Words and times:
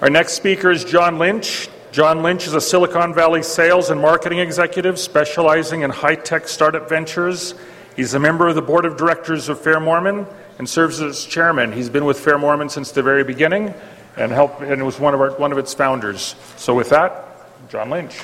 Our 0.00 0.08
next 0.08 0.32
speaker 0.32 0.70
is 0.70 0.82
John 0.82 1.18
Lynch. 1.18 1.68
John 1.92 2.22
Lynch 2.22 2.46
is 2.46 2.54
a 2.54 2.60
Silicon 2.60 3.12
Valley 3.12 3.42
sales 3.42 3.90
and 3.90 4.00
marketing 4.00 4.38
executive 4.38 4.98
specializing 4.98 5.82
in 5.82 5.90
high 5.90 6.14
tech 6.14 6.48
startup 6.48 6.88
ventures. 6.88 7.54
He's 7.96 8.14
a 8.14 8.18
member 8.18 8.48
of 8.48 8.54
the 8.54 8.62
board 8.62 8.86
of 8.86 8.96
directors 8.96 9.50
of 9.50 9.60
Fair 9.60 9.78
Mormon 9.78 10.26
and 10.58 10.66
serves 10.66 11.02
as 11.02 11.26
chairman. 11.26 11.70
He's 11.70 11.90
been 11.90 12.06
with 12.06 12.18
Fair 12.18 12.38
Mormon 12.38 12.70
since 12.70 12.92
the 12.92 13.02
very 13.02 13.24
beginning 13.24 13.74
and 14.16 14.32
helped 14.32 14.62
and 14.62 14.86
was 14.86 14.98
one 14.98 15.12
of 15.12 15.20
our, 15.20 15.32
one 15.32 15.52
of 15.52 15.58
its 15.58 15.74
founders. 15.74 16.34
So 16.56 16.74
with 16.74 16.88
that, 16.88 17.68
John 17.68 17.90
Lynch. 17.90 18.18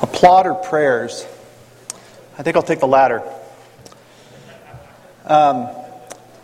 Applaud 0.00 0.46
or 0.46 0.54
prayers? 0.54 1.26
I 2.38 2.42
think 2.42 2.56
I'll 2.56 2.62
take 2.62 2.80
the 2.80 2.86
latter. 2.86 3.22
Um, 5.28 5.68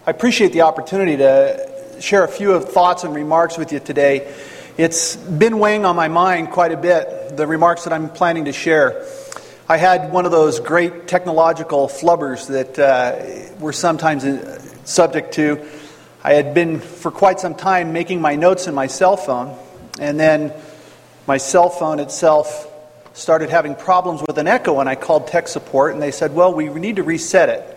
I 0.07 0.11
appreciate 0.11 0.53
the 0.53 0.61
opportunity 0.61 1.17
to 1.17 1.97
share 2.01 2.23
a 2.23 2.29
few 2.29 2.53
of 2.53 2.69
thoughts 2.69 3.03
and 3.03 3.15
remarks 3.15 3.57
with 3.57 3.73
you 3.73 3.81
today. 3.81 4.31
It's 4.77 5.17
been 5.17 5.59
weighing 5.59 5.87
on 5.87 5.97
my 5.97 6.09
mind 6.09 6.51
quite 6.51 6.71
a 6.71 6.77
bit, 6.77 7.35
the 7.35 7.47
remarks 7.47 7.85
that 7.85 7.95
I'm 7.95 8.11
planning 8.11 8.45
to 8.45 8.53
share. 8.53 9.07
I 9.71 9.79
had 9.79 10.13
one 10.13 10.27
of 10.27 10.33
those 10.33 10.61
great 10.61 11.09
technological 11.09 11.89
flubbers 11.89 12.49
that 12.49 12.79
uh, 12.79 13.57
we're 13.59 13.73
sometimes 13.73 14.23
uh, 14.23 14.61
subject 14.85 15.33
to. 15.35 15.67
I 16.23 16.35
had 16.35 16.53
been 16.53 16.79
for 16.79 17.11
quite 17.11 17.41
some 17.41 17.55
time 17.55 17.95
making 17.95 18.21
my 18.21 18.37
notes 18.37 18.67
in 18.67 18.75
my 18.75 18.89
cell 18.89 19.17
phone, 19.17 19.59
and 19.99 20.21
then 20.21 20.53
my 21.27 21.39
cell 21.39 21.71
phone 21.71 22.01
itself 22.01 22.71
started 23.15 23.49
having 23.49 23.77
problems 23.77 24.23
with 24.29 24.37
an 24.37 24.47
echo, 24.47 24.81
and 24.81 24.91
I 24.91 24.95
called 24.95 25.29
tech 25.29 25.49
support, 25.49 25.95
and 25.95 26.03
they 26.03 26.11
said, 26.11 26.35
Well, 26.35 26.53
we 26.53 26.69
need 26.69 26.97
to 26.97 27.03
reset 27.03 27.49
it. 27.49 27.74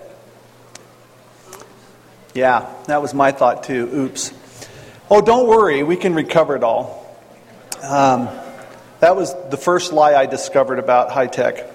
Yeah, 2.33 2.71
that 2.87 3.01
was 3.01 3.13
my 3.13 3.31
thought 3.31 3.63
too. 3.63 3.89
Oops. 3.93 4.33
Oh, 5.09 5.21
don't 5.21 5.47
worry, 5.47 5.83
we 5.83 5.95
can 5.95 6.13
recover 6.13 6.55
it 6.55 6.63
all. 6.63 7.17
Um, 7.81 8.29
that 8.99 9.15
was 9.15 9.33
the 9.49 9.57
first 9.57 9.93
lie 9.93 10.15
I 10.15 10.25
discovered 10.25 10.79
about 10.79 11.11
high 11.11 11.27
tech. 11.27 11.65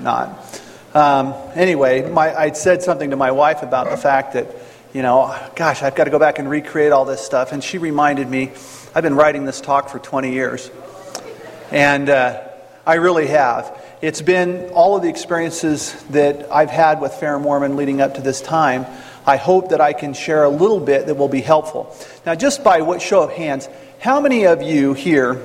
Not. 0.00 0.60
Um, 0.94 1.34
anyway, 1.54 2.08
my, 2.10 2.34
I'd 2.34 2.56
said 2.56 2.82
something 2.82 3.10
to 3.10 3.16
my 3.16 3.30
wife 3.30 3.62
about 3.62 3.90
the 3.90 3.96
fact 3.96 4.34
that, 4.34 4.54
you 4.92 5.00
know, 5.00 5.34
gosh, 5.56 5.82
I've 5.82 5.94
got 5.94 6.04
to 6.04 6.10
go 6.10 6.18
back 6.18 6.38
and 6.38 6.48
recreate 6.48 6.92
all 6.92 7.06
this 7.06 7.24
stuff. 7.24 7.52
And 7.52 7.64
she 7.64 7.78
reminded 7.78 8.28
me, 8.28 8.52
I've 8.94 9.02
been 9.02 9.14
writing 9.14 9.46
this 9.46 9.60
talk 9.60 9.88
for 9.88 9.98
20 9.98 10.32
years. 10.32 10.70
And 11.70 12.10
uh, 12.10 12.46
I 12.86 12.94
really 12.94 13.28
have. 13.28 13.80
It's 14.02 14.20
been 14.20 14.70
all 14.74 14.96
of 14.96 15.02
the 15.02 15.08
experiences 15.08 15.94
that 16.10 16.52
I've 16.52 16.70
had 16.70 17.00
with 17.00 17.14
Fair 17.14 17.38
Mormon 17.38 17.76
leading 17.76 18.02
up 18.02 18.14
to 18.16 18.20
this 18.20 18.42
time 18.42 18.84
I 19.26 19.36
hope 19.36 19.70
that 19.70 19.80
I 19.80 19.92
can 19.92 20.14
share 20.14 20.44
a 20.44 20.48
little 20.48 20.80
bit 20.80 21.06
that 21.06 21.14
will 21.14 21.28
be 21.28 21.40
helpful. 21.40 21.96
Now, 22.26 22.34
just 22.34 22.64
by 22.64 22.82
what 22.82 23.00
show 23.00 23.22
of 23.22 23.32
hands, 23.32 23.68
how 24.00 24.20
many 24.20 24.46
of 24.46 24.62
you 24.62 24.94
here 24.94 25.40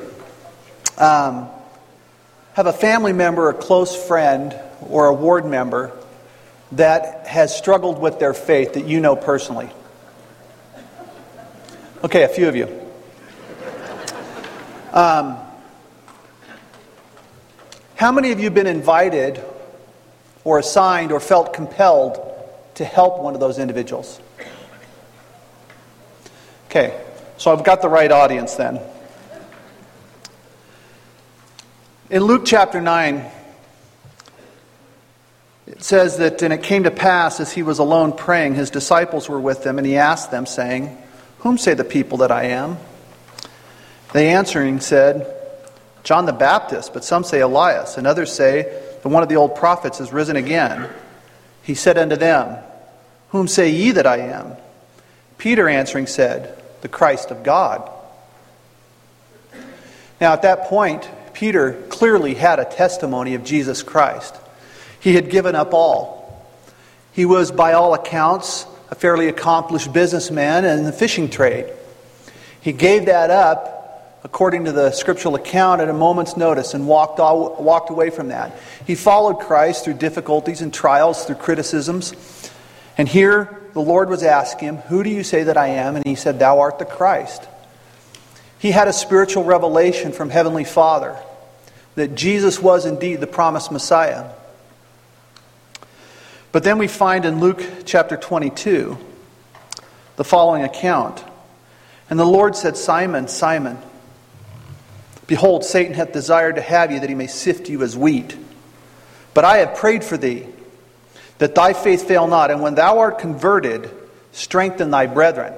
um, 0.98 1.48
have 2.54 2.66
a 2.66 2.74
family 2.74 3.14
member, 3.14 3.50
a 3.50 3.54
close 3.54 3.96
friend, 3.96 4.56
or 4.90 5.08
a 5.08 5.14
ward 5.14 5.46
member 5.46 5.92
that 6.72 7.28
has 7.28 7.56
struggled 7.56 8.00
with 8.00 8.20
their 8.20 8.34
faith 8.34 8.74
that 8.74 8.86
you 8.86 9.00
know 9.00 9.16
personally? 9.16 9.70
Okay, 12.04 12.24
a 12.24 12.28
few 12.28 12.48
of 12.48 12.56
you. 12.56 12.68
Um, 14.92 15.38
how 17.96 18.12
many 18.12 18.32
of 18.32 18.40
you 18.40 18.46
have 18.46 18.54
been 18.54 18.68
invited 18.68 19.44
or 20.44 20.58
assigned 20.58 21.12
or 21.12 21.20
felt 21.20 21.54
compelled 21.54 22.28
to 22.78 22.86
help 22.86 23.20
one 23.20 23.34
of 23.34 23.40
those 23.40 23.58
individuals. 23.58 24.20
Okay, 26.70 27.00
so 27.38 27.52
I've 27.52 27.64
got 27.64 27.82
the 27.82 27.90
right 27.90 28.12
audience 28.12 28.54
then. 28.54 28.80
In 32.12 32.24
Luke 32.24 32.44
chapter 32.46 32.80
9, 32.80 33.26
it 35.66 35.82
says 35.82 36.18
that, 36.18 36.44
and 36.44 36.54
it 36.54 36.62
came 36.62 36.84
to 36.84 36.92
pass 36.92 37.40
as 37.40 37.52
he 37.52 37.64
was 37.64 37.80
alone 37.80 38.14
praying, 38.14 38.54
his 38.54 38.70
disciples 38.70 39.28
were 39.28 39.40
with 39.40 39.66
him, 39.66 39.80
and 39.80 39.88
he 39.88 39.98
asked 39.98 40.30
them, 40.30 40.46
saying, 40.46 40.96
Whom 41.40 41.58
say 41.58 41.74
the 41.74 41.84
people 41.84 42.20
that 42.20 42.32
I 42.32 42.44
am? 42.44 42.78
They 44.14 44.30
answering 44.30 44.82
said, 44.82 45.34
John 46.04 46.28
the 46.28 46.32
Baptist, 46.32 46.94
but 46.94 47.04
some 47.04 47.24
say 47.24 47.40
Elias, 47.40 47.98
and 47.98 48.06
others 48.06 48.32
say 48.32 48.62
that 49.02 49.10
one 49.10 49.24
of 49.24 49.30
the 49.30 49.36
old 49.36 49.56
prophets 49.56 50.00
is 50.00 50.14
risen 50.14 50.36
again. 50.36 50.88
He 51.64 51.74
said 51.76 51.98
unto 51.98 52.16
them, 52.16 52.64
Whom 53.30 53.48
say 53.48 53.70
ye 53.70 53.92
that 53.92 54.08
I 54.08 54.18
am? 54.18 54.56
Peter 55.38 55.68
answering 55.68 56.08
said, 56.08 56.62
The 56.82 56.88
Christ 56.88 57.32
of 57.32 57.44
God. 57.44 57.90
Now, 60.20 60.34
at 60.34 60.42
that 60.42 60.64
point, 60.64 61.08
Peter 61.34 61.84
clearly 61.90 62.34
had 62.34 62.60
a 62.60 62.66
testimony 62.66 63.36
of 63.36 63.44
Jesus 63.44 63.84
Christ. 63.84 64.36
He 65.00 65.14
had 65.14 65.30
given 65.30 65.56
up 65.56 65.74
all. 65.74 66.48
He 67.14 67.26
was, 67.26 67.52
by 67.52 67.74
all 67.74 67.94
accounts, 67.94 68.66
a 68.90 68.96
fairly 68.96 69.28
accomplished 69.28 69.94
businessman 69.94 70.66
in 70.66 70.86
the 70.86 70.92
fishing 70.92 71.30
trade. 71.30 71.72
He 72.62 72.74
gave 72.74 73.06
that 73.06 73.30
up 73.30 73.78
according 74.24 74.66
to 74.66 74.74
the 74.74 74.92
scriptural 74.92 75.36
account, 75.36 75.80
at 75.80 75.88
a 75.88 75.94
moment's 75.94 76.36
notice 76.36 76.74
and 76.74 76.86
walked, 76.86 77.18
all, 77.20 77.56
walked 77.64 77.90
away 77.90 78.10
from 78.10 78.28
that. 78.28 78.52
He 78.86 78.94
followed 78.94 79.40
Christ 79.40 79.86
through 79.86 79.94
difficulties 79.94 80.62
and 80.62 80.74
trials, 80.74 81.24
through 81.26 81.36
criticisms. 81.36 82.12
And 82.98 83.08
here 83.08 83.62
the 83.74 83.82
Lord 83.82 84.10
was 84.10 84.24
asking 84.24 84.70
him, 84.70 84.78
Who 84.78 85.04
do 85.04 85.10
you 85.10 85.24
say 85.24 85.44
that 85.44 85.58
I 85.58 85.68
am? 85.68 85.96
And 85.96 86.06
he 86.06 86.16
said, 86.16 86.40
Thou 86.40 86.60
art 86.60 86.80
the 86.80 86.86
Christ. 86.86 87.48
He 88.60 88.72
had 88.72 88.88
a 88.88 88.94
spiritual 88.94 89.44
revelation 89.44 90.12
from 90.12 90.30
Heavenly 90.30 90.64
Father 90.64 91.16
that 91.96 92.16
Jesus 92.16 92.60
was 92.60 92.86
indeed 92.86 93.20
the 93.20 93.28
promised 93.28 93.72
Messiah. 93.72 94.32
But 96.52 96.64
then 96.64 96.78
we 96.80 96.88
find 96.88 97.26
in 97.26 97.40
Luke 97.40 97.64
chapter 97.86 98.18
22 98.18 98.98
the 100.16 100.24
following 100.24 100.64
account. 100.64 101.24
And 102.10 102.20
the 102.20 102.26
Lord 102.26 102.56
said, 102.56 102.78
Simon, 102.78 103.28
Simon, 103.28 103.78
Behold, 105.28 105.66
Satan 105.66 105.94
hath 105.94 106.14
desired 106.14 106.56
to 106.56 106.62
have 106.62 106.92
you 106.92 107.02
that 107.02 107.10
he 107.10 107.16
may 107.16 107.28
sift 107.28 107.70
you 107.70 107.84
as 107.84 107.98
wheat. 107.98 108.36
But 109.34 109.44
I 109.44 109.58
have 109.58 109.76
prayed 109.76 110.04
for 110.04 110.18
thee, 110.18 110.48
that 111.38 111.56
thy 111.56 111.74
faith 111.74 112.08
fail 112.08 112.28
not, 112.28 112.52
and 112.52 112.62
when 112.62 112.76
thou 112.76 113.00
art 113.00 113.20
converted, 113.20 113.90
strengthen 114.32 114.92
thy 114.92 115.06
brethren. 115.06 115.54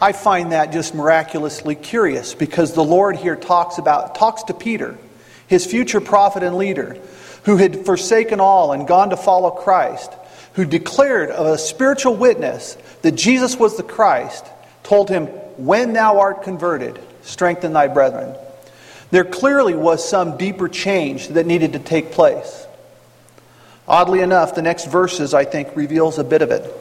I 0.00 0.12
find 0.12 0.52
that 0.52 0.72
just 0.72 0.94
miraculously 0.94 1.74
curious 1.74 2.34
because 2.34 2.72
the 2.72 2.82
Lord 2.82 3.16
here 3.16 3.36
talks 3.36 3.78
about 3.78 4.16
talks 4.16 4.42
to 4.44 4.54
Peter, 4.54 4.98
his 5.46 5.64
future 5.64 6.00
prophet 6.00 6.42
and 6.42 6.56
leader, 6.56 6.98
who 7.44 7.56
had 7.56 7.86
forsaken 7.86 8.40
all 8.40 8.72
and 8.72 8.88
gone 8.88 9.10
to 9.10 9.16
follow 9.16 9.50
Christ, 9.50 10.12
who 10.54 10.64
declared 10.64 11.30
a 11.30 11.56
spiritual 11.56 12.16
witness 12.16 12.76
that 13.02 13.12
Jesus 13.12 13.56
was 13.56 13.76
the 13.76 13.82
Christ, 13.82 14.44
told 14.82 15.08
him, 15.08 15.26
When 15.56 15.92
thou 15.92 16.18
art 16.18 16.42
converted, 16.42 16.98
strengthen 17.22 17.72
thy 17.72 17.88
brethren. 17.88 18.34
There 19.12 19.24
clearly 19.24 19.74
was 19.74 20.06
some 20.06 20.36
deeper 20.36 20.68
change 20.68 21.28
that 21.28 21.46
needed 21.46 21.74
to 21.74 21.78
take 21.78 22.12
place. 22.12 22.66
Oddly 23.86 24.20
enough, 24.20 24.54
the 24.54 24.62
next 24.62 24.86
verses, 24.86 25.34
I 25.34 25.44
think, 25.44 25.74
reveals 25.74 26.18
a 26.18 26.24
bit 26.24 26.42
of 26.42 26.50
it. 26.50 26.72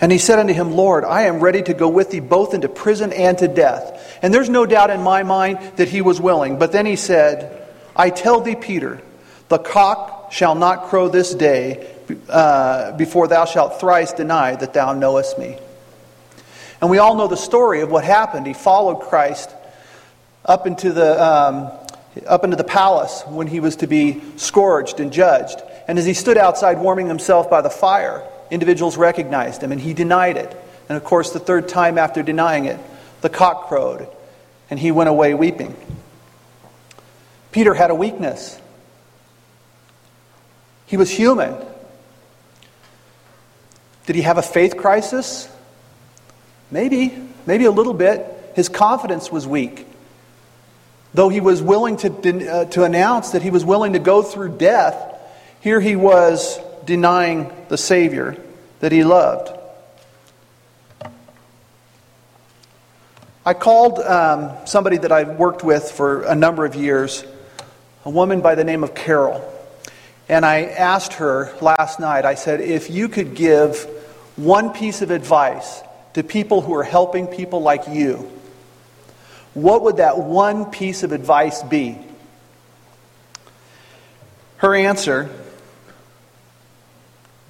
And 0.00 0.12
he 0.12 0.18
said 0.18 0.38
unto 0.38 0.52
him, 0.52 0.72
Lord, 0.72 1.04
I 1.04 1.22
am 1.22 1.40
ready 1.40 1.62
to 1.62 1.74
go 1.74 1.88
with 1.88 2.10
thee 2.10 2.20
both 2.20 2.52
into 2.52 2.68
prison 2.68 3.12
and 3.12 3.38
to 3.38 3.48
death. 3.48 4.18
And 4.22 4.34
there's 4.34 4.50
no 4.50 4.66
doubt 4.66 4.90
in 4.90 5.00
my 5.02 5.22
mind 5.22 5.58
that 5.76 5.88
he 5.88 6.02
was 6.02 6.20
willing. 6.20 6.58
But 6.58 6.72
then 6.72 6.84
he 6.84 6.96
said, 6.96 7.66
I 7.96 8.10
tell 8.10 8.40
thee, 8.40 8.56
Peter, 8.56 9.00
the 9.48 9.58
cock 9.58 10.32
shall 10.32 10.54
not 10.54 10.86
crow 10.88 11.08
this 11.08 11.34
day 11.34 11.90
uh, 12.28 12.92
before 12.92 13.28
thou 13.28 13.44
shalt 13.44 13.80
thrice 13.80 14.12
deny 14.12 14.56
that 14.56 14.74
thou 14.74 14.92
knowest 14.92 15.38
me. 15.38 15.58
And 16.80 16.90
we 16.90 16.98
all 16.98 17.16
know 17.16 17.28
the 17.28 17.36
story 17.36 17.80
of 17.80 17.90
what 17.90 18.04
happened. 18.04 18.46
He 18.46 18.52
followed 18.52 19.00
Christ 19.00 19.50
up 20.44 20.66
into 20.66 20.92
the, 20.92 21.24
um, 21.24 21.70
up 22.26 22.44
into 22.44 22.56
the 22.56 22.64
palace 22.64 23.22
when 23.26 23.46
he 23.46 23.60
was 23.60 23.76
to 23.76 23.86
be 23.86 24.22
scourged 24.36 25.00
and 25.00 25.12
judged. 25.12 25.60
And 25.88 25.98
as 25.98 26.06
he 26.06 26.14
stood 26.14 26.38
outside 26.38 26.78
warming 26.78 27.08
himself 27.08 27.50
by 27.50 27.60
the 27.60 27.70
fire, 27.70 28.22
individuals 28.50 28.96
recognized 28.96 29.62
him 29.62 29.72
and 29.72 29.80
he 29.80 29.94
denied 29.94 30.36
it. 30.36 30.56
And 30.88 30.96
of 30.96 31.04
course, 31.04 31.32
the 31.32 31.40
third 31.40 31.68
time 31.68 31.98
after 31.98 32.22
denying 32.22 32.66
it, 32.66 32.78
the 33.20 33.28
cock 33.28 33.68
crowed 33.68 34.08
and 34.70 34.78
he 34.78 34.90
went 34.90 35.08
away 35.08 35.34
weeping. 35.34 35.74
Peter 37.52 37.74
had 37.74 37.90
a 37.90 37.94
weakness. 37.94 38.60
He 40.86 40.96
was 40.96 41.10
human. 41.10 41.54
Did 44.06 44.16
he 44.16 44.22
have 44.22 44.38
a 44.38 44.42
faith 44.42 44.76
crisis? 44.76 45.48
Maybe, 46.70 47.16
maybe 47.46 47.64
a 47.64 47.70
little 47.70 47.94
bit. 47.94 48.52
His 48.54 48.68
confidence 48.68 49.30
was 49.32 49.46
weak. 49.46 49.86
Though 51.14 51.28
he 51.28 51.40
was 51.40 51.62
willing 51.62 51.96
to, 51.98 52.50
uh, 52.50 52.64
to 52.66 52.82
announce 52.82 53.30
that 53.30 53.42
he 53.42 53.50
was 53.50 53.64
willing 53.64 53.92
to 53.92 54.00
go 54.00 54.22
through 54.22 54.58
death, 54.58 54.96
here 55.60 55.80
he 55.80 55.96
was 55.96 56.58
denying 56.84 57.50
the 57.68 57.78
Savior 57.78 58.36
that 58.80 58.92
he 58.92 59.04
loved. 59.04 59.56
I 63.46 63.54
called 63.54 64.00
um, 64.00 64.52
somebody 64.66 64.96
that 64.96 65.12
I've 65.12 65.38
worked 65.38 65.62
with 65.62 65.90
for 65.90 66.22
a 66.22 66.34
number 66.34 66.64
of 66.64 66.74
years, 66.74 67.24
a 68.04 68.10
woman 68.10 68.40
by 68.40 68.54
the 68.54 68.64
name 68.64 68.82
of 68.82 68.94
Carol. 68.94 69.50
And 70.28 70.44
I 70.44 70.62
asked 70.62 71.14
her 71.14 71.54
last 71.60 72.00
night, 72.00 72.24
I 72.24 72.34
said, 72.34 72.60
if 72.60 72.90
you 72.90 73.08
could 73.08 73.34
give 73.34 73.84
one 74.36 74.70
piece 74.70 75.02
of 75.02 75.10
advice 75.10 75.82
to 76.14 76.22
people 76.22 76.62
who 76.62 76.74
are 76.74 76.82
helping 76.82 77.26
people 77.26 77.60
like 77.60 77.86
you, 77.88 78.30
what 79.54 79.82
would 79.82 79.96
that 79.98 80.18
one 80.18 80.66
piece 80.66 81.02
of 81.02 81.12
advice 81.12 81.62
be? 81.62 81.98
Her 84.58 84.74
answer, 84.74 85.30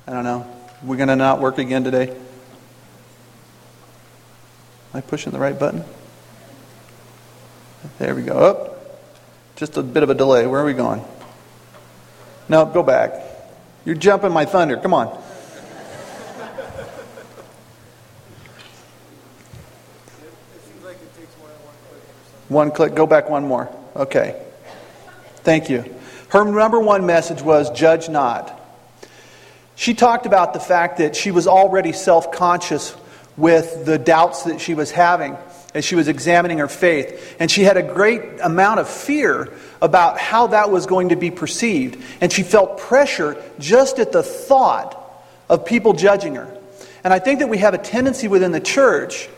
I 0.06 0.12
don't 0.12 0.24
know, 0.24 0.46
we're 0.82 0.96
going 0.96 1.08
to 1.08 1.16
not 1.16 1.40
work 1.40 1.58
again 1.58 1.84
today? 1.84 2.10
Am 2.10 2.18
I 4.92 5.00
pushing 5.00 5.32
the 5.32 5.38
right 5.38 5.58
button? 5.58 5.84
There 7.98 8.14
we 8.14 8.22
go. 8.22 8.34
Oh, 8.34 8.76
just 9.56 9.76
a 9.76 9.82
bit 9.82 10.02
of 10.02 10.10
a 10.10 10.14
delay. 10.14 10.46
Where 10.46 10.60
are 10.60 10.64
we 10.64 10.72
going? 10.72 11.04
No, 12.48 12.66
go 12.66 12.82
back. 12.82 13.14
You're 13.84 13.94
jumping 13.94 14.32
my 14.32 14.44
thunder. 14.44 14.76
Come 14.76 14.94
on. 14.94 15.22
One 22.48 22.70
click, 22.70 22.94
go 22.94 23.06
back 23.06 23.30
one 23.30 23.46
more. 23.46 23.74
Okay. 23.96 24.40
Thank 25.36 25.70
you. 25.70 25.84
Her 26.28 26.44
number 26.44 26.80
one 26.80 27.06
message 27.06 27.42
was 27.42 27.70
judge 27.70 28.08
not. 28.08 28.60
She 29.76 29.94
talked 29.94 30.26
about 30.26 30.52
the 30.52 30.60
fact 30.60 30.98
that 30.98 31.16
she 31.16 31.30
was 31.30 31.46
already 31.46 31.92
self 31.92 32.32
conscious 32.32 32.94
with 33.36 33.84
the 33.84 33.98
doubts 33.98 34.44
that 34.44 34.60
she 34.60 34.74
was 34.74 34.90
having 34.90 35.36
as 35.74 35.84
she 35.84 35.96
was 35.96 36.06
examining 36.06 36.58
her 36.58 36.68
faith. 36.68 37.36
And 37.40 37.50
she 37.50 37.62
had 37.62 37.76
a 37.76 37.82
great 37.82 38.22
amount 38.42 38.80
of 38.80 38.88
fear 38.88 39.52
about 39.82 40.18
how 40.18 40.48
that 40.48 40.70
was 40.70 40.86
going 40.86 41.08
to 41.08 41.16
be 41.16 41.30
perceived. 41.30 42.02
And 42.20 42.32
she 42.32 42.44
felt 42.44 42.78
pressure 42.78 43.36
just 43.58 43.98
at 43.98 44.12
the 44.12 44.22
thought 44.22 45.00
of 45.48 45.66
people 45.66 45.92
judging 45.92 46.36
her. 46.36 46.56
And 47.02 47.12
I 47.12 47.18
think 47.18 47.40
that 47.40 47.48
we 47.48 47.58
have 47.58 47.74
a 47.74 47.78
tendency 47.78 48.28
within 48.28 48.52
the 48.52 48.60
church 48.60 49.28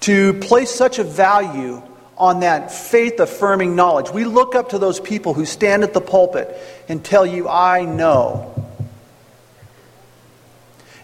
to 0.00 0.34
place 0.34 0.70
such 0.70 0.98
a 0.98 1.04
value 1.04 1.82
on 2.18 2.40
that 2.40 2.72
faith 2.72 3.20
affirming 3.20 3.76
knowledge. 3.76 4.10
We 4.10 4.24
look 4.24 4.54
up 4.54 4.70
to 4.70 4.78
those 4.78 5.00
people 5.00 5.34
who 5.34 5.44
stand 5.44 5.84
at 5.84 5.94
the 5.94 6.00
pulpit 6.00 6.54
and 6.88 7.04
tell 7.04 7.24
you, 7.24 7.48
I 7.48 7.84
know. 7.84 8.54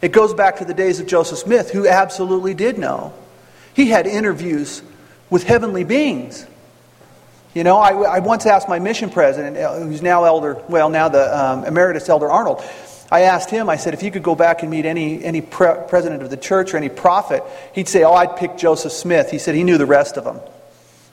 It 0.02 0.12
goes 0.12 0.34
back 0.34 0.56
to 0.56 0.64
the 0.64 0.74
days 0.74 1.00
of 1.00 1.06
Joseph 1.06 1.38
Smith, 1.38 1.70
who 1.70 1.88
absolutely 1.88 2.52
did 2.52 2.78
know. 2.78 3.14
He 3.74 3.88
had 3.88 4.06
interviews 4.06 4.82
with 5.30 5.44
heavenly 5.44 5.84
beings. 5.84 6.46
You 7.54 7.64
know, 7.64 7.78
I, 7.78 8.16
I 8.16 8.18
once 8.18 8.44
asked 8.46 8.68
my 8.68 8.80
mission 8.80 9.08
president, 9.10 9.56
uh, 9.56 9.78
who's 9.78 10.02
now 10.02 10.24
elder, 10.24 10.60
well, 10.68 10.90
now 10.90 11.08
the 11.08 11.38
um, 11.38 11.64
emeritus 11.64 12.08
elder 12.08 12.28
Arnold, 12.28 12.62
I 13.10 13.22
asked 13.22 13.48
him, 13.48 13.70
I 13.70 13.76
said, 13.76 13.94
if 13.94 14.02
you 14.02 14.10
could 14.10 14.24
go 14.24 14.34
back 14.34 14.62
and 14.62 14.70
meet 14.70 14.84
any, 14.84 15.24
any 15.24 15.40
pre- 15.40 15.76
president 15.88 16.22
of 16.22 16.30
the 16.30 16.36
church 16.36 16.74
or 16.74 16.76
any 16.76 16.88
prophet, 16.88 17.44
he'd 17.72 17.88
say, 17.88 18.02
oh, 18.02 18.12
I'd 18.12 18.36
pick 18.36 18.56
Joseph 18.56 18.92
Smith. 18.92 19.30
He 19.30 19.38
said 19.38 19.54
he 19.54 19.62
knew 19.62 19.78
the 19.78 19.86
rest 19.86 20.16
of 20.16 20.24
them. 20.24 20.40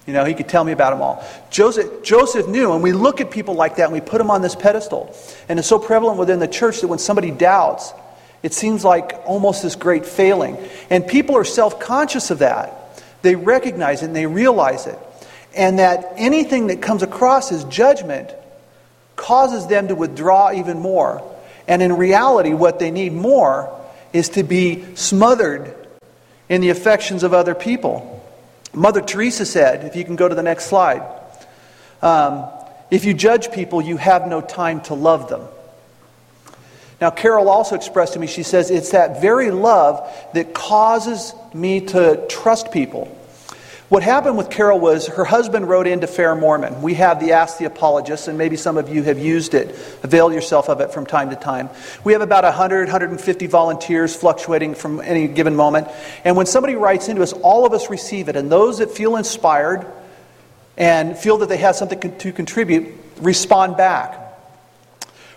You 0.07 0.13
know, 0.13 0.25
he 0.25 0.33
could 0.33 0.49
tell 0.49 0.63
me 0.63 0.71
about 0.71 0.91
them 0.91 1.01
all. 1.01 1.23
Joseph, 1.51 2.03
Joseph 2.03 2.47
knew, 2.47 2.73
and 2.73 2.81
we 2.81 2.91
look 2.91 3.21
at 3.21 3.29
people 3.29 3.53
like 3.53 3.75
that 3.75 3.85
and 3.85 3.93
we 3.93 4.01
put 4.01 4.17
them 4.17 4.31
on 4.31 4.41
this 4.41 4.55
pedestal. 4.55 5.15
And 5.47 5.59
it's 5.59 5.67
so 5.67 5.77
prevalent 5.77 6.17
within 6.17 6.39
the 6.39 6.47
church 6.47 6.81
that 6.81 6.87
when 6.87 6.99
somebody 6.99 7.29
doubts, 7.29 7.93
it 8.41 8.53
seems 8.53 8.83
like 8.83 9.13
almost 9.25 9.61
this 9.61 9.75
great 9.75 10.05
failing. 10.05 10.57
And 10.89 11.05
people 11.05 11.37
are 11.37 11.43
self 11.43 11.79
conscious 11.79 12.31
of 12.31 12.39
that. 12.39 12.73
They 13.21 13.35
recognize 13.35 14.01
it 14.01 14.07
and 14.07 14.15
they 14.15 14.25
realize 14.25 14.87
it. 14.87 14.97
And 15.55 15.79
that 15.79 16.13
anything 16.17 16.67
that 16.67 16.81
comes 16.81 17.03
across 17.03 17.51
as 17.51 17.63
judgment 17.65 18.31
causes 19.15 19.67
them 19.67 19.89
to 19.89 19.95
withdraw 19.95 20.51
even 20.51 20.79
more. 20.79 21.21
And 21.67 21.81
in 21.83 21.93
reality, 21.93 22.53
what 22.53 22.79
they 22.79 22.89
need 22.89 23.13
more 23.13 23.69
is 24.13 24.29
to 24.29 24.43
be 24.43 24.95
smothered 24.95 25.75
in 26.49 26.61
the 26.61 26.69
affections 26.69 27.21
of 27.21 27.33
other 27.33 27.53
people. 27.53 28.20
Mother 28.73 29.01
Teresa 29.01 29.45
said, 29.45 29.85
if 29.85 29.95
you 29.95 30.05
can 30.05 30.15
go 30.15 30.27
to 30.27 30.35
the 30.35 30.43
next 30.43 30.65
slide, 30.65 31.01
um, 32.01 32.47
if 32.89 33.05
you 33.05 33.13
judge 33.13 33.51
people, 33.51 33.81
you 33.81 33.97
have 33.97 34.27
no 34.27 34.41
time 34.41 34.81
to 34.81 34.93
love 34.93 35.29
them. 35.29 35.41
Now, 36.99 37.09
Carol 37.09 37.49
also 37.49 37.75
expressed 37.75 38.13
to 38.13 38.19
me, 38.19 38.27
she 38.27 38.43
says, 38.43 38.69
it's 38.69 38.91
that 38.91 39.21
very 39.21 39.49
love 39.49 40.07
that 40.33 40.53
causes 40.53 41.33
me 41.53 41.81
to 41.87 42.25
trust 42.29 42.71
people. 42.71 43.17
What 43.91 44.03
happened 44.03 44.37
with 44.37 44.49
Carol 44.49 44.79
was 44.79 45.07
her 45.07 45.25
husband 45.25 45.67
wrote 45.67 45.85
into 45.85 46.07
Fair 46.07 46.33
Mormon. 46.33 46.81
We 46.81 46.93
have 46.93 47.19
the 47.19 47.33
Ask 47.33 47.57
the 47.57 47.65
Apologist, 47.65 48.29
and 48.29 48.37
maybe 48.37 48.55
some 48.55 48.77
of 48.77 48.87
you 48.87 49.03
have 49.03 49.19
used 49.19 49.53
it. 49.53 49.75
Avail 50.01 50.31
yourself 50.31 50.69
of 50.69 50.79
it 50.79 50.93
from 50.93 51.05
time 51.05 51.29
to 51.31 51.35
time. 51.35 51.69
We 52.05 52.13
have 52.13 52.21
about 52.21 52.45
100, 52.45 52.83
150 52.87 53.47
volunteers 53.47 54.15
fluctuating 54.15 54.75
from 54.75 55.01
any 55.01 55.27
given 55.27 55.57
moment. 55.57 55.89
And 56.23 56.37
when 56.37 56.45
somebody 56.45 56.75
writes 56.75 57.09
into 57.09 57.21
us, 57.21 57.33
all 57.33 57.65
of 57.65 57.73
us 57.73 57.89
receive 57.89 58.29
it. 58.29 58.37
And 58.37 58.49
those 58.49 58.77
that 58.77 58.91
feel 58.91 59.17
inspired 59.17 59.85
and 60.77 61.17
feel 61.17 61.39
that 61.39 61.49
they 61.49 61.57
have 61.57 61.75
something 61.75 62.17
to 62.17 62.31
contribute 62.31 62.95
respond 63.17 63.75
back. 63.75 64.17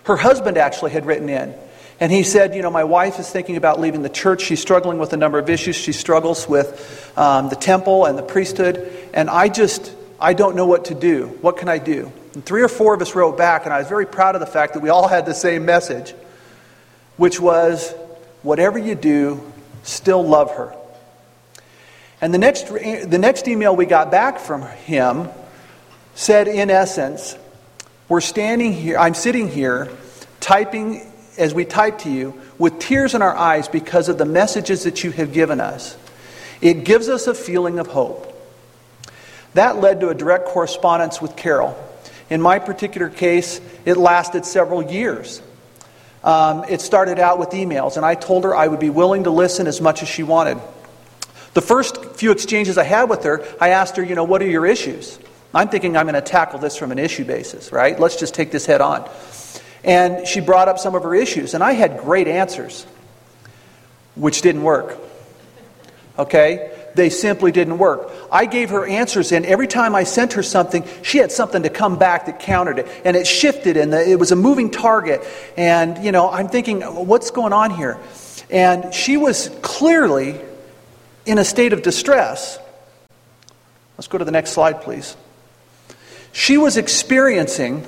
Her 0.03 0.15
husband 0.15 0.57
actually 0.57 0.91
had 0.91 1.05
written 1.05 1.27
in. 1.27 1.53
And 1.99 2.11
he 2.11 2.23
said, 2.23 2.55
You 2.55 2.61
know, 2.61 2.71
my 2.71 2.83
wife 2.83 3.19
is 3.19 3.29
thinking 3.29 3.55
about 3.55 3.79
leaving 3.79 4.01
the 4.01 4.09
church. 4.09 4.41
She's 4.41 4.61
struggling 4.61 4.97
with 4.97 5.13
a 5.13 5.17
number 5.17 5.39
of 5.39 5.49
issues. 5.49 5.75
She 5.75 5.93
struggles 5.93 6.47
with 6.47 7.13
um, 7.17 7.49
the 7.49 7.55
temple 7.55 8.05
and 8.05 8.17
the 8.17 8.23
priesthood. 8.23 8.91
And 9.13 9.29
I 9.29 9.47
just, 9.47 9.93
I 10.19 10.33
don't 10.33 10.55
know 10.55 10.65
what 10.65 10.85
to 10.85 10.95
do. 10.95 11.27
What 11.41 11.57
can 11.57 11.69
I 11.69 11.77
do? 11.77 12.11
And 12.33 12.45
three 12.45 12.61
or 12.61 12.67
four 12.67 12.93
of 12.93 13.01
us 13.01 13.15
wrote 13.15 13.37
back, 13.37 13.65
and 13.65 13.73
I 13.73 13.79
was 13.79 13.87
very 13.87 14.05
proud 14.05 14.35
of 14.35 14.41
the 14.41 14.47
fact 14.47 14.73
that 14.73 14.81
we 14.81 14.89
all 14.89 15.07
had 15.07 15.25
the 15.25 15.33
same 15.33 15.65
message, 15.65 16.13
which 17.15 17.39
was 17.39 17.93
whatever 18.43 18.77
you 18.77 18.95
do, 18.95 19.51
still 19.83 20.25
love 20.25 20.51
her. 20.55 20.75
And 22.19 22.33
the 22.33 22.37
next, 22.37 22.67
the 22.67 23.17
next 23.19 23.47
email 23.47 23.75
we 23.75 23.85
got 23.85 24.11
back 24.11 24.39
from 24.39 24.63
him 24.63 25.29
said, 26.13 26.47
in 26.47 26.69
essence, 26.69 27.37
we're 28.09 28.21
standing 28.21 28.73
here, 28.73 28.97
I'm 28.97 29.13
sitting 29.13 29.47
here 29.47 29.89
typing 30.39 31.11
as 31.37 31.53
we 31.53 31.65
type 31.65 31.99
to 31.99 32.09
you 32.09 32.39
with 32.57 32.79
tears 32.79 33.13
in 33.13 33.21
our 33.21 33.35
eyes 33.35 33.67
because 33.67 34.09
of 34.09 34.17
the 34.17 34.25
messages 34.25 34.83
that 34.83 35.03
you 35.03 35.11
have 35.11 35.33
given 35.33 35.59
us. 35.59 35.97
It 36.61 36.83
gives 36.85 37.09
us 37.09 37.27
a 37.27 37.33
feeling 37.33 37.79
of 37.79 37.87
hope. 37.87 38.31
That 39.53 39.77
led 39.77 40.01
to 40.01 40.09
a 40.09 40.13
direct 40.13 40.45
correspondence 40.45 41.21
with 41.21 41.35
Carol. 41.35 41.77
In 42.29 42.41
my 42.41 42.59
particular 42.59 43.09
case, 43.09 43.61
it 43.85 43.97
lasted 43.97 44.45
several 44.45 44.81
years. 44.81 45.41
Um, 46.23 46.65
it 46.67 46.81
started 46.81 47.19
out 47.19 47.37
with 47.37 47.49
emails, 47.49 47.97
and 47.97 48.05
I 48.05 48.15
told 48.15 48.45
her 48.45 48.55
I 48.55 48.67
would 48.67 48.79
be 48.79 48.89
willing 48.89 49.25
to 49.25 49.29
listen 49.29 49.67
as 49.67 49.79
much 49.79 50.01
as 50.01 50.09
she 50.09 50.23
wanted. 50.23 50.59
The 51.53 51.61
first 51.61 52.03
few 52.15 52.31
exchanges 52.31 52.77
I 52.77 52.83
had 52.83 53.09
with 53.09 53.23
her, 53.23 53.45
I 53.61 53.69
asked 53.69 53.95
her, 53.97 54.03
you 54.03 54.15
know, 54.15 54.23
what 54.23 54.41
are 54.41 54.47
your 54.47 54.65
issues? 54.65 55.19
I'm 55.53 55.69
thinking 55.69 55.95
I'm 55.95 56.05
going 56.05 56.15
to 56.15 56.21
tackle 56.21 56.59
this 56.59 56.75
from 56.75 56.91
an 56.91 56.99
issue 56.99 57.23
basis, 57.23 57.71
right? 57.71 57.97
Let's 57.97 58.17
just 58.17 58.33
take 58.33 58.51
this 58.51 58.65
head 58.65 58.81
on. 58.81 59.07
And 59.85 60.27
she 60.27 60.41
brought 60.41 60.67
up 60.67 60.79
some 60.79 60.95
of 60.95 61.03
her 61.03 61.15
issues, 61.15 61.53
and 61.53 61.63
I 61.63 61.73
had 61.73 61.99
great 61.99 62.27
answers, 62.27 62.85
which 64.15 64.41
didn't 64.41 64.63
work. 64.63 64.97
Okay? 66.17 66.71
They 66.95 67.09
simply 67.09 67.51
didn't 67.51 67.77
work. 67.77 68.11
I 68.31 68.45
gave 68.45 68.71
her 68.71 68.85
answers, 68.85 69.31
and 69.31 69.45
every 69.45 69.67
time 69.67 69.93
I 69.93 70.03
sent 70.03 70.33
her 70.33 70.43
something, 70.43 70.83
she 71.03 71.19
had 71.19 71.31
something 71.31 71.63
to 71.63 71.69
come 71.69 71.99
back 71.99 72.25
that 72.25 72.39
countered 72.39 72.79
it. 72.79 72.87
And 73.05 73.15
it 73.15 73.27
shifted, 73.27 73.77
and 73.77 73.93
it 73.93 74.17
was 74.17 74.31
a 74.31 74.35
moving 74.35 74.71
target. 74.71 75.23
And, 75.55 76.03
you 76.03 76.11
know, 76.11 76.31
I'm 76.31 76.47
thinking, 76.47 76.81
what's 76.81 77.29
going 77.29 77.53
on 77.53 77.69
here? 77.69 77.99
And 78.49 78.93
she 78.93 79.17
was 79.17 79.49
clearly 79.61 80.39
in 81.25 81.37
a 81.37 81.45
state 81.45 81.73
of 81.73 81.83
distress. 81.83 82.57
Let's 83.97 84.07
go 84.07 84.17
to 84.17 84.25
the 84.25 84.31
next 84.31 84.51
slide, 84.51 84.81
please. 84.81 85.15
She 86.31 86.57
was 86.57 86.75
experiencing 86.75 87.85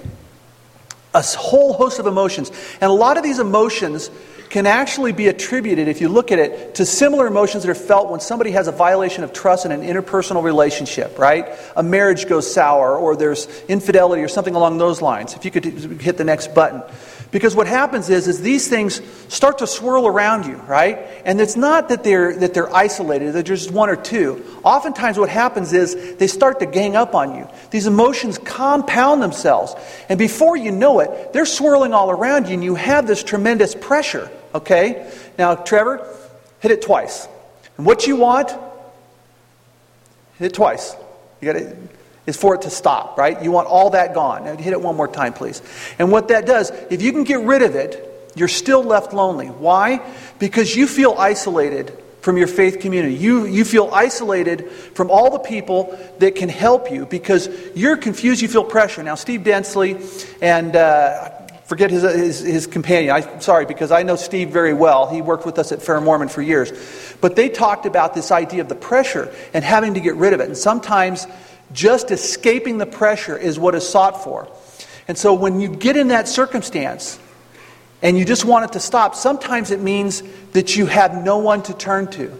a 1.18 1.38
whole 1.38 1.74
host 1.74 2.00
of 2.00 2.08
emotions. 2.08 2.52
And 2.80 2.90
a 2.90 2.94
lot 2.94 3.18
of 3.18 3.24
these 3.24 3.40
emotions 3.40 4.10
can 4.50 4.66
actually 4.66 5.12
be 5.12 5.28
attributed, 5.28 5.90
if 5.90 6.00
you 6.00 6.08
look 6.08 6.32
at 6.32 6.40
it, 6.40 6.76
to 6.76 6.86
similar 6.86 7.28
emotions 7.28 7.64
that 7.64 7.70
are 7.70 7.76
felt 7.76 8.10
when 8.10 8.22
somebody 8.22 8.52
has 8.52 8.68
a 8.68 8.72
violation 8.72 9.26
of 9.26 9.34
trust 9.34 9.66
in 9.66 9.74
an 9.74 9.82
interpersonal 9.82 10.42
relationship, 10.42 11.20
right? 11.20 11.50
A 11.76 11.84
marriage 11.84 12.30
goes 12.30 12.50
sour, 12.52 12.96
or 12.98 13.18
there's 13.18 13.48
infidelity, 13.68 14.22
or 14.22 14.30
something 14.30 14.56
along 14.56 14.78
those 14.78 15.02
lines. 15.02 15.34
If 15.34 15.44
you 15.44 15.52
could 15.52 15.66
hit 15.66 16.18
the 16.18 16.24
next 16.24 16.56
button. 16.56 16.82
Because 17.30 17.56
what 17.56 17.68
happens 17.68 18.10
is, 18.10 18.28
is 18.28 18.42
these 18.42 18.70
things 18.70 19.02
start 19.28 19.58
to 19.58 19.68
swirl 19.68 20.08
around 20.08 20.46
you, 20.46 20.56
right? 20.56 21.00
And 21.26 21.42
it's 21.42 21.58
not 21.58 21.90
that 21.90 22.04
they're, 22.04 22.34
that 22.38 22.54
they're 22.54 22.74
isolated, 22.74 23.34
they're 23.34 23.44
just 23.44 23.70
one 23.72 23.90
or 23.90 23.98
two. 23.98 24.46
Oftentimes 24.64 25.20
what 25.20 25.30
happens 25.30 25.74
is 25.74 26.16
they 26.16 26.28
start 26.28 26.60
to 26.60 26.66
gang 26.66 26.96
up 26.96 27.16
on 27.16 27.36
you. 27.36 27.48
These 27.70 27.86
emotions 27.86 28.38
compound 28.38 29.22
themselves. 29.22 29.76
And 30.08 30.18
before 30.18 30.56
you 30.56 30.72
know 30.72 31.02
it, 31.02 31.34
they're 31.34 31.46
swirling 31.46 31.94
all 31.94 32.10
around 32.10 32.48
you 32.48 32.54
and 32.54 32.64
you 32.64 32.76
have 32.76 33.08
this 33.08 33.24
tremendous 33.24 33.76
pressure, 33.76 34.32
okay? 34.56 35.12
Now, 35.38 35.56
Trevor, 35.56 36.08
hit 36.60 36.72
it 36.72 36.82
twice. 36.82 37.28
And 37.78 37.86
what 37.86 38.08
you 38.08 38.16
want, 38.16 38.52
hit 40.40 40.52
it 40.52 40.54
twice. 40.54 40.96
You 41.42 41.52
got 41.52 41.60
to 41.60 41.76
is 42.28 42.38
for 42.38 42.54
it 42.54 42.62
to 42.64 42.70
stop, 42.70 43.18
right? 43.18 43.42
You 43.42 43.52
want 43.52 43.68
all 43.68 43.90
that 43.92 44.14
gone. 44.14 44.46
Now, 44.46 44.56
hit 44.56 44.74
it 44.74 44.82
one 44.82 44.96
more 44.96 45.08
time, 45.08 45.34
please. 45.34 45.62
And 45.98 46.12
what 46.12 46.28
that 46.28 46.46
does, 46.46 46.72
if 46.92 47.02
you 47.02 47.12
can 47.14 47.24
get 47.24 47.40
rid 47.40 47.64
of 47.64 47.76
it, 47.76 48.04
you're 48.36 48.48
still 48.48 48.84
left 48.84 49.14
lonely. 49.14 49.48
Why? 49.48 50.06
Because 50.38 50.76
you 50.76 50.86
feel 50.86 51.16
isolated 51.18 51.98
from 52.22 52.38
your 52.38 52.48
faith 52.48 52.80
community. 52.80 53.16
You, 53.16 53.46
you 53.46 53.64
feel 53.64 53.90
isolated 53.94 54.70
from 54.70 55.10
all 55.10 55.32
the 55.32 55.40
people 55.40 55.98
that 56.20 56.36
can 56.36 56.50
help 56.50 56.92
you 56.92 57.06
because 57.06 57.50
you're 57.74 57.96
confused, 57.96 58.42
you 58.42 58.50
feel 58.50 58.66
pressure. 58.66 59.02
Now, 59.02 59.16
Steve 59.16 59.42
Densley 59.42 59.96
and 60.42 60.76
uh, 60.76 61.30
forget 61.68 61.90
his, 61.90 62.04
his, 62.04 62.40
his, 62.42 62.68
companion. 62.68 63.16
I'm 63.16 63.40
sorry, 63.40 63.66
because 63.66 63.92
I 63.92 64.04
know 64.04 64.18
Steve 64.18 64.50
very 64.50 64.74
well. 64.74 65.08
He 65.08 65.22
worked 65.22 65.46
with 65.46 65.58
us 65.58 65.72
at 65.72 65.82
Fair 65.82 66.02
Mormon 66.02 66.28
for 66.28 66.42
years. 66.42 66.72
But 67.22 67.38
they 67.38 67.48
talked 67.48 67.86
about 67.86 68.14
this 68.14 68.32
idea 68.32 68.62
of 68.62 68.68
the 68.68 68.76
pressure 68.76 69.34
and 69.54 69.64
having 69.64 69.94
to 69.94 70.02
get 70.02 70.16
rid 70.16 70.34
of 70.34 70.42
it. 70.42 70.48
And 70.48 70.58
sometimes 70.58 71.26
just 71.74 72.12
escaping 72.12 72.78
the 72.78 72.86
pressure 72.86 73.38
is 73.38 73.60
what 73.60 73.76
is 73.76 73.88
sought 73.88 74.24
for. 74.24 74.48
And 75.08 75.18
so 75.18 75.34
when 75.34 75.60
you 75.60 75.70
get 75.70 75.96
in 75.98 76.10
that 76.10 76.28
circumstance 76.28 77.20
and 78.02 78.18
you 78.18 78.26
just 78.26 78.46
want 78.46 78.66
it 78.66 78.74
to 78.74 78.80
stop, 78.80 79.16
sometimes 79.16 79.72
it 79.72 79.82
means 79.82 80.24
that 80.52 80.76
you 80.76 80.86
have 80.86 81.24
no 81.24 81.38
one 81.38 81.64
to 81.64 81.74
turn 81.74 82.08
to. 82.12 82.38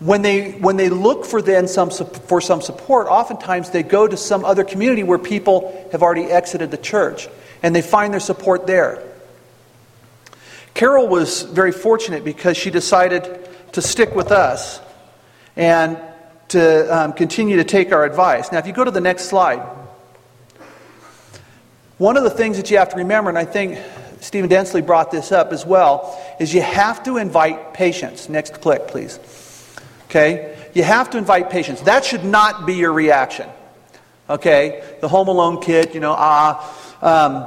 When 0.00 0.22
they, 0.22 0.52
when 0.52 0.76
they 0.76 0.88
look 0.88 1.24
for 1.24 1.40
then 1.40 1.68
some, 1.68 1.90
for 1.90 2.40
some 2.40 2.60
support, 2.60 3.06
oftentimes 3.06 3.70
they 3.70 3.82
go 3.82 4.06
to 4.06 4.16
some 4.16 4.44
other 4.44 4.64
community 4.64 5.02
where 5.02 5.18
people 5.18 5.88
have 5.92 6.02
already 6.02 6.24
exited 6.24 6.70
the 6.70 6.76
church 6.76 7.28
and 7.62 7.74
they 7.74 7.82
find 7.82 8.12
their 8.12 8.20
support 8.20 8.66
there. 8.66 9.02
Carol 10.74 11.06
was 11.06 11.42
very 11.42 11.72
fortunate 11.72 12.24
because 12.24 12.56
she 12.56 12.70
decided 12.70 13.48
to 13.72 13.80
stick 13.80 14.14
with 14.14 14.32
us. 14.32 14.80
And 15.56 15.98
to 16.54 16.96
um, 16.96 17.12
continue 17.12 17.56
to 17.56 17.64
take 17.64 17.92
our 17.92 18.04
advice. 18.04 18.50
Now, 18.50 18.58
if 18.58 18.66
you 18.66 18.72
go 18.72 18.84
to 18.84 18.90
the 18.90 19.00
next 19.00 19.24
slide, 19.24 19.60
one 21.98 22.16
of 22.16 22.22
the 22.22 22.30
things 22.30 22.56
that 22.56 22.70
you 22.70 22.78
have 22.78 22.90
to 22.90 22.96
remember, 22.96 23.28
and 23.28 23.38
I 23.38 23.44
think 23.44 23.78
Stephen 24.20 24.48
Densley 24.48 24.84
brought 24.84 25.10
this 25.10 25.32
up 25.32 25.52
as 25.52 25.66
well, 25.66 26.20
is 26.40 26.54
you 26.54 26.62
have 26.62 27.02
to 27.04 27.18
invite 27.18 27.74
patience. 27.74 28.28
Next 28.28 28.60
click, 28.60 28.88
please. 28.88 29.18
Okay? 30.06 30.56
You 30.74 30.84
have 30.84 31.10
to 31.10 31.18
invite 31.18 31.50
patience. 31.50 31.80
That 31.82 32.04
should 32.04 32.24
not 32.24 32.66
be 32.66 32.74
your 32.74 32.92
reaction. 32.92 33.48
Okay? 34.30 34.96
The 35.00 35.08
Home 35.08 35.28
Alone 35.28 35.60
kid, 35.60 35.92
you 35.92 36.00
know, 36.00 36.14
ah. 36.16 36.80
Um, 37.02 37.42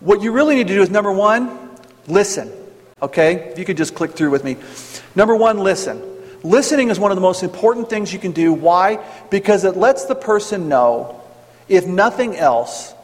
what 0.00 0.22
you 0.22 0.32
really 0.32 0.56
need 0.56 0.68
to 0.68 0.74
do 0.74 0.82
is 0.82 0.90
number 0.90 1.12
one, 1.12 1.70
listen. 2.08 2.52
Okay? 3.00 3.50
If 3.50 3.58
you 3.58 3.64
could 3.64 3.76
just 3.76 3.94
click 3.94 4.12
through 4.12 4.30
with 4.30 4.44
me. 4.44 4.56
Number 5.14 5.36
one, 5.36 5.58
listen. 5.58 6.13
Listening 6.44 6.90
is 6.90 7.00
one 7.00 7.10
of 7.10 7.16
the 7.16 7.22
most 7.22 7.42
important 7.42 7.88
things 7.88 8.12
you 8.12 8.18
can 8.18 8.32
do. 8.32 8.52
Why? 8.52 9.02
Because 9.30 9.64
it 9.64 9.76
lets 9.76 10.04
the 10.04 10.14
person 10.14 10.68
know, 10.68 11.22
if 11.68 11.86
nothing 11.86 12.36
else, 12.36 12.94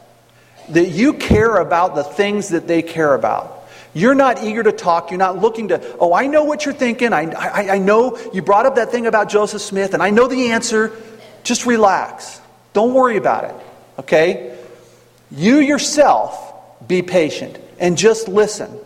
that 0.69 0.89
you 0.89 1.15
care 1.15 1.57
about 1.57 1.95
the 1.95 2.05
things 2.05 2.51
that 2.51 2.69
they 2.69 2.83
care 2.83 3.15
about. 3.15 3.67
You're 3.95 4.15
not 4.15 4.45
eager 4.45 4.63
to 4.63 4.73
talk. 4.73 5.11
You're 5.11 5.19
not 5.19 5.39
looking 5.39 5.69
to, 5.69 5.97
oh, 5.99 6.13
I 6.13 6.27
know 6.27 6.45
what 6.45 6.65
you're 6.65 6.75
thinking. 6.75 7.15
I, 7.15 7.31
I, 7.33 7.75
I 7.75 7.79
know 7.79 8.19
you 8.33 8.43
brought 8.43 8.67
up 8.67 8.77
that 8.77 8.91
thing 8.91 9.07
about 9.07 9.31
Joseph 9.31 9.63
Smith, 9.63 9.95
and 9.95 10.03
I 10.03 10.11
know 10.11 10.29
the 10.29 10.53
answer. 10.53 10.93
Just 11.43 11.65
relax. 11.65 12.41
Don't 12.75 12.93
worry 12.93 13.17
about 13.17 13.45
it. 13.45 13.55
Okay? 14.01 14.59
You 15.31 15.57
yourself 15.61 16.87
be 16.87 17.01
patient 17.01 17.59
and 17.79 17.97
just 17.97 18.29
listen. 18.29 18.79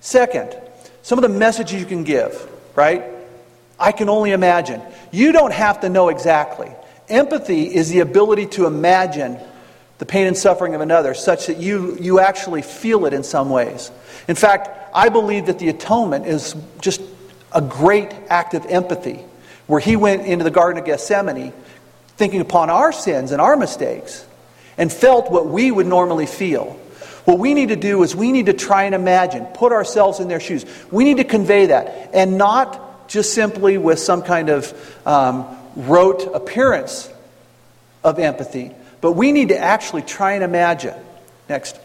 Second, 0.00 0.56
some 1.02 1.18
of 1.18 1.22
the 1.22 1.28
messages 1.28 1.80
you 1.80 1.86
can 1.86 2.04
give, 2.04 2.48
right? 2.76 3.02
I 3.80 3.92
can 3.92 4.08
only 4.08 4.32
imagine. 4.32 4.82
You 5.10 5.32
don't 5.32 5.52
have 5.52 5.80
to 5.80 5.88
know 5.88 6.10
exactly. 6.10 6.70
Empathy 7.08 7.74
is 7.74 7.88
the 7.88 8.00
ability 8.00 8.46
to 8.46 8.66
imagine 8.66 9.38
the 9.98 10.06
pain 10.06 10.26
and 10.26 10.36
suffering 10.36 10.74
of 10.74 10.80
another 10.80 11.14
such 11.14 11.46
that 11.46 11.58
you, 11.58 11.96
you 12.00 12.20
actually 12.20 12.62
feel 12.62 13.06
it 13.06 13.12
in 13.12 13.22
some 13.22 13.50
ways. 13.50 13.90
In 14.28 14.36
fact, 14.36 14.70
I 14.94 15.08
believe 15.08 15.46
that 15.46 15.58
the 15.58 15.68
atonement 15.68 16.26
is 16.26 16.54
just 16.80 17.00
a 17.52 17.60
great 17.60 18.12
act 18.28 18.54
of 18.54 18.64
empathy, 18.66 19.24
where 19.66 19.80
he 19.80 19.96
went 19.96 20.26
into 20.26 20.44
the 20.44 20.50
Garden 20.50 20.78
of 20.78 20.86
Gethsemane 20.86 21.52
thinking 22.16 22.40
upon 22.40 22.70
our 22.70 22.92
sins 22.92 23.32
and 23.32 23.40
our 23.40 23.56
mistakes 23.56 24.26
and 24.76 24.92
felt 24.92 25.30
what 25.30 25.46
we 25.46 25.70
would 25.70 25.86
normally 25.86 26.26
feel. 26.26 26.78
What 27.24 27.38
we 27.38 27.54
need 27.54 27.68
to 27.68 27.76
do 27.76 28.02
is 28.02 28.16
we 28.16 28.32
need 28.32 28.46
to 28.46 28.52
try 28.52 28.84
and 28.84 28.94
imagine, 28.94 29.46
put 29.46 29.72
ourselves 29.72 30.20
in 30.20 30.28
their 30.28 30.40
shoes. 30.40 30.64
We 30.90 31.04
need 31.04 31.18
to 31.18 31.24
convey 31.24 31.66
that 31.66 32.10
and 32.14 32.38
not 32.38 32.89
just 33.10 33.34
simply 33.34 33.76
with 33.76 33.98
some 33.98 34.22
kind 34.22 34.48
of 34.48 35.02
um, 35.04 35.44
rote 35.74 36.32
appearance 36.32 37.10
of 38.04 38.20
empathy, 38.20 38.70
but 39.00 39.12
we 39.12 39.32
need 39.32 39.48
to 39.48 39.58
actually 39.58 40.02
try 40.02 40.32
and 40.32 40.44
imagine. 40.44 40.94
Next. 41.48 41.78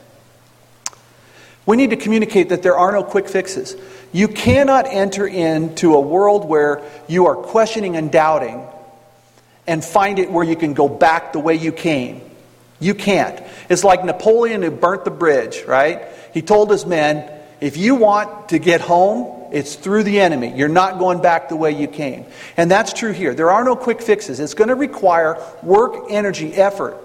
We 1.65 1.77
need 1.77 1.89
to 1.89 1.95
communicate 1.95 2.49
that 2.49 2.61
there 2.61 2.77
are 2.77 2.91
no 2.91 3.03
quick 3.03 3.27
fixes. 3.27 3.75
You 4.13 4.27
cannot 4.27 4.85
enter 4.87 5.25
into 5.25 5.95
a 5.95 5.99
world 5.99 6.45
where 6.45 6.83
you 7.07 7.25
are 7.25 7.35
questioning 7.35 7.97
and 7.97 8.11
doubting 8.11 8.63
and 9.65 9.83
find 9.83 10.19
it 10.19 10.31
where 10.31 10.45
you 10.45 10.55
can 10.55 10.75
go 10.75 10.87
back 10.87 11.33
the 11.33 11.39
way 11.39 11.55
you 11.55 11.71
came. 11.71 12.21
You 12.79 12.93
can't. 12.93 13.41
It's 13.67 13.83
like 13.83 14.05
Napoleon 14.05 14.61
who 14.61 14.69
burnt 14.69 15.05
the 15.05 15.11
bridge, 15.11 15.63
right? 15.63 16.03
He 16.35 16.43
told 16.43 16.69
his 16.69 16.85
men, 16.85 17.31
if 17.61 17.77
you 17.77 17.95
want 17.95 18.49
to 18.49 18.59
get 18.59 18.81
home, 18.81 19.49
it's 19.51 19.75
through 19.75 20.03
the 20.03 20.19
enemy. 20.19 20.53
You're 20.55 20.67
not 20.67 20.99
going 20.99 21.21
back 21.21 21.49
the 21.49 21.55
way 21.55 21.71
you 21.71 21.87
came. 21.87 22.25
And 22.57 22.69
that's 22.69 22.93
true 22.93 23.11
here. 23.11 23.33
There 23.33 23.51
are 23.51 23.63
no 23.63 23.75
quick 23.75 24.01
fixes. 24.01 24.39
It's 24.39 24.53
going 24.53 24.67
to 24.67 24.75
require 24.75 25.41
work, 25.63 26.07
energy, 26.09 26.53
effort 26.53 26.97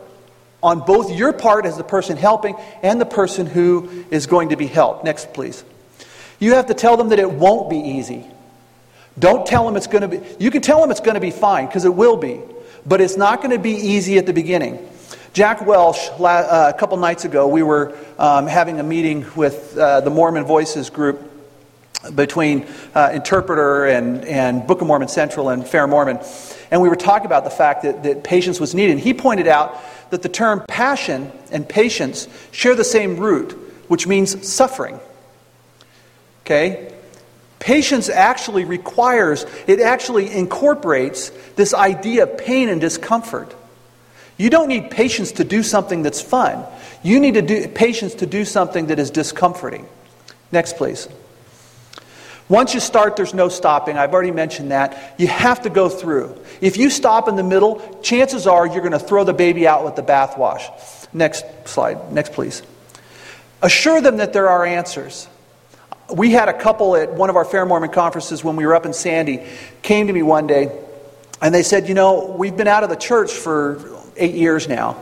on 0.63 0.81
both 0.81 1.11
your 1.11 1.33
part 1.33 1.65
as 1.65 1.77
the 1.77 1.85
person 1.85 2.17
helping 2.17 2.57
and 2.83 3.01
the 3.01 3.07
person 3.07 3.47
who 3.47 4.05
is 4.11 4.27
going 4.27 4.51
to 4.51 4.57
be 4.57 4.67
helped. 4.67 5.05
Next, 5.05 5.33
please. 5.33 5.65
You 6.39 6.55
have 6.55 6.67
to 6.67 6.75
tell 6.75 6.97
them 6.97 7.11
that 7.11 7.19
it 7.19 7.31
won't 7.31 7.71
be 7.71 7.79
easy. 7.79 8.27
Don't 9.19 9.47
tell 9.47 9.65
them 9.67 9.77
it's 9.77 9.87
going 9.87 10.03
to 10.03 10.09
be, 10.09 10.21
you 10.39 10.51
can 10.51 10.63
tell 10.63 10.81
them 10.81 10.91
it's 10.91 11.01
going 11.01 11.15
to 11.15 11.21
be 11.21 11.31
fine 11.31 11.67
because 11.67 11.85
it 11.85 11.95
will 11.95 12.17
be, 12.17 12.41
but 12.87 13.01
it's 13.01 13.17
not 13.17 13.39
going 13.39 13.51
to 13.51 13.59
be 13.59 13.73
easy 13.73 14.19
at 14.19 14.27
the 14.27 14.33
beginning. 14.33 14.89
Jack 15.33 15.65
Welch, 15.65 16.11
uh, 16.19 16.73
a 16.75 16.77
couple 16.77 16.97
nights 16.97 17.25
ago, 17.25 17.47
we 17.47 17.63
were 17.63 17.97
um, 18.19 18.49
having 18.49 18.81
a 18.81 18.83
meeting 18.83 19.25
with 19.37 19.79
uh, 19.79 20.01
the 20.01 20.11
Mormon 20.11 20.45
Voices 20.45 20.91
group 20.91 21.23
between 22.17 22.67
uh, 22.97 23.11
Interpreter 23.13 23.85
and, 23.87 24.25
and 24.25 24.67
Book 24.67 24.81
of 24.81 24.89
Mormon 24.89 25.07
Central 25.07 25.51
and 25.51 25.65
Fair 25.65 25.87
Mormon. 25.87 26.19
And 26.73 26.83
we 26.83 26.89
were 26.89 26.97
talking 26.97 27.27
about 27.27 27.45
the 27.45 27.51
fact 27.51 27.85
that, 27.85 28.03
that 28.03 28.25
patience 28.25 28.59
was 28.59 28.75
needed. 28.75 28.93
And 28.93 29.01
he 29.01 29.15
pointed 29.15 29.47
out 29.47 29.81
that 30.11 30.23
the 30.23 30.29
term 30.29 30.65
passion 30.67 31.31
and 31.53 31.69
patience 31.69 32.27
share 32.51 32.75
the 32.75 32.83
same 32.83 33.17
root, 33.17 33.53
which 33.87 34.09
means 34.09 34.49
suffering. 34.49 34.99
Okay? 36.45 36.93
Patience 37.61 38.09
actually 38.09 38.65
requires, 38.65 39.47
it 39.69 39.79
actually 39.79 40.33
incorporates 40.33 41.31
this 41.55 41.73
idea 41.73 42.25
of 42.25 42.37
pain 42.37 42.69
and 42.69 42.81
discomfort. 42.81 43.55
You 44.41 44.49
don't 44.49 44.69
need 44.69 44.91
patience 44.91 45.33
to 45.33 45.45
do 45.45 45.63
something 45.63 46.01
that's 46.01 46.23
fun. 46.23 46.65
You 47.03 47.21
need 47.21 47.35
to 47.35 47.43
do, 47.43 47.69
patience 47.69 48.15
to 48.15 48.27
do 48.27 48.47
something 48.47 48.87
that 48.87 48.99
is 48.99 49.11
discomforting. 49.11 49.87
Next, 50.51 50.79
please. 50.79 51.09
Once 52.49 52.73
you 52.73 52.81
start, 52.81 53.17
there's 53.17 53.35
no 53.35 53.51
stopping. 53.51 53.99
I've 53.99 54.15
already 54.15 54.31
mentioned 54.31 54.71
that. 54.71 55.15
You 55.19 55.27
have 55.27 55.61
to 55.65 55.69
go 55.69 55.91
through. 55.91 56.41
If 56.63 56.79
you 56.79 56.89
stop 56.89 57.29
in 57.29 57.37
the 57.37 57.43
middle, 57.43 58.01
chances 58.01 58.47
are 58.47 58.67
you're 58.67 58.81
going 58.81 58.93
to 58.93 58.99
throw 58.99 59.25
the 59.25 59.35
baby 59.35 59.67
out 59.69 59.85
with 59.85 59.95
the 59.95 60.03
bathwash. 60.03 60.65
Next 61.13 61.45
slide. 61.67 62.11
Next, 62.11 62.33
please. 62.33 62.63
Assure 63.61 64.01
them 64.01 64.17
that 64.17 64.33
there 64.33 64.49
are 64.49 64.65
answers. 64.65 65.29
We 66.11 66.31
had 66.31 66.49
a 66.49 66.59
couple 66.59 66.97
at 66.97 67.13
one 67.13 67.29
of 67.29 67.37
our 67.37 67.45
Fair 67.45 67.67
Mormon 67.67 67.91
conferences 67.91 68.43
when 68.43 68.57
we 68.57 68.65
were 68.65 68.75
up 68.75 68.87
in 68.87 68.95
Sandy, 68.95 69.47
came 69.83 70.07
to 70.07 70.15
me 70.15 70.23
one 70.23 70.47
day, 70.47 70.73
and 71.43 71.55
they 71.55 71.63
said, 71.63 71.89
You 71.89 71.95
know, 71.95 72.35
we've 72.39 72.57
been 72.57 72.69
out 72.69 72.85
of 72.85 72.89
the 72.89 72.97
church 72.97 73.33
for 73.33 74.00
eight 74.21 74.35
years 74.35 74.69
now. 74.69 74.97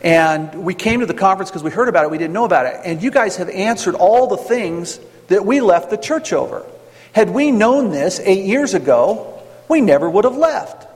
And 0.00 0.64
we 0.64 0.74
came 0.74 1.00
to 1.00 1.06
the 1.06 1.14
conference 1.14 1.50
because 1.50 1.62
we 1.64 1.70
heard 1.70 1.88
about 1.88 2.04
it, 2.04 2.10
we 2.10 2.18
didn't 2.18 2.34
know 2.34 2.44
about 2.44 2.66
it. 2.66 2.80
And 2.84 3.02
you 3.02 3.10
guys 3.10 3.36
have 3.36 3.48
answered 3.48 3.94
all 3.94 4.28
the 4.28 4.36
things 4.36 5.00
that 5.28 5.44
we 5.44 5.60
left 5.60 5.90
the 5.90 5.96
church 5.96 6.32
over. 6.32 6.64
Had 7.12 7.30
we 7.30 7.50
known 7.50 7.90
this 7.90 8.20
eight 8.20 8.44
years 8.44 8.74
ago, 8.74 9.42
we 9.68 9.80
never 9.80 10.08
would 10.08 10.24
have 10.24 10.36
left. 10.36 10.86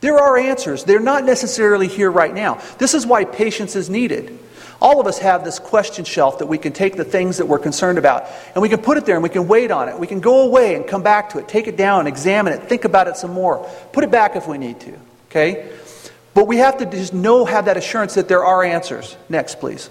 There 0.00 0.18
are 0.18 0.36
answers. 0.36 0.84
They're 0.84 1.00
not 1.00 1.24
necessarily 1.24 1.88
here 1.88 2.10
right 2.10 2.32
now. 2.32 2.60
This 2.78 2.94
is 2.94 3.06
why 3.06 3.24
patience 3.24 3.76
is 3.76 3.90
needed. 3.90 4.38
All 4.80 5.00
of 5.00 5.06
us 5.06 5.18
have 5.18 5.42
this 5.42 5.58
question 5.58 6.04
shelf 6.04 6.38
that 6.40 6.46
we 6.46 6.58
can 6.58 6.72
take 6.72 6.96
the 6.96 7.04
things 7.04 7.38
that 7.38 7.46
we're 7.46 7.58
concerned 7.58 7.96
about 7.96 8.26
and 8.54 8.60
we 8.60 8.68
can 8.68 8.80
put 8.80 8.98
it 8.98 9.06
there 9.06 9.14
and 9.14 9.22
we 9.22 9.30
can 9.30 9.48
wait 9.48 9.70
on 9.70 9.88
it. 9.88 9.98
We 9.98 10.06
can 10.06 10.20
go 10.20 10.42
away 10.42 10.74
and 10.74 10.86
come 10.86 11.02
back 11.02 11.30
to 11.30 11.38
it, 11.38 11.48
take 11.48 11.66
it 11.66 11.78
down, 11.78 12.06
examine 12.06 12.52
it, 12.52 12.64
think 12.64 12.84
about 12.84 13.08
it 13.08 13.16
some 13.16 13.32
more, 13.32 13.66
put 13.92 14.04
it 14.04 14.10
back 14.10 14.36
if 14.36 14.46
we 14.46 14.58
need 14.58 14.78
to. 14.80 14.98
Okay? 15.30 15.72
But 16.36 16.48
we 16.48 16.58
have 16.58 16.76
to 16.76 16.84
just 16.84 17.14
know, 17.14 17.46
have 17.46 17.64
that 17.64 17.78
assurance 17.78 18.12
that 18.16 18.28
there 18.28 18.44
are 18.44 18.62
answers. 18.62 19.16
Next, 19.30 19.58
please. 19.58 19.88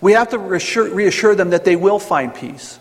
We 0.00 0.14
have 0.14 0.30
to 0.30 0.38
reassure, 0.38 0.92
reassure 0.92 1.36
them 1.36 1.50
that 1.50 1.64
they 1.64 1.76
will 1.76 2.00
find 2.00 2.34
peace. 2.34 2.76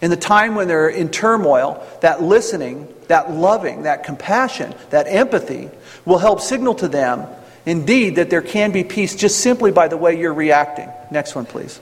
In 0.00 0.10
the 0.10 0.16
time 0.16 0.54
when 0.54 0.68
they're 0.68 0.88
in 0.88 1.10
turmoil, 1.10 1.86
that 2.00 2.22
listening, 2.22 2.88
that 3.08 3.30
loving, 3.30 3.82
that 3.82 4.04
compassion, 4.04 4.74
that 4.88 5.06
empathy 5.06 5.68
will 6.06 6.16
help 6.16 6.40
signal 6.40 6.74
to 6.76 6.88
them, 6.88 7.26
indeed, 7.66 8.16
that 8.16 8.30
there 8.30 8.40
can 8.40 8.72
be 8.72 8.82
peace 8.82 9.14
just 9.14 9.40
simply 9.40 9.72
by 9.72 9.88
the 9.88 9.98
way 9.98 10.18
you're 10.18 10.32
reacting. 10.32 10.88
Next 11.10 11.34
one, 11.34 11.44
please. 11.44 11.78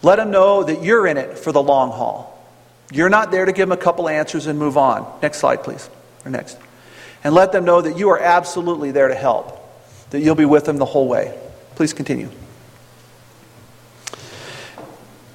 Let 0.00 0.16
them 0.16 0.30
know 0.30 0.62
that 0.64 0.82
you're 0.82 1.06
in 1.06 1.18
it 1.18 1.36
for 1.36 1.52
the 1.52 1.62
long 1.62 1.90
haul. 1.90 2.42
You're 2.90 3.10
not 3.10 3.30
there 3.30 3.44
to 3.44 3.52
give 3.52 3.68
them 3.68 3.78
a 3.78 3.82
couple 3.82 4.08
answers 4.08 4.46
and 4.46 4.58
move 4.58 4.78
on. 4.78 5.06
Next 5.20 5.40
slide, 5.40 5.62
please. 5.62 5.90
Or 6.24 6.30
next 6.30 6.56
and 7.22 7.34
let 7.34 7.52
them 7.52 7.64
know 7.64 7.80
that 7.80 7.98
you 7.98 8.10
are 8.10 8.18
absolutely 8.18 8.90
there 8.90 9.08
to 9.08 9.14
help, 9.14 9.58
that 10.10 10.20
you'll 10.20 10.34
be 10.34 10.44
with 10.44 10.64
them 10.64 10.78
the 10.78 10.84
whole 10.84 11.08
way. 11.08 11.38
Please 11.74 11.92
continue. 11.92 12.30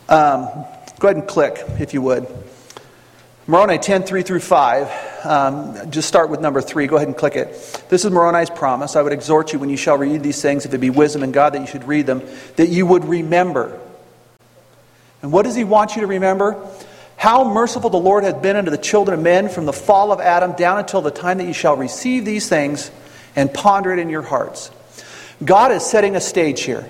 Um, 0.08 0.48
go 1.00 1.08
ahead 1.08 1.18
and 1.18 1.27
click, 1.27 1.63
if 1.80 1.94
you 1.94 2.01
would. 2.01 2.27
Moroni 3.48 3.77
10, 3.77 4.04
3 4.04 4.24
through 4.24 4.39
5. 4.39 5.25
Um, 5.25 5.92
just 5.92 6.08
start 6.08 6.30
with 6.30 6.39
number 6.39 6.62
3. 6.62 6.88
Go 6.88 6.96
ahead 6.96 7.08
and 7.08 7.15
click 7.18 7.36
it. 7.36 7.50
This 7.89 8.06
is 8.06 8.12
Moroni's 8.12 8.50
promise. 8.50 8.96
I 8.96 9.01
would 9.01 9.13
exhort 9.13 9.54
you 9.54 9.60
when 9.60 9.70
you 9.70 9.77
shall 9.77 9.98
read 9.98 10.24
these 10.24 10.42
things, 10.42 10.65
if 10.65 10.74
it 10.74 10.80
be 10.80 10.89
wisdom 10.89 11.24
in 11.24 11.32
God, 11.32 11.54
that 11.54 11.62
you 11.62 11.68
should 11.68 11.88
read 11.88 12.08
them, 12.08 12.24
that 12.56 12.70
you 12.70 12.86
would 12.86 13.06
remember. 13.06 13.80
And 15.22 15.32
what 15.32 15.44
does 15.44 15.56
he 15.56 15.63
want 15.63 15.96
you 15.96 16.01
to 16.01 16.08
remember? 16.08 16.56
How 17.25 17.44
merciful 17.44 17.89
the 17.89 17.98
Lord 17.98 18.24
hath 18.24 18.44
been 18.44 18.55
unto 18.55 18.70
the 18.70 18.77
children 18.77 19.17
of 19.17 19.24
men 19.24 19.50
from 19.50 19.65
the 19.65 19.74
fall 19.74 20.12
of 20.12 20.20
Adam 20.20 20.51
down 20.51 20.77
until 20.77 21.01
the 21.01 21.10
time 21.10 21.39
that 21.39 21.46
ye 21.46 21.53
shall 21.53 21.75
receive 21.75 22.24
these 22.24 22.48
things 22.48 22.91
and 23.36 23.51
ponder 23.51 23.91
it 23.91 23.98
in 23.98 24.12
your 24.12 24.22
hearts. 24.22 24.70
God 25.44 25.72
is 25.72 25.84
setting 25.84 26.15
a 26.15 26.22
stage 26.22 26.62
here. 26.62 26.88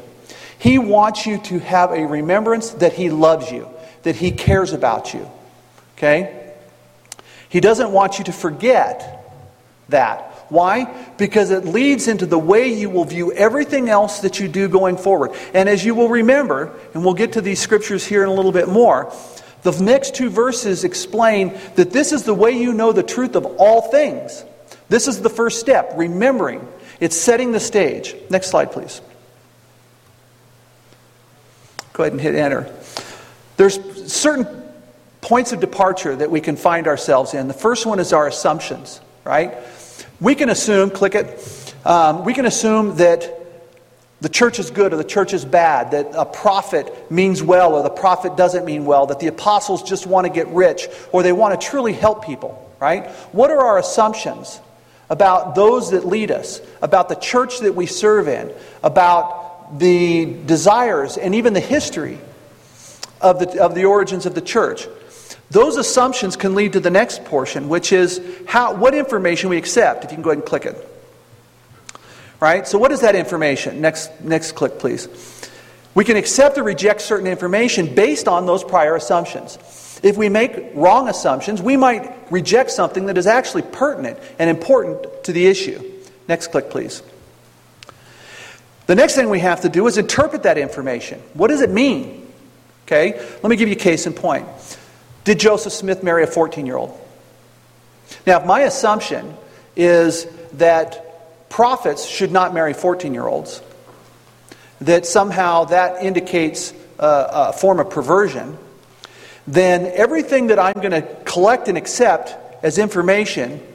He 0.60 0.78
wants 0.78 1.26
you 1.26 1.38
to 1.44 1.60
have 1.60 1.92
a 1.92 2.06
remembrance 2.06 2.72
that 2.72 2.92
He 2.92 3.10
loves 3.10 3.50
you, 3.50 3.70
that 4.04 4.18
He 4.18 4.32
cares 4.32 4.74
about 4.74 5.14
you. 5.14 5.26
Okay? 5.98 6.52
He 7.48 7.62
doesn't 7.62 7.94
want 7.94 8.20
you 8.20 8.26
to 8.26 8.34
forget 8.34 9.32
that. 9.88 10.20
Why? 10.50 10.94
Because 11.18 11.50
it 11.50 11.64
leads 11.64 12.10
into 12.10 12.26
the 12.26 12.38
way 12.38 12.74
you 12.74 12.90
will 12.90 13.06
view 13.06 13.32
everything 13.32 13.88
else 13.88 14.20
that 14.20 14.42
you 14.42 14.50
do 14.50 14.68
going 14.68 14.98
forward. 14.98 15.32
And 15.54 15.70
as 15.70 15.86
you 15.86 15.96
will 15.96 16.10
remember, 16.10 16.78
and 16.94 17.06
we'll 17.06 17.14
get 17.14 17.32
to 17.34 17.42
these 17.42 17.62
scriptures 17.62 18.06
here 18.06 18.22
in 18.22 18.28
a 18.28 18.34
little 18.34 18.52
bit 18.52 18.68
more, 18.68 19.14
the 19.66 19.84
next 19.84 20.14
two 20.14 20.30
verses 20.30 20.84
explain 20.84 21.58
that 21.74 21.90
this 21.90 22.12
is 22.12 22.24
the 22.24 22.36
way 22.36 22.52
you 22.52 22.72
know 22.72 22.92
the 22.92 23.02
truth 23.02 23.36
of 23.36 23.46
all 23.58 23.82
things. 23.82 24.46
This 24.90 25.08
is 25.08 25.24
the 25.24 25.30
first 25.30 25.60
step, 25.60 25.94
remembering. 25.96 26.66
It's 27.00 27.18
setting 27.18 27.52
the 27.52 27.60
stage. 27.60 28.16
Next 28.30 28.52
slide, 28.52 28.72
please. 28.72 29.02
Go 31.94 32.04
ahead 32.04 32.14
and 32.14 32.22
hit 32.22 32.36
enter. 32.36 32.72
There's 33.58 33.80
certain 34.12 34.46
points 35.22 35.52
of 35.52 35.62
departure 35.62 36.16
that 36.16 36.30
we 36.30 36.42
can 36.42 36.58
find 36.58 36.88
ourselves 36.88 37.34
in. 37.34 37.48
The 37.48 37.56
first 37.56 37.88
one 37.88 38.00
is 38.00 38.14
our 38.14 38.28
assumptions, 38.28 39.02
right? 39.24 39.56
We 40.22 40.36
can 40.36 40.50
assume, 40.50 40.92
click 40.92 41.16
it, 41.16 41.76
um, 41.84 42.24
we 42.24 42.36
can 42.36 42.46
assume 42.46 42.98
that 42.98 43.45
the 44.26 44.30
church 44.30 44.58
is 44.58 44.72
good 44.72 44.92
or 44.92 44.96
the 44.96 45.04
church 45.04 45.36
is 45.36 45.46
bad, 45.46 45.92
that 45.92 46.08
a 46.16 46.26
prophet 46.26 47.12
means 47.12 47.44
well 47.44 47.76
or 47.76 47.84
the 47.84 47.92
prophet 47.92 48.36
doesn't 48.36 48.66
mean 48.66 48.84
well, 48.84 49.06
that 49.06 49.20
the 49.20 49.28
apostles 49.28 49.84
just 49.84 50.08
want 50.08 50.26
to 50.26 50.34
get 50.34 50.48
rich 50.48 50.88
or 51.12 51.22
they 51.22 51.32
want 51.32 51.62
to 51.62 51.68
truly 51.68 51.94
help 51.94 52.26
people, 52.26 52.68
right? 52.80 53.08
What 53.34 53.52
are 53.52 53.60
our 53.64 53.78
assumptions 53.78 54.60
about 55.12 55.54
those 55.54 55.92
that 55.92 56.08
lead 56.08 56.32
us, 56.32 56.60
about 56.82 57.08
the 57.08 57.14
church 57.14 57.60
that 57.60 57.76
we 57.76 57.86
serve 57.86 58.28
in, 58.28 58.52
about 58.82 59.78
the 59.78 60.26
desires 60.48 61.18
and 61.18 61.36
even 61.36 61.54
the 61.54 61.60
history 61.60 62.18
of 63.22 63.38
the, 63.38 63.64
of 63.64 63.76
the 63.76 63.86
origins 63.86 64.26
of 64.26 64.34
the 64.34 64.42
church? 64.42 64.88
Those 65.52 65.78
assumptions 65.78 66.36
can 66.36 66.56
lead 66.56 66.74
to 66.74 66.80
the 66.80 66.90
next 66.90 67.26
portion, 67.26 67.70
which 67.70 67.92
is 67.92 68.20
how, 68.48 68.74
what 68.74 68.96
information 68.96 69.52
we 69.52 69.58
accept. 69.58 70.04
If 70.04 70.10
you 70.10 70.16
can 70.16 70.24
go 70.24 70.32
ahead 70.32 70.40
and 70.40 70.48
click 70.48 70.66
it. 70.66 70.94
Right? 72.40 72.68
So, 72.68 72.78
what 72.78 72.92
is 72.92 73.02
that 73.02 73.16
information? 73.16 73.82
Next, 73.82 74.12
next 74.22 74.54
click, 74.54 74.78
please. 74.80 75.08
We 75.94 76.04
can 76.04 76.18
accept 76.18 76.58
or 76.58 76.64
reject 76.64 77.02
certain 77.02 77.28
information 77.28 77.96
based 77.96 78.28
on 78.28 78.46
those 78.46 78.64
prior 78.64 78.96
assumptions. 78.96 79.58
If 80.04 80.18
we 80.18 80.28
make 80.28 80.72
wrong 80.76 81.08
assumptions, 81.08 81.62
we 81.62 81.78
might 81.78 82.32
reject 82.32 82.72
something 82.72 83.06
that 83.06 83.18
is 83.18 83.28
actually 83.28 83.62
pertinent 83.64 84.20
and 84.38 84.50
important 84.50 85.24
to 85.24 85.32
the 85.32 85.48
issue. 85.48 85.82
Next 86.28 86.48
click, 86.48 86.70
please. 86.70 87.02
The 88.88 88.96
next 88.96 89.16
thing 89.16 89.30
we 89.30 89.40
have 89.40 89.62
to 89.62 89.70
do 89.70 89.88
is 89.88 89.98
interpret 89.98 90.44
that 90.44 90.58
information. 90.58 91.20
What 91.34 91.48
does 91.48 91.62
it 91.62 91.70
mean? 91.70 92.32
Okay, 92.86 93.18
let 93.18 93.46
me 93.46 93.56
give 93.56 93.68
you 93.68 93.76
a 93.76 93.80
case 93.80 94.06
in 94.06 94.14
point. 94.14 94.48
Did 95.24 95.40
Joseph 95.40 95.74
Smith 95.74 96.04
marry 96.04 96.24
a 96.24 96.28
14 96.28 96.66
year 96.66 96.78
old? 96.78 97.00
Now, 98.28 98.40
if 98.40 98.46
my 98.46 98.62
assumption 98.62 99.36
is 99.76 100.28
that 100.54 101.05
prophets 101.56 102.06
should 102.06 102.34
not 102.34 102.54
marry 102.54 102.74
14 102.74 103.14
year 103.14 103.26
olds, 103.26 103.62
that 104.82 105.06
somehow 105.06 105.64
that 105.64 106.04
indicates 106.04 106.74
a, 107.00 107.28
a 107.32 107.54
form 107.54 107.80
of 107.80 107.90
perversion, 107.90 108.58
then 109.48 109.90
everything 109.96 110.48
that 110.48 110.60
I'm 110.60 110.74
going 110.74 110.92
to 110.92 111.02
collect 111.24 111.70
and 111.70 111.78
accept 111.78 112.36
as 112.62 112.78
information 112.78 113.66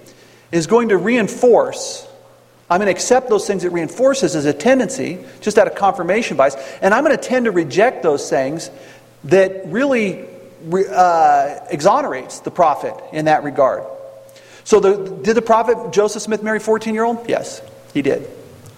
is 0.52 0.66
going 0.66 0.90
to 0.90 0.98
reinforce. 0.98 2.06
I'm 2.68 2.80
going 2.80 2.86
to 2.86 2.92
accept 2.92 3.30
those 3.30 3.46
things 3.46 3.64
it 3.64 3.72
reinforces 3.72 4.36
as 4.36 4.44
a 4.44 4.52
tendency, 4.52 5.18
just 5.40 5.56
out 5.56 5.66
of 5.66 5.74
confirmation 5.74 6.36
bias, 6.36 6.56
and 6.82 6.92
I'm 6.92 7.02
going 7.02 7.16
to 7.16 7.22
tend 7.22 7.46
to 7.46 7.50
reject 7.50 8.02
those 8.02 8.28
things 8.28 8.70
that 9.24 9.62
really 9.64 10.28
uh, 10.70 11.60
exonerates 11.70 12.40
the 12.40 12.50
prophet 12.50 12.92
in 13.14 13.24
that 13.24 13.42
regard. 13.42 13.84
So, 14.64 14.80
the, 14.80 15.22
did 15.22 15.34
the 15.34 15.42
prophet 15.42 15.92
Joseph 15.92 16.20
Smith 16.20 16.42
marry 16.42 16.60
14 16.60 16.92
year 16.92 17.04
old? 17.04 17.26
Yes, 17.26 17.62
he 17.92 18.02
did. 18.02 18.28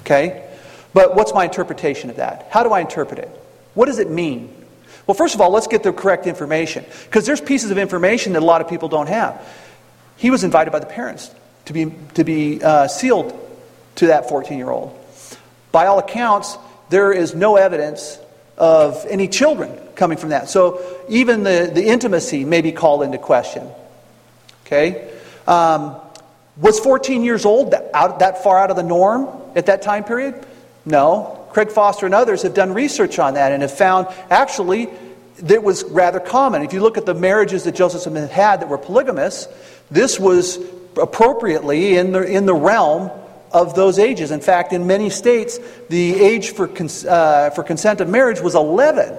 Okay? 0.00 0.48
But 0.94 1.14
what's 1.14 1.32
my 1.32 1.44
interpretation 1.44 2.10
of 2.10 2.16
that? 2.16 2.48
How 2.50 2.62
do 2.62 2.70
I 2.70 2.80
interpret 2.80 3.18
it? 3.18 3.28
What 3.74 3.86
does 3.86 3.98
it 3.98 4.10
mean? 4.10 4.54
Well, 5.06 5.14
first 5.14 5.34
of 5.34 5.40
all, 5.40 5.50
let's 5.50 5.66
get 5.66 5.82
the 5.82 5.92
correct 5.92 6.26
information. 6.26 6.84
Because 7.04 7.26
there's 7.26 7.40
pieces 7.40 7.70
of 7.70 7.78
information 7.78 8.34
that 8.34 8.42
a 8.42 8.44
lot 8.44 8.60
of 8.60 8.68
people 8.68 8.88
don't 8.88 9.08
have. 9.08 9.46
He 10.16 10.30
was 10.30 10.44
invited 10.44 10.70
by 10.70 10.78
the 10.78 10.86
parents 10.86 11.30
to 11.64 11.72
be, 11.72 11.92
to 12.14 12.24
be 12.24 12.62
uh, 12.62 12.88
sealed 12.88 13.38
to 13.96 14.08
that 14.08 14.28
14 14.28 14.58
year 14.58 14.70
old. 14.70 14.98
By 15.72 15.86
all 15.86 15.98
accounts, 15.98 16.56
there 16.90 17.12
is 17.12 17.34
no 17.34 17.56
evidence 17.56 18.18
of 18.58 19.04
any 19.08 19.28
children 19.28 19.76
coming 19.94 20.18
from 20.18 20.30
that. 20.30 20.48
So 20.48 20.80
even 21.08 21.42
the, 21.42 21.70
the 21.72 21.84
intimacy 21.84 22.44
may 22.44 22.60
be 22.60 22.72
called 22.72 23.02
into 23.02 23.18
question. 23.18 23.66
Okay? 24.66 25.10
Um, 25.46 25.96
was 26.56 26.78
14 26.80 27.22
years 27.22 27.44
old 27.44 27.70
that, 27.70 27.90
out, 27.94 28.18
that 28.18 28.42
far 28.42 28.58
out 28.58 28.70
of 28.70 28.76
the 28.76 28.82
norm 28.82 29.28
at 29.54 29.66
that 29.66 29.82
time 29.82 30.04
period? 30.04 30.46
No. 30.84 31.46
Craig 31.52 31.70
Foster 31.70 32.06
and 32.06 32.14
others 32.14 32.42
have 32.42 32.54
done 32.54 32.72
research 32.72 33.18
on 33.18 33.34
that 33.34 33.52
and 33.52 33.62
have 33.62 33.76
found 33.76 34.06
actually 34.30 34.88
that 35.38 35.62
was 35.62 35.84
rather 35.84 36.20
common. 36.20 36.62
If 36.62 36.72
you 36.72 36.80
look 36.80 36.96
at 36.96 37.06
the 37.06 37.14
marriages 37.14 37.64
that 37.64 37.74
Joseph 37.74 38.02
Smith 38.02 38.30
had 38.30 38.60
that 38.60 38.68
were 38.68 38.78
polygamous, 38.78 39.48
this 39.90 40.18
was 40.18 40.58
appropriately 41.00 41.96
in 41.96 42.12
the, 42.12 42.22
in 42.22 42.46
the 42.46 42.54
realm 42.54 43.10
of 43.50 43.74
those 43.74 43.98
ages. 43.98 44.30
In 44.30 44.40
fact, 44.40 44.72
in 44.72 44.86
many 44.86 45.10
states, 45.10 45.58
the 45.88 46.20
age 46.20 46.50
for, 46.50 46.68
cons- 46.68 47.04
uh, 47.04 47.50
for 47.50 47.62
consent 47.62 48.00
of 48.00 48.08
marriage 48.08 48.40
was 48.40 48.54
11. 48.54 49.18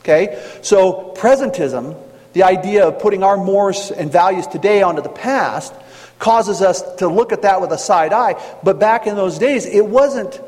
Okay? 0.00 0.42
So, 0.62 1.14
presentism 1.16 1.96
the 2.32 2.44
idea 2.44 2.86
of 2.86 3.00
putting 3.00 3.22
our 3.22 3.36
mores 3.36 3.90
and 3.90 4.10
values 4.10 4.46
today 4.46 4.82
onto 4.82 5.02
the 5.02 5.08
past 5.08 5.74
causes 6.20 6.62
us 6.62 6.82
to 6.96 7.08
look 7.08 7.32
at 7.32 7.42
that 7.42 7.60
with 7.60 7.72
a 7.72 7.78
side 7.78 8.12
eye. 8.12 8.40
But 8.62 8.78
back 8.78 9.08
in 9.08 9.16
those 9.16 9.38
days, 9.38 9.66
it 9.66 9.84
wasn't 9.84 10.40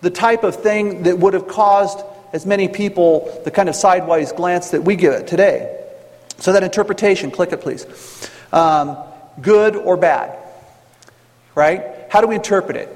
the 0.00 0.08
type 0.08 0.44
of 0.44 0.56
thing 0.56 1.02
that 1.02 1.18
would 1.18 1.34
have 1.34 1.48
caused 1.48 2.00
as 2.32 2.46
many 2.46 2.68
people 2.68 3.42
the 3.44 3.50
kind 3.50 3.68
of 3.68 3.74
sidewise 3.74 4.32
glance 4.32 4.70
that 4.70 4.82
we 4.82 4.96
give 4.96 5.12
it 5.12 5.26
today. 5.26 5.84
So, 6.38 6.52
that 6.52 6.62
interpretation, 6.62 7.30
click 7.30 7.52
it 7.52 7.60
please. 7.60 7.86
Um, 8.52 8.96
good 9.40 9.74
or 9.74 9.96
bad? 9.96 10.38
Right? 11.54 11.82
How 12.10 12.20
do 12.20 12.26
we 12.26 12.34
interpret 12.34 12.76
it? 12.76 12.94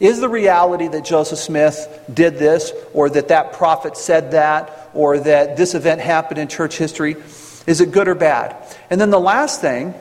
Is 0.00 0.20
the 0.20 0.28
reality 0.28 0.88
that 0.88 1.04
Joseph 1.04 1.38
Smith 1.38 2.00
did 2.12 2.38
this, 2.38 2.72
or 2.94 3.10
that 3.10 3.28
that 3.28 3.52
prophet 3.52 3.96
said 3.96 4.30
that, 4.30 4.90
or 4.94 5.18
that 5.18 5.56
this 5.56 5.74
event 5.74 6.00
happened 6.00 6.38
in 6.38 6.48
church 6.48 6.78
history? 6.78 7.16
Is 7.66 7.80
it 7.80 7.92
good 7.92 8.08
or 8.08 8.14
bad? 8.14 8.56
And 8.90 9.00
then 9.00 9.10
the 9.10 9.20
last 9.20 9.60
thing, 9.60 9.92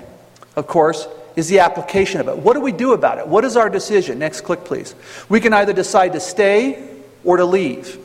of 0.55 0.67
course, 0.67 1.07
is 1.37 1.47
the 1.47 1.59
application 1.59 2.19
of 2.19 2.27
it. 2.27 2.37
What 2.37 2.55
do 2.55 2.61
we 2.61 2.71
do 2.71 2.93
about 2.93 3.19
it? 3.19 3.27
What 3.27 3.45
is 3.45 3.55
our 3.55 3.69
decision? 3.69 4.17
Next 4.17 4.41
click, 4.41 4.65
please. 4.65 4.95
We 5.29 5.39
can 5.39 5.53
either 5.53 5.71
decide 5.71 6.13
to 6.13 6.19
stay 6.19 6.89
or 7.23 7.37
to 7.37 7.45
leave. 7.45 7.99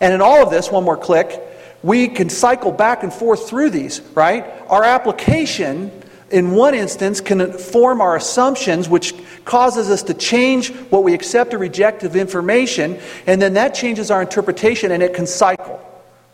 And 0.00 0.12
in 0.12 0.20
all 0.20 0.42
of 0.42 0.50
this, 0.50 0.68
one 0.70 0.82
more 0.82 0.96
click, 0.96 1.40
we 1.84 2.08
can 2.08 2.28
cycle 2.28 2.72
back 2.72 3.04
and 3.04 3.14
forth 3.14 3.48
through 3.48 3.70
these, 3.70 4.00
right? 4.14 4.44
Our 4.68 4.82
application, 4.82 5.92
in 6.30 6.50
one 6.50 6.74
instance, 6.74 7.20
can 7.20 7.40
inform 7.40 8.00
our 8.00 8.16
assumptions, 8.16 8.88
which 8.88 9.14
causes 9.44 9.88
us 9.88 10.02
to 10.04 10.14
change 10.14 10.72
what 10.90 11.04
we 11.04 11.14
accept 11.14 11.54
or 11.54 11.58
reject 11.58 12.02
of 12.02 12.16
information, 12.16 12.98
and 13.28 13.40
then 13.40 13.54
that 13.54 13.72
changes 13.72 14.10
our 14.10 14.20
interpretation 14.20 14.90
and 14.90 15.00
it 15.00 15.14
can 15.14 15.28
cycle, 15.28 15.80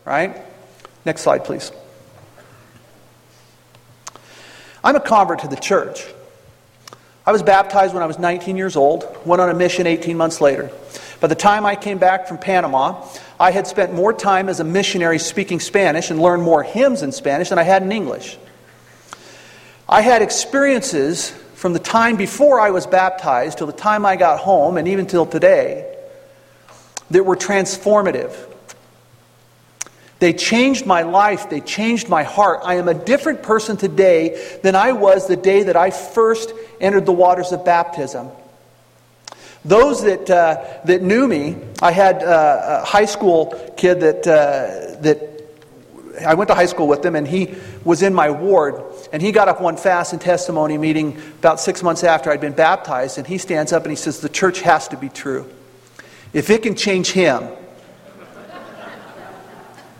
right? 0.05 0.35
Next 1.05 1.21
slide, 1.21 1.45
please. 1.45 1.71
I'm 4.83 4.95
a 4.95 4.99
convert 4.99 5.39
to 5.39 5.47
the 5.47 5.55
church. 5.55 6.05
I 7.27 7.31
was 7.31 7.41
baptized 7.41 7.93
when 7.93 8.03
I 8.03 8.05
was 8.05 8.19
19 8.19 8.55
years 8.55 8.75
old, 8.75 9.05
went 9.25 9.41
on 9.41 9.49
a 9.49 9.53
mission 9.53 9.87
18 9.87 10.15
months 10.15 10.41
later. 10.41 10.69
By 11.19 11.27
the 11.27 11.35
time 11.35 11.65
I 11.65 11.75
came 11.75 11.97
back 11.97 12.27
from 12.27 12.37
Panama, 12.37 13.03
I 13.39 13.49
had 13.49 13.65
spent 13.65 13.93
more 13.93 14.13
time 14.13 14.47
as 14.47 14.59
a 14.59 14.63
missionary 14.63 15.17
speaking 15.17 15.59
Spanish 15.59 16.11
and 16.11 16.21
learned 16.21 16.43
more 16.43 16.61
hymns 16.61 17.01
in 17.01 17.11
Spanish 17.11 17.49
than 17.49 17.57
I 17.57 17.63
had 17.63 17.81
in 17.81 17.91
English. 17.91 18.37
I 19.89 20.01
had 20.01 20.21
experiences 20.21 21.31
from 21.55 21.73
the 21.73 21.79
time 21.79 22.15
before 22.15 22.59
I 22.59 22.69
was 22.69 22.85
baptized 22.85 23.57
till 23.57 23.67
the 23.67 23.73
time 23.73 24.05
I 24.05 24.17
got 24.17 24.39
home 24.39 24.77
and 24.77 24.87
even 24.87 25.07
till 25.07 25.25
today 25.25 25.95
that 27.09 27.25
were 27.25 27.35
transformative. 27.35 28.54
They 30.25 30.33
changed 30.33 30.87
my 30.87 31.03
life. 31.03 31.51
They 31.51 31.61
changed 31.61 32.09
my 32.09 32.23
heart. 32.23 32.61
I 32.63 32.77
am 32.77 32.87
a 32.87 32.95
different 32.95 33.43
person 33.43 33.77
today 33.77 34.57
than 34.63 34.73
I 34.73 34.91
was 34.91 35.27
the 35.27 35.35
day 35.35 35.61
that 35.61 35.75
I 35.75 35.91
first 35.91 36.51
entered 36.81 37.05
the 37.05 37.11
waters 37.11 37.51
of 37.51 37.63
baptism. 37.63 38.31
Those 39.63 40.03
that, 40.03 40.27
uh, 40.27 40.79
that 40.85 41.03
knew 41.03 41.27
me, 41.27 41.57
I 41.79 41.91
had 41.91 42.23
uh, 42.23 42.81
a 42.81 42.85
high 42.85 43.05
school 43.05 43.53
kid 43.77 43.99
that, 43.99 44.25
uh, 44.25 44.99
that 45.01 46.25
I 46.25 46.33
went 46.33 46.47
to 46.47 46.55
high 46.55 46.65
school 46.65 46.87
with 46.87 47.05
him, 47.05 47.15
and 47.15 47.27
he 47.27 47.53
was 47.83 48.01
in 48.01 48.11
my 48.11 48.31
ward. 48.31 48.81
And 49.13 49.21
he 49.21 49.31
got 49.31 49.47
up 49.47 49.61
one 49.61 49.77
fast 49.77 50.11
and 50.11 50.19
testimony 50.19 50.79
meeting 50.79 51.21
about 51.37 51.59
six 51.59 51.83
months 51.83 52.03
after 52.03 52.31
I'd 52.31 52.41
been 52.41 52.53
baptized, 52.53 53.19
and 53.19 53.27
he 53.27 53.37
stands 53.37 53.71
up 53.71 53.83
and 53.83 53.91
he 53.91 53.95
says, 53.95 54.21
The 54.21 54.29
church 54.29 54.61
has 54.61 54.87
to 54.87 54.97
be 54.97 55.09
true. 55.09 55.47
If 56.33 56.49
it 56.49 56.63
can 56.63 56.73
change 56.73 57.11
him, 57.11 57.47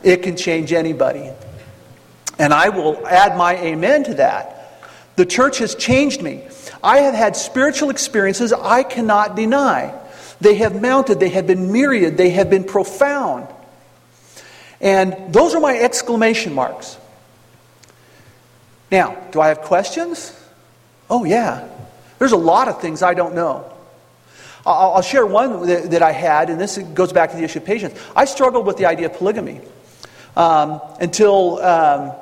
it 0.05 0.21
can 0.21 0.37
change 0.37 0.71
anybody. 0.71 1.29
And 2.37 2.53
I 2.53 2.69
will 2.69 3.05
add 3.07 3.35
my 3.37 3.57
amen 3.57 4.05
to 4.05 4.13
that. 4.15 4.81
The 5.15 5.25
church 5.25 5.57
has 5.57 5.73
changed 5.73 6.21
me. 6.21 6.43
I 6.83 6.99
have 6.99 7.15
had 7.15 7.35
spiritual 7.35 7.89
experiences 7.89 8.53
I 8.53 8.83
cannot 8.83 9.35
deny. 9.35 9.99
They 10.39 10.55
have 10.55 10.79
mounted, 10.79 11.19
they 11.19 11.29
have 11.29 11.47
been 11.47 11.71
myriad, 11.71 12.17
they 12.17 12.29
have 12.31 12.49
been 12.49 12.65
profound. 12.65 13.47
And 14.79 15.33
those 15.33 15.55
are 15.55 15.61
my 15.61 15.75
exclamation 15.77 16.53
marks. 16.53 16.97
Now, 18.91 19.17
do 19.31 19.41
I 19.41 19.47
have 19.47 19.61
questions? 19.61 20.37
Oh, 21.09 21.23
yeah. 21.23 21.67
There's 22.19 22.33
a 22.33 22.37
lot 22.37 22.67
of 22.67 22.79
things 22.81 23.01
I 23.01 23.15
don't 23.15 23.33
know. 23.33 23.71
I'll 24.67 25.01
share 25.01 25.25
one 25.25 25.65
that 25.67 26.01
I 26.01 26.11
had, 26.11 26.49
and 26.49 26.59
this 26.59 26.77
goes 26.77 27.13
back 27.13 27.31
to 27.31 27.37
the 27.37 27.43
issue 27.43 27.59
of 27.59 27.65
patience. 27.65 27.97
I 28.15 28.25
struggled 28.25 28.65
with 28.65 28.77
the 28.77 28.85
idea 28.85 29.07
of 29.07 29.13
polygamy 29.13 29.61
um, 30.35 30.81
until 30.99 31.59
um, 31.59 32.13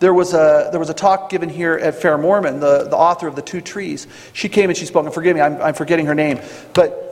there 0.00 0.12
was 0.12 0.34
a, 0.34 0.68
there 0.70 0.80
was 0.80 0.90
a 0.90 0.94
talk 0.94 1.30
given 1.30 1.48
here 1.48 1.74
at 1.74 1.94
Fair 1.94 2.18
Mormon, 2.18 2.60
the, 2.60 2.84
the 2.84 2.96
author 2.96 3.28
of 3.28 3.36
The 3.36 3.42
Two 3.42 3.60
Trees. 3.60 4.06
She 4.32 4.48
came 4.48 4.68
and 4.68 4.76
she 4.76 4.86
spoke, 4.86 5.04
and 5.04 5.14
forgive 5.14 5.36
me, 5.36 5.42
I'm, 5.42 5.60
I'm 5.62 5.74
forgetting 5.74 6.06
her 6.06 6.14
name, 6.14 6.40
but 6.74 7.02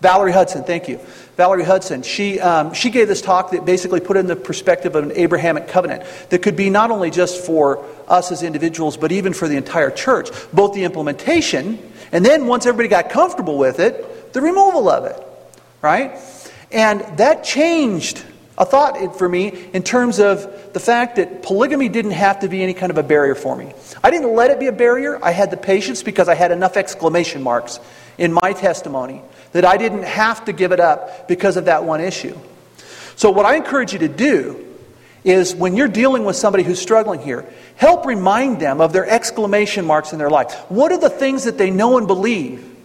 Valerie 0.00 0.32
Hudson, 0.32 0.62
thank 0.62 0.88
you. 0.88 1.00
Valerie 1.36 1.64
Hudson, 1.64 2.02
she, 2.02 2.38
um, 2.38 2.74
she 2.74 2.90
gave 2.90 3.08
this 3.08 3.22
talk 3.22 3.50
that 3.52 3.64
basically 3.64 4.00
put 4.00 4.16
in 4.16 4.26
the 4.26 4.36
perspective 4.36 4.94
of 4.94 5.04
an 5.04 5.12
Abrahamic 5.14 5.68
covenant 5.68 6.04
that 6.28 6.42
could 6.42 6.56
be 6.56 6.70
not 6.70 6.90
only 6.90 7.10
just 7.10 7.44
for 7.44 7.84
us 8.06 8.30
as 8.30 8.42
individuals, 8.42 8.96
but 8.96 9.10
even 9.10 9.32
for 9.32 9.48
the 9.48 9.56
entire 9.56 9.90
church. 9.90 10.30
Both 10.52 10.74
the 10.74 10.84
implementation, 10.84 11.78
and 12.12 12.24
then 12.24 12.46
once 12.46 12.66
everybody 12.66 12.88
got 12.88 13.10
comfortable 13.10 13.58
with 13.58 13.80
it, 13.80 14.32
the 14.32 14.42
removal 14.42 14.88
of 14.88 15.04
it, 15.04 15.22
right? 15.80 16.18
And 16.70 17.00
that 17.18 17.42
changed 17.42 18.22
a 18.58 18.64
thought 18.64 19.18
for 19.18 19.28
me 19.28 19.48
in 19.72 19.82
terms 19.82 20.18
of 20.18 20.72
the 20.72 20.80
fact 20.80 21.16
that 21.16 21.42
polygamy 21.42 21.88
didn't 21.88 22.12
have 22.12 22.40
to 22.40 22.48
be 22.48 22.62
any 22.62 22.74
kind 22.74 22.90
of 22.90 22.98
a 22.98 23.02
barrier 23.02 23.34
for 23.34 23.54
me. 23.54 23.72
I 24.02 24.10
didn't 24.10 24.34
let 24.34 24.50
it 24.50 24.58
be 24.58 24.66
a 24.66 24.72
barrier. 24.72 25.22
I 25.22 25.32
had 25.32 25.50
the 25.50 25.56
patience 25.56 26.02
because 26.02 26.28
I 26.28 26.34
had 26.34 26.52
enough 26.52 26.76
exclamation 26.76 27.42
marks 27.42 27.80
in 28.18 28.32
my 28.32 28.52
testimony 28.52 29.22
that 29.52 29.64
I 29.64 29.76
didn't 29.76 30.04
have 30.04 30.44
to 30.46 30.52
give 30.52 30.72
it 30.72 30.80
up 30.80 31.28
because 31.28 31.56
of 31.56 31.66
that 31.66 31.84
one 31.84 32.00
issue. 32.00 32.36
So, 33.16 33.30
what 33.30 33.46
I 33.46 33.56
encourage 33.56 33.92
you 33.92 33.98
to 34.00 34.08
do 34.08 34.62
is 35.24 35.54
when 35.54 35.74
you're 35.74 35.88
dealing 35.88 36.24
with 36.24 36.36
somebody 36.36 36.62
who's 36.62 36.80
struggling 36.80 37.20
here, 37.20 37.44
help 37.74 38.06
remind 38.06 38.60
them 38.60 38.80
of 38.80 38.92
their 38.92 39.06
exclamation 39.06 39.84
marks 39.84 40.12
in 40.12 40.18
their 40.18 40.30
life. 40.30 40.54
What 40.68 40.92
are 40.92 40.98
the 40.98 41.10
things 41.10 41.44
that 41.44 41.58
they 41.58 41.70
know 41.70 41.98
and 41.98 42.06
believe? 42.06 42.75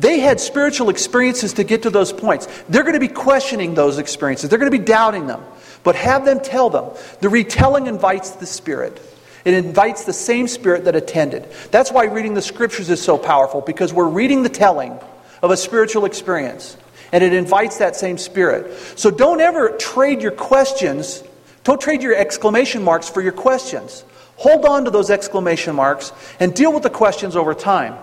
They 0.00 0.20
had 0.20 0.40
spiritual 0.40 0.88
experiences 0.88 1.52
to 1.54 1.64
get 1.64 1.82
to 1.82 1.90
those 1.90 2.10
points. 2.10 2.48
They're 2.70 2.82
going 2.82 2.94
to 2.94 3.00
be 3.00 3.08
questioning 3.08 3.74
those 3.74 3.98
experiences, 3.98 4.48
they're 4.48 4.58
going 4.58 4.72
to 4.72 4.78
be 4.78 4.84
doubting 4.84 5.26
them. 5.26 5.42
But 5.82 5.94
have 5.96 6.24
them 6.24 6.40
tell 6.40 6.68
them. 6.68 6.90
The 7.20 7.28
retelling 7.28 7.86
invites 7.86 8.30
the 8.32 8.46
Spirit. 8.46 9.00
It 9.44 9.54
invites 9.54 10.04
the 10.04 10.12
same 10.12 10.48
Spirit 10.48 10.84
that 10.84 10.96
attended. 10.96 11.48
That's 11.70 11.90
why 11.90 12.04
reading 12.04 12.34
the 12.34 12.42
Scriptures 12.42 12.90
is 12.90 13.00
so 13.00 13.16
powerful, 13.16 13.60
because 13.60 13.92
we're 13.92 14.08
reading 14.08 14.42
the 14.42 14.50
telling 14.50 14.98
of 15.42 15.50
a 15.50 15.56
spiritual 15.56 16.04
experience. 16.04 16.76
And 17.12 17.24
it 17.24 17.32
invites 17.32 17.78
that 17.78 17.96
same 17.96 18.18
Spirit. 18.18 18.76
So 18.98 19.10
don't 19.10 19.40
ever 19.40 19.70
trade 19.76 20.22
your 20.22 20.32
questions, 20.32 21.22
don't 21.64 21.80
trade 21.80 22.02
your 22.02 22.14
exclamation 22.14 22.82
marks 22.82 23.08
for 23.08 23.20
your 23.22 23.32
questions. 23.32 24.04
Hold 24.36 24.64
on 24.64 24.86
to 24.86 24.90
those 24.90 25.10
exclamation 25.10 25.76
marks 25.76 26.12
and 26.38 26.54
deal 26.54 26.72
with 26.72 26.82
the 26.82 26.90
questions 26.90 27.36
over 27.36 27.52
time. 27.52 27.98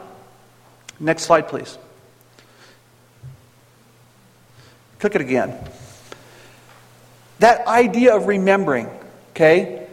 Next 1.00 1.24
slide, 1.24 1.48
please. 1.48 1.78
Click 5.00 5.16
it 5.16 5.22
again. 5.22 5.58
That 7.40 7.68
idea 7.68 8.16
of 8.16 8.28
remembering, 8.28 8.90
okay, 9.32 9.88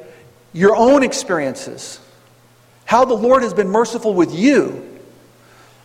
your 0.53 0.75
own 0.75 1.03
experiences, 1.03 2.01
how 2.85 3.05
the 3.05 3.15
Lord 3.15 3.43
has 3.43 3.53
been 3.53 3.69
merciful 3.69 4.15
with 4.15 4.35
you. 4.35 4.91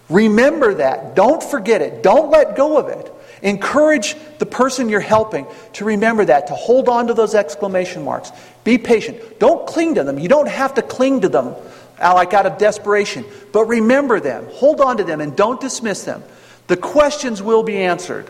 Remember 0.09 0.75
that. 0.75 1.15
Don't 1.15 1.43
forget 1.43 1.81
it. 1.81 2.01
Don't 2.01 2.31
let 2.31 2.55
go 2.55 2.77
of 2.77 2.87
it. 2.87 3.11
Encourage 3.41 4.15
the 4.37 4.45
person 4.45 4.89
you're 4.89 4.99
helping 4.99 5.47
to 5.73 5.85
remember 5.85 6.25
that, 6.25 6.47
to 6.47 6.53
hold 6.53 6.89
on 6.89 7.07
to 7.07 7.13
those 7.13 7.35
exclamation 7.35 8.03
marks. 8.03 8.31
Be 8.63 8.77
patient. 8.77 9.39
Don't 9.39 9.65
cling 9.67 9.95
to 9.95 10.03
them. 10.03 10.19
You 10.19 10.27
don't 10.27 10.47
have 10.47 10.73
to 10.75 10.81
cling 10.81 11.21
to 11.21 11.29
them 11.29 11.55
uh, 12.01 12.13
like 12.13 12.33
out 12.33 12.45
of 12.45 12.57
desperation, 12.57 13.25
but 13.51 13.65
remember 13.65 14.19
them. 14.19 14.45
Hold 14.51 14.81
on 14.81 14.97
to 14.97 15.03
them 15.03 15.21
and 15.21 15.35
don't 15.35 15.59
dismiss 15.61 16.03
them. 16.03 16.23
The 16.67 16.77
questions 16.77 17.41
will 17.41 17.63
be 17.63 17.77
answered. 17.77 18.29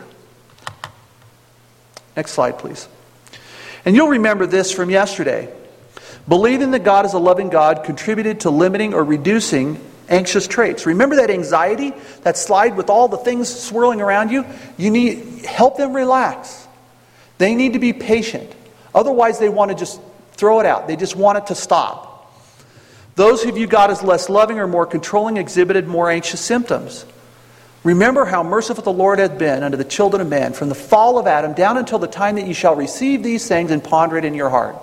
Next 2.20 2.32
slide, 2.32 2.58
please. 2.58 2.86
And 3.86 3.96
you'll 3.96 4.08
remember 4.08 4.44
this 4.44 4.70
from 4.72 4.90
yesterday. 4.90 5.50
Believing 6.28 6.72
that 6.72 6.84
God 6.84 7.06
is 7.06 7.14
a 7.14 7.18
loving 7.18 7.48
God 7.48 7.82
contributed 7.82 8.40
to 8.40 8.50
limiting 8.50 8.92
or 8.92 9.02
reducing 9.02 9.80
anxious 10.10 10.46
traits. 10.46 10.84
Remember 10.84 11.16
that 11.16 11.30
anxiety, 11.30 11.94
that 12.24 12.36
slide 12.36 12.76
with 12.76 12.90
all 12.90 13.08
the 13.08 13.16
things 13.16 13.48
swirling 13.48 14.02
around 14.02 14.30
you? 14.30 14.44
You 14.76 14.90
need 14.90 15.46
help 15.46 15.78
them 15.78 15.96
relax. 15.96 16.68
They 17.38 17.54
need 17.54 17.72
to 17.72 17.78
be 17.78 17.94
patient. 17.94 18.54
Otherwise, 18.94 19.38
they 19.38 19.48
want 19.48 19.70
to 19.70 19.74
just 19.74 19.98
throw 20.32 20.60
it 20.60 20.66
out. 20.66 20.88
They 20.88 20.96
just 20.96 21.16
want 21.16 21.38
it 21.38 21.46
to 21.46 21.54
stop. 21.54 22.30
Those 23.14 23.42
who 23.42 23.50
view 23.50 23.66
God 23.66 23.90
as 23.90 24.02
less 24.02 24.28
loving 24.28 24.58
or 24.58 24.66
more 24.66 24.84
controlling 24.84 25.38
exhibited 25.38 25.88
more 25.88 26.10
anxious 26.10 26.42
symptoms. 26.42 27.06
Remember 27.82 28.26
how 28.26 28.42
merciful 28.42 28.82
the 28.82 28.92
Lord 28.92 29.18
hath 29.18 29.38
been 29.38 29.62
unto 29.62 29.78
the 29.78 29.84
children 29.84 30.20
of 30.20 30.28
men 30.28 30.52
from 30.52 30.68
the 30.68 30.74
fall 30.74 31.18
of 31.18 31.26
Adam 31.26 31.54
down 31.54 31.78
until 31.78 31.98
the 31.98 32.06
time 32.06 32.34
that 32.36 32.46
you 32.46 32.52
shall 32.52 32.74
receive 32.74 33.22
these 33.22 33.48
things 33.48 33.70
and 33.70 33.82
ponder 33.82 34.18
it 34.18 34.24
in 34.24 34.34
your 34.34 34.50
heart. 34.50 34.76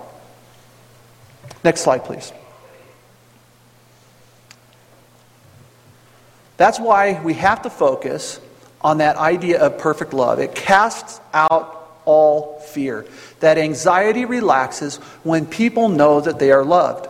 Next 1.62 1.82
slide, 1.82 2.04
please. 2.04 2.32
That's 6.56 6.80
why 6.80 7.22
we 7.22 7.34
have 7.34 7.62
to 7.62 7.70
focus 7.70 8.40
on 8.80 8.98
that 8.98 9.16
idea 9.16 9.60
of 9.60 9.78
perfect 9.78 10.12
love. 10.12 10.40
It 10.40 10.56
casts 10.56 11.20
out 11.32 12.00
all 12.04 12.58
fear. 12.60 13.06
That 13.40 13.58
anxiety 13.58 14.24
relaxes 14.24 14.96
when 15.22 15.46
people 15.46 15.88
know 15.88 16.20
that 16.20 16.40
they 16.40 16.50
are 16.50 16.64
loved. 16.64 17.08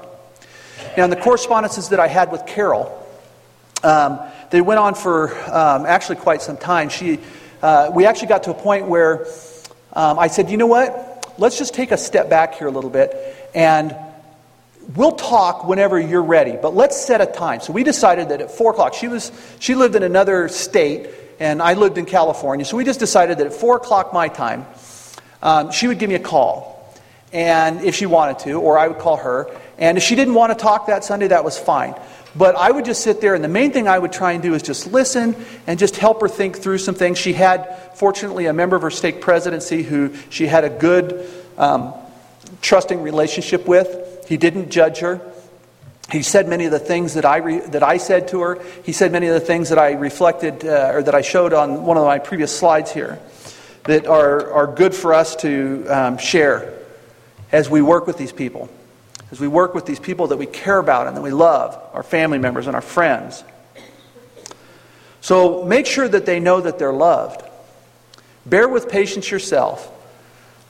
Now, 0.96 1.05
in 1.05 1.11
the 1.11 1.16
correspondences 1.16 1.90
that 1.90 2.01
I 2.01 2.09
had 2.09 2.31
with 2.31 2.46
Carol, 2.46 2.94
um, 3.83 4.20
they 4.51 4.61
went 4.61 4.81
on 4.81 4.95
for 4.95 5.35
um, 5.53 5.87
actually 5.87 6.17
quite 6.17 6.43
some 6.43 6.57
time. 6.57 6.89
She, 6.89 7.21
uh, 7.63 7.91
we 7.95 8.07
actually 8.07 8.29
got 8.29 8.45
to 8.45 8.51
a 8.51 8.55
point 8.55 8.87
where 8.87 9.27
um, 9.93 10.19
I 10.19 10.29
said, 10.29 10.51
you 10.51 10.57
know 10.57 10.67
what? 10.67 11.35
Let's 11.39 11.59
just 11.59 11.75
take 11.75 11.93
a 11.93 11.99
step 11.99 12.29
back 12.29 12.55
here 12.55 12.67
a 12.67 12.71
little 12.71 12.91
bit 12.91 13.15
and 13.55 13.95
we'll 14.97 15.13
talk 15.13 15.67
whenever 15.67 16.01
you're 16.01 16.23
ready, 16.23 16.57
but 16.61 16.75
let's 16.75 16.97
set 16.97 17.21
a 17.21 17.27
time. 17.27 17.61
So 17.61 17.73
we 17.73 17.85
decided 17.85 18.31
that 18.31 18.41
at 18.41 18.51
4 18.51 18.73
o'clock, 18.73 18.95
she, 18.95 19.09
was, 19.09 19.31
she 19.61 19.75
lived 19.75 19.97
in 19.97 20.03
another 20.03 20.49
state, 20.49 21.11
and 21.39 21.63
I 21.63 21.75
lived 21.75 21.99
in 21.99 22.07
California. 22.07 22.65
So 22.65 22.77
we 22.77 22.85
just 22.85 23.01
decided 23.01 23.39
that 23.39 23.47
at 23.47 23.53
4 23.53 23.77
o'clock 23.77 24.13
my 24.13 24.29
time, 24.29 24.67
um, 25.43 25.71
she 25.71 25.87
would 25.87 25.99
give 25.99 26.09
me 26.09 26.17
a 26.17 26.21
call. 26.21 26.75
And 27.33 27.83
if 27.83 27.95
she 27.95 28.07
wanted 28.07 28.39
to, 28.41 28.55
or 28.55 28.79
I 28.79 28.89
would 28.89 28.99
call 28.99 29.19
her. 29.19 29.51
And 29.77 29.99
if 29.99 30.05
she 30.05 30.15
didn't 30.15 30.35
want 30.35 30.51
to 30.51 30.61
talk 30.61 30.87
that 30.87 31.05
Sunday, 31.05 31.29
that 31.29 31.45
was 31.45 31.59
fine. 31.59 31.95
But 32.37 32.57
I 32.57 32.71
would 32.71 32.85
just 32.85 33.03
sit 33.03 33.21
there, 33.21 33.35
and 33.35 33.43
the 33.43 33.49
main 33.49 33.73
thing 33.73 33.88
I 33.88 33.99
would 33.99 34.12
try 34.12 34.33
and 34.33 34.43
do 34.43 34.55
is 34.55 34.62
just 34.62 34.93
listen 34.93 35.35
and 35.67 35.79
just 35.79 35.97
help 35.97 36.21
her 36.21 36.29
think 36.29 36.59
through 36.59 36.79
some 36.79 36.95
things. 36.95 37.19
She 37.19 37.33
had, 37.33 37.95
fortunately, 37.95 38.47
a 38.47 38.53
member 38.53 38.77
of 38.77 38.83
her 38.83 38.91
state 38.91 39.21
presidency 39.21 39.83
who 39.83 40.14
she 40.31 40.47
had 40.47 40.64
a 40.64 40.71
good, 40.71 41.29
um, 41.57 41.95
trusting 42.61 43.01
relationship 43.01 43.67
with. 43.67 44.27
He 44.29 44.37
didn't 44.37 44.71
judge 44.71 44.99
her. 44.99 45.21
He 46.12 46.23
said 46.23 46.49
many 46.49 46.64
of 46.64 46.71
the 46.71 46.79
things 46.79 47.14
that 47.14 47.25
I, 47.25 47.38
re- 47.38 47.61
that 47.61 47.83
I 47.83 47.99
said 47.99 48.29
to 48.29 48.41
her. 48.41 48.62
He 48.83 48.93
said 48.93 49.12
many 49.12 49.27
of 49.27 49.35
the 49.35 49.41
things 49.41 49.69
that 49.71 49.79
I 49.79 49.93
reflected 49.93 50.64
uh, 50.64 50.93
or 50.95 51.03
that 51.03 51.14
I 51.14 51.21
showed 51.21 51.53
on 51.53 51.85
one 51.85 51.97
of 51.97 52.05
my 52.05 52.19
previous 52.19 52.57
slides 52.57 52.93
here 52.93 53.19
that 53.85 54.07
are, 54.07 54.53
are 54.53 54.67
good 54.67 54.95
for 54.95 55.12
us 55.14 55.37
to 55.37 55.87
um, 55.88 56.19
share 56.19 56.75
as 57.53 57.69
we 57.69 57.83
work 57.83 58.07
with 58.07 58.17
these 58.17 58.33
people 58.33 58.71
as 59.31 59.41
we 59.41 59.49
work 59.49 59.75
with 59.75 59.87
these 59.87 60.01
people 60.01 60.29
that 60.29 60.37
we 60.37 60.47
care 60.47 60.79
about 60.79 61.07
and 61.07 61.17
that 61.17 61.23
we 61.23 61.31
love, 61.31 61.79
our 61.93 62.03
family 62.03 62.38
members 62.38 62.67
and 62.67 62.75
our 62.75 62.83
friends. 62.83 63.45
So 65.21 65.64
make 65.64 65.87
sure 65.87 66.09
that 66.09 66.27
they 66.27 66.41
know 66.41 66.61
that 66.61 66.79
they're 66.79 66.93
loved. 66.93 67.43
Bear 68.47 68.69
with 68.69 68.88
patience 68.88 69.31
yourself. 69.31 69.93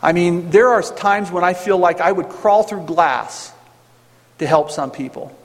I 0.02 0.12
mean, 0.12 0.50
there 0.50 0.68
are 0.68 0.82
times 0.82 1.30
when 1.30 1.44
I 1.44 1.54
feel 1.54 1.78
like 1.78 2.00
I 2.00 2.10
would 2.10 2.28
crawl 2.28 2.62
through 2.62 2.86
glass 2.86 3.52
to 4.38 4.46
help 4.46 4.70
some 4.70 4.90
people. 4.90 5.36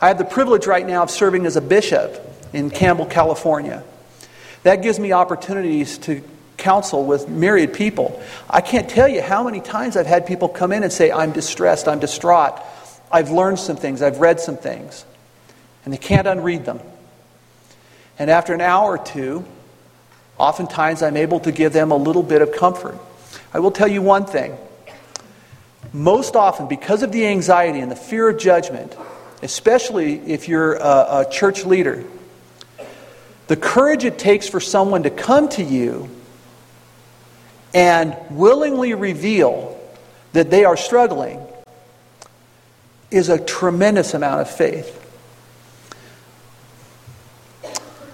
I 0.00 0.08
have 0.08 0.18
the 0.18 0.24
privilege 0.24 0.66
right 0.66 0.86
now 0.86 1.02
of 1.02 1.10
serving 1.10 1.46
as 1.46 1.56
a 1.56 1.60
bishop 1.60 2.20
in 2.52 2.70
Campbell, 2.70 3.06
California. 3.06 3.84
That 4.62 4.82
gives 4.82 4.98
me 4.98 5.12
opportunities 5.12 5.98
to 5.98 6.22
counsel 6.60 7.04
with 7.04 7.28
myriad 7.28 7.72
people. 7.72 8.22
I 8.48 8.60
can't 8.60 8.88
tell 8.88 9.08
you 9.08 9.22
how 9.22 9.42
many 9.42 9.60
times 9.60 9.96
I've 9.96 10.06
had 10.06 10.26
people 10.26 10.48
come 10.48 10.70
in 10.70 10.82
and 10.84 10.92
say, 10.92 11.10
I'm 11.10 11.32
distressed, 11.32 11.88
I'm 11.88 11.98
distraught, 11.98 12.60
I've 13.10 13.30
learned 13.30 13.58
some 13.58 13.76
things, 13.76 14.02
I've 14.02 14.20
read 14.20 14.38
some 14.38 14.56
things, 14.56 15.04
and 15.84 15.92
they 15.92 15.98
can't 15.98 16.28
unread 16.28 16.64
them. 16.64 16.80
And 18.18 18.30
after 18.30 18.54
an 18.54 18.60
hour 18.60 18.90
or 18.90 18.98
two, 18.98 19.44
oftentimes 20.38 21.02
I'm 21.02 21.16
able 21.16 21.40
to 21.40 21.52
give 21.52 21.72
them 21.72 21.90
a 21.90 21.96
little 21.96 22.22
bit 22.22 22.42
of 22.42 22.52
comfort. 22.52 22.98
I 23.52 23.58
will 23.58 23.70
tell 23.70 23.88
you 23.88 24.02
one 24.02 24.26
thing. 24.26 24.56
Most 25.92 26.36
often, 26.36 26.68
because 26.68 27.02
of 27.02 27.10
the 27.10 27.26
anxiety 27.26 27.80
and 27.80 27.90
the 27.90 27.96
fear 27.96 28.28
of 28.28 28.38
judgment, 28.38 28.94
especially 29.42 30.20
if 30.20 30.48
you're 30.48 30.74
a, 30.74 31.26
a 31.26 31.26
church 31.30 31.64
leader, 31.64 32.04
the 33.48 33.56
courage 33.56 34.04
it 34.04 34.18
takes 34.18 34.48
for 34.48 34.60
someone 34.60 35.02
to 35.02 35.10
come 35.10 35.48
to 35.50 35.64
you 35.64 36.08
and 37.74 38.16
willingly 38.30 38.94
reveal 38.94 39.78
that 40.32 40.50
they 40.50 40.64
are 40.64 40.76
struggling 40.76 41.40
is 43.10 43.28
a 43.28 43.38
tremendous 43.38 44.14
amount 44.14 44.40
of 44.40 44.50
faith. 44.50 44.96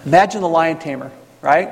Imagine 0.04 0.40
the 0.40 0.48
lion 0.48 0.78
tamer, 0.78 1.10
right? 1.42 1.70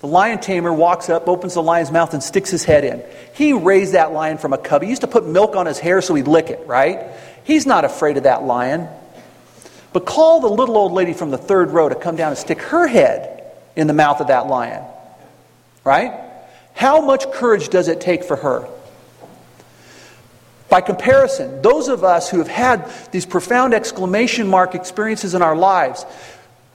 The 0.00 0.06
lion 0.06 0.40
tamer 0.40 0.72
walks 0.72 1.10
up, 1.10 1.28
opens 1.28 1.54
the 1.54 1.62
lion's 1.62 1.92
mouth, 1.92 2.14
and 2.14 2.22
sticks 2.22 2.50
his 2.50 2.64
head 2.64 2.84
in. 2.84 3.02
He 3.34 3.52
raised 3.52 3.92
that 3.92 4.12
lion 4.12 4.38
from 4.38 4.52
a 4.52 4.58
cub. 4.58 4.82
He 4.82 4.88
used 4.88 5.02
to 5.02 5.06
put 5.06 5.26
milk 5.26 5.56
on 5.56 5.66
his 5.66 5.78
hair 5.78 6.00
so 6.00 6.14
he'd 6.14 6.26
lick 6.26 6.48
it, 6.48 6.66
right? 6.66 7.10
He's 7.44 7.66
not 7.66 7.84
afraid 7.84 8.16
of 8.16 8.22
that 8.22 8.42
lion. 8.42 8.88
But 9.92 10.06
call 10.06 10.40
the 10.40 10.48
little 10.48 10.76
old 10.76 10.92
lady 10.92 11.12
from 11.12 11.30
the 11.30 11.38
third 11.38 11.70
row 11.70 11.88
to 11.88 11.94
come 11.94 12.16
down 12.16 12.30
and 12.30 12.38
stick 12.38 12.62
her 12.62 12.86
head 12.86 13.44
in 13.76 13.86
the 13.86 13.92
mouth 13.92 14.20
of 14.20 14.28
that 14.28 14.46
lion, 14.46 14.82
right? 15.84 16.29
How 16.80 17.02
much 17.02 17.30
courage 17.30 17.68
does 17.68 17.88
it 17.88 18.00
take 18.00 18.24
for 18.24 18.36
her? 18.36 18.66
By 20.70 20.80
comparison, 20.80 21.60
those 21.60 21.88
of 21.88 22.04
us 22.04 22.30
who 22.30 22.38
have 22.38 22.48
had 22.48 22.90
these 23.12 23.26
profound 23.26 23.74
exclamation 23.74 24.48
mark 24.48 24.74
experiences 24.74 25.34
in 25.34 25.42
our 25.42 25.54
lives, 25.54 26.04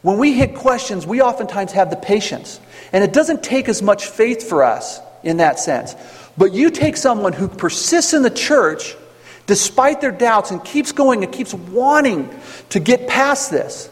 when 0.03 0.19
we 0.19 0.33
hit 0.33 0.53
questions, 0.53 1.07
we 1.07 1.23
oftentimes 1.23 1.71
have 1.71 1.89
the 1.89 1.95
patience. 1.95 2.59
And 2.93 3.03
it 3.03 3.13
doesn't 3.13 3.41
take 3.41 3.67
as 3.67 3.81
much 3.81 4.05
faith 4.05 4.47
for 4.47 4.63
us 4.63 4.99
in 5.23 5.37
that 5.37 5.57
sense. 5.57 5.95
But 6.37 6.53
you 6.53 6.69
take 6.69 6.97
someone 6.97 7.33
who 7.33 7.47
persists 7.47 8.13
in 8.13 8.21
the 8.21 8.29
church 8.29 8.95
despite 9.47 10.01
their 10.01 10.11
doubts 10.11 10.51
and 10.51 10.63
keeps 10.63 10.91
going 10.91 11.23
and 11.23 11.33
keeps 11.33 11.51
wanting 11.51 12.29
to 12.69 12.79
get 12.79 13.07
past 13.07 13.49
this, 13.49 13.89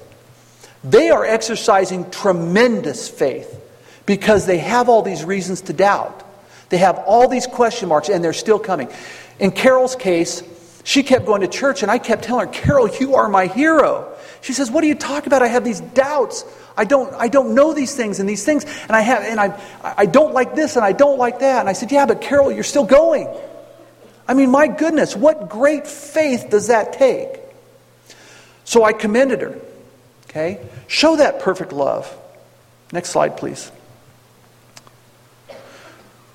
they 0.83 1.09
are 1.09 1.25
exercising 1.25 2.11
tremendous 2.11 3.09
faith 3.09 3.61
because 4.05 4.45
they 4.45 4.57
have 4.57 4.89
all 4.89 5.01
these 5.01 5.23
reasons 5.23 5.61
to 5.61 5.73
doubt. 5.73 6.23
They 6.69 6.77
have 6.77 6.97
all 6.99 7.27
these 7.27 7.47
question 7.47 7.89
marks 7.89 8.09
and 8.09 8.23
they're 8.23 8.33
still 8.33 8.59
coming. 8.59 8.89
In 9.39 9.51
Carol's 9.51 9.95
case, 9.95 10.43
she 10.83 11.03
kept 11.03 11.25
going 11.25 11.41
to 11.41 11.47
church 11.47 11.81
and 11.81 11.91
I 11.91 11.97
kept 11.97 12.23
telling 12.23 12.47
her, 12.47 12.53
Carol, 12.53 12.89
you 12.99 13.15
are 13.15 13.29
my 13.29 13.47
hero. 13.47 14.13
She 14.41 14.53
says, 14.53 14.69
What 14.69 14.83
are 14.83 14.87
you 14.87 14.95
talking 14.95 15.27
about? 15.27 15.41
I 15.41 15.47
have 15.47 15.63
these 15.63 15.79
doubts. 15.79 16.43
I 16.75 16.85
don't, 16.85 17.13
I 17.13 17.27
don't 17.29 17.55
know 17.55 17.73
these 17.73 17.95
things 17.95 18.19
and 18.19 18.27
these 18.27 18.43
things, 18.43 18.65
and 18.65 18.91
I 18.91 19.01
have 19.01 19.23
and 19.23 19.39
I, 19.39 19.61
I 19.83 20.05
don't 20.05 20.33
like 20.33 20.55
this 20.55 20.75
and 20.75 20.83
I 20.83 20.91
don't 20.91 21.17
like 21.17 21.39
that. 21.39 21.61
And 21.61 21.69
I 21.69 21.73
said, 21.73 21.91
Yeah, 21.91 22.05
but 22.05 22.21
Carol, 22.21 22.51
you're 22.51 22.63
still 22.63 22.85
going. 22.85 23.33
I 24.27 24.33
mean, 24.33 24.51
my 24.51 24.67
goodness, 24.67 25.15
what 25.15 25.49
great 25.49 25.87
faith 25.87 26.47
does 26.49 26.67
that 26.67 26.93
take? 26.93 27.39
So 28.65 28.83
I 28.83 28.93
commended 28.93 29.41
her. 29.41 29.59
Okay? 30.29 30.65
Show 30.87 31.17
that 31.17 31.39
perfect 31.39 31.71
love. 31.71 32.13
Next 32.91 33.09
slide, 33.09 33.37
please. 33.37 33.71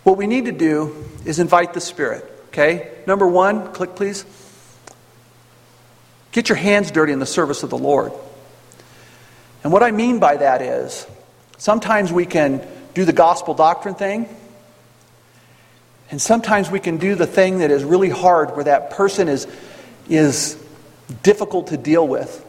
What 0.09 0.17
we 0.17 0.27
need 0.27 0.47
to 0.47 0.53
do 0.53 1.05
is 1.27 1.39
invite 1.39 1.75
the 1.75 1.83
Spirit. 1.83 2.25
Okay? 2.47 2.91
Number 3.07 3.29
one, 3.29 3.75
click 3.75 3.95
please. 3.95 4.25
Get 6.33 6.49
your 6.49 6.57
hands 6.57 6.91
dirty 6.91 7.13
in 7.13 7.19
the 7.19 7.27
service 7.27 7.63
of 7.63 7.69
the 7.69 7.77
Lord. 7.77 8.13
And 9.63 9.71
what 9.71 9.83
I 9.83 9.91
mean 9.91 10.19
by 10.19 10.39
that 10.39 10.63
is 10.63 11.07
sometimes 11.59 12.11
we 12.11 12.25
can 12.25 12.67
do 12.95 13.05
the 13.05 13.13
gospel 13.13 13.53
doctrine 13.53 13.97
thing, 13.97 14.35
and 16.11 16.23
sometimes 16.23 16.71
we 16.71 16.81
can 16.81 16.97
do 16.97 17.15
the 17.15 17.27
thing 17.27 17.59
that 17.59 17.71
is 17.71 17.85
really 17.85 18.09
hard 18.09 18.57
where 18.57 18.65
that 18.65 18.89
person 18.93 19.29
is, 19.29 19.47
is 20.09 20.59
difficult 21.23 21.67
to 21.67 21.77
deal 21.77 22.09
with. 22.09 22.47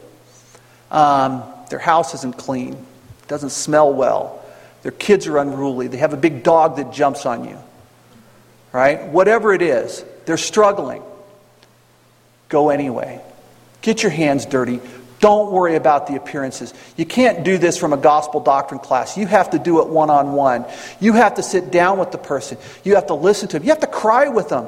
Um, 0.90 1.42
their 1.68 1.78
house 1.78 2.14
isn't 2.14 2.38
clean, 2.38 2.86
doesn't 3.28 3.50
smell 3.50 3.92
well, 3.92 4.39
their 4.82 4.92
kids 4.92 5.26
are 5.26 5.38
unruly. 5.38 5.88
They 5.88 5.98
have 5.98 6.12
a 6.12 6.18
big 6.18 6.42
dog 6.42 6.76
that 6.76 6.92
jumps 6.92 7.26
on 7.26 7.48
you. 7.48 7.58
Right? 8.72 9.08
Whatever 9.08 9.52
it 9.52 9.62
is, 9.62 10.04
they're 10.26 10.36
struggling. 10.36 11.02
Go 12.48 12.70
anyway. 12.70 13.20
Get 13.82 14.02
your 14.02 14.10
hands 14.10 14.46
dirty. 14.46 14.80
Don't 15.20 15.52
worry 15.52 15.76
about 15.76 16.06
the 16.06 16.16
appearances. 16.16 16.72
You 16.96 17.04
can't 17.04 17.44
do 17.44 17.58
this 17.58 17.76
from 17.76 17.92
a 17.92 17.96
gospel 17.98 18.40
doctrine 18.40 18.80
class. 18.80 19.18
You 19.18 19.26
have 19.26 19.50
to 19.50 19.58
do 19.58 19.80
it 19.82 19.88
one 19.88 20.08
on 20.08 20.32
one. 20.32 20.64
You 20.98 21.12
have 21.12 21.34
to 21.34 21.42
sit 21.42 21.70
down 21.70 21.98
with 21.98 22.10
the 22.10 22.18
person. 22.18 22.56
You 22.84 22.94
have 22.94 23.06
to 23.08 23.14
listen 23.14 23.48
to 23.48 23.58
them. 23.58 23.64
You 23.64 23.70
have 23.70 23.80
to 23.80 23.86
cry 23.86 24.28
with 24.28 24.48
them. 24.48 24.66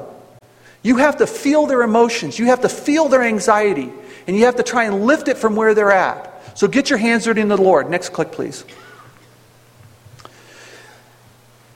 You 0.83 0.97
have 0.97 1.17
to 1.17 1.27
feel 1.27 1.65
their 1.65 1.81
emotions. 1.81 2.37
You 2.37 2.47
have 2.47 2.61
to 2.61 2.69
feel 2.69 3.09
their 3.09 3.23
anxiety. 3.23 3.91
And 4.27 4.37
you 4.37 4.45
have 4.45 4.57
to 4.57 4.63
try 4.63 4.83
and 4.83 5.05
lift 5.05 5.27
it 5.27 5.37
from 5.37 5.55
where 5.55 5.73
they're 5.73 5.91
at. 5.91 6.57
So 6.57 6.67
get 6.67 6.89
your 6.89 6.99
hands 6.99 7.23
dirty 7.23 7.41
in 7.41 7.47
the 7.47 7.57
Lord. 7.57 7.89
Next 7.89 8.09
click, 8.09 8.31
please. 8.31 8.63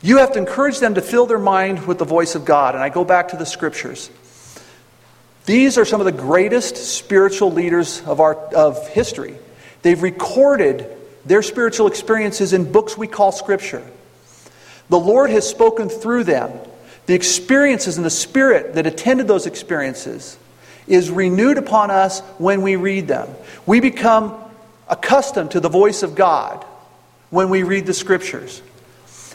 You 0.01 0.17
have 0.17 0.33
to 0.33 0.39
encourage 0.39 0.79
them 0.79 0.95
to 0.95 1.01
fill 1.01 1.25
their 1.25 1.39
mind 1.39 1.87
with 1.87 1.97
the 1.97 2.05
voice 2.05 2.35
of 2.35 2.45
God. 2.45 2.75
And 2.75 2.83
I 2.83 2.89
go 2.89 3.03
back 3.03 3.29
to 3.29 3.37
the 3.37 3.45
scriptures. 3.45 4.09
These 5.45 5.77
are 5.77 5.85
some 5.85 6.01
of 6.01 6.05
the 6.05 6.11
greatest 6.11 6.75
spiritual 6.75 7.51
leaders 7.51 8.01
of, 8.01 8.19
our, 8.19 8.35
of 8.53 8.87
history. 8.89 9.37
They've 9.81 10.01
recorded 10.01 10.85
their 11.25 11.41
spiritual 11.41 11.87
experiences 11.87 12.53
in 12.53 12.71
books 12.71 12.97
we 12.97 13.07
call 13.07 13.31
scripture. 13.31 13.85
The 14.89 14.99
Lord 14.99 15.29
has 15.29 15.47
spoken 15.47 15.89
through 15.89 16.25
them. 16.25 16.51
The 17.05 17.13
experiences 17.13 17.97
and 17.97 18.05
the 18.05 18.09
spirit 18.09 18.75
that 18.75 18.85
attended 18.85 19.27
those 19.27 19.45
experiences 19.45 20.37
is 20.87 21.09
renewed 21.09 21.57
upon 21.57 21.91
us 21.91 22.19
when 22.37 22.61
we 22.61 22.75
read 22.75 23.07
them. 23.07 23.29
We 23.65 23.79
become 23.79 24.37
accustomed 24.87 25.51
to 25.51 25.59
the 25.59 25.69
voice 25.69 26.03
of 26.03 26.15
God 26.15 26.65
when 27.29 27.49
we 27.49 27.63
read 27.63 27.85
the 27.85 27.93
scriptures. 27.93 28.61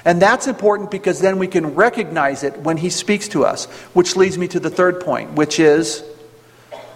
And 0.04 0.20
that's 0.20 0.46
important 0.46 0.90
because 0.90 1.20
then 1.20 1.38
we 1.38 1.46
can 1.46 1.74
recognize 1.74 2.42
it 2.42 2.58
when 2.58 2.76
He 2.76 2.90
speaks 2.90 3.28
to 3.28 3.44
us, 3.44 3.66
which 3.94 4.16
leads 4.16 4.36
me 4.36 4.48
to 4.48 4.60
the 4.60 4.70
third 4.70 5.00
point, 5.00 5.32
which 5.32 5.60
is 5.60 6.02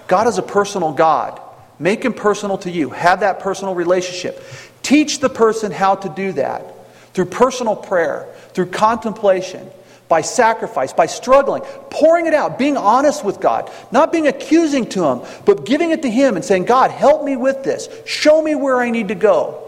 God 0.08 0.26
is 0.26 0.38
a 0.38 0.42
personal 0.42 0.92
God. 0.92 1.40
Make 1.78 2.04
Him 2.04 2.14
personal 2.14 2.58
to 2.58 2.70
you. 2.70 2.90
Have 2.90 3.20
that 3.20 3.40
personal 3.40 3.74
relationship. 3.74 4.42
Teach 4.82 5.20
the 5.20 5.28
person 5.28 5.72
how 5.72 5.96
to 5.96 6.08
do 6.08 6.32
that 6.32 6.64
through 7.12 7.26
personal 7.26 7.76
prayer, 7.76 8.26
through 8.52 8.66
contemplation, 8.66 9.68
by 10.08 10.20
sacrifice, 10.20 10.92
by 10.92 11.06
struggling, 11.06 11.62
pouring 11.90 12.26
it 12.26 12.34
out, 12.34 12.58
being 12.58 12.76
honest 12.76 13.24
with 13.24 13.40
God, 13.40 13.70
not 13.90 14.12
being 14.12 14.26
accusing 14.26 14.88
to 14.90 15.04
Him, 15.04 15.22
but 15.44 15.66
giving 15.66 15.90
it 15.90 16.02
to 16.02 16.10
Him 16.10 16.36
and 16.36 16.44
saying, 16.44 16.64
God, 16.64 16.90
help 16.90 17.24
me 17.24 17.36
with 17.36 17.64
this. 17.64 17.88
Show 18.06 18.40
me 18.42 18.54
where 18.54 18.78
I 18.78 18.90
need 18.90 19.08
to 19.08 19.14
go. 19.14 19.62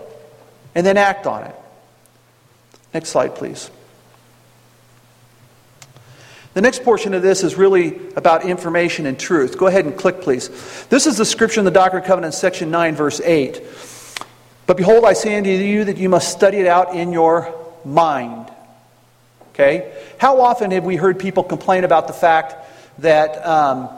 And 0.74 0.87
then 0.87 0.96
act 0.96 1.27
on 1.27 1.44
it. 1.44 1.55
Next 2.94 3.11
slide, 3.11 3.35
please. 3.35 3.70
The 6.55 6.62
next 6.62 6.83
portion 6.83 7.14
of 7.14 7.22
this 7.22 7.44
is 7.44 7.55
really 7.57 8.01
about 8.16 8.44
information 8.44 9.07
and 9.07 9.18
truth. 9.18 9.59
Go 9.59 9.66
ahead 9.66 9.85
and 9.85 9.96
click, 9.96 10.22
please. 10.22 10.48
This 10.87 11.07
is 11.07 11.16
the 11.16 11.24
scripture 11.24 11.61
in 11.61 11.64
the 11.64 11.70
Doctrine 11.70 12.03
and 12.03 12.09
Covenants, 12.09 12.38
section 12.38 12.70
9, 12.70 12.96
verse 12.96 13.20
8. 13.20 13.62
But 14.66 14.77
behold, 14.77 15.05
I 15.05 15.12
say 15.12 15.37
unto 15.37 15.51
you 15.51 15.85
that 15.85 15.98
you 15.98 16.09
must 16.09 16.33
study 16.33 16.59
it 16.59 16.66
out 16.66 16.94
in 16.94 17.12
your 17.12 17.55
mind. 17.85 18.51
Okay? 19.51 19.92
How 20.18 20.40
often 20.40 20.70
have 20.72 20.85
we 20.85 20.96
heard 20.96 21.18
people 21.18 21.42
complain 21.44 21.85
about 21.85 22.07
the 22.07 22.12
fact 22.12 22.55
that, 22.98 23.46
um, 23.46 23.88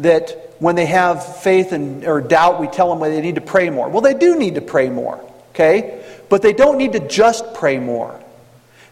that 0.00 0.54
when 0.58 0.74
they 0.74 0.86
have 0.86 1.36
faith 1.38 1.72
and, 1.72 2.04
or 2.04 2.20
doubt, 2.20 2.60
we 2.60 2.66
tell 2.66 2.94
them 2.94 3.00
they 3.08 3.20
need 3.20 3.36
to 3.36 3.40
pray 3.40 3.70
more? 3.70 3.88
Well, 3.88 4.00
they 4.00 4.14
do 4.14 4.36
need 4.36 4.56
to 4.56 4.60
pray 4.60 4.90
more. 4.90 5.24
Okay? 5.50 6.04
But 6.28 6.42
they 6.42 6.52
don't 6.52 6.78
need 6.78 6.92
to 6.92 7.00
just 7.00 7.54
pray 7.54 7.78
more. 7.78 8.20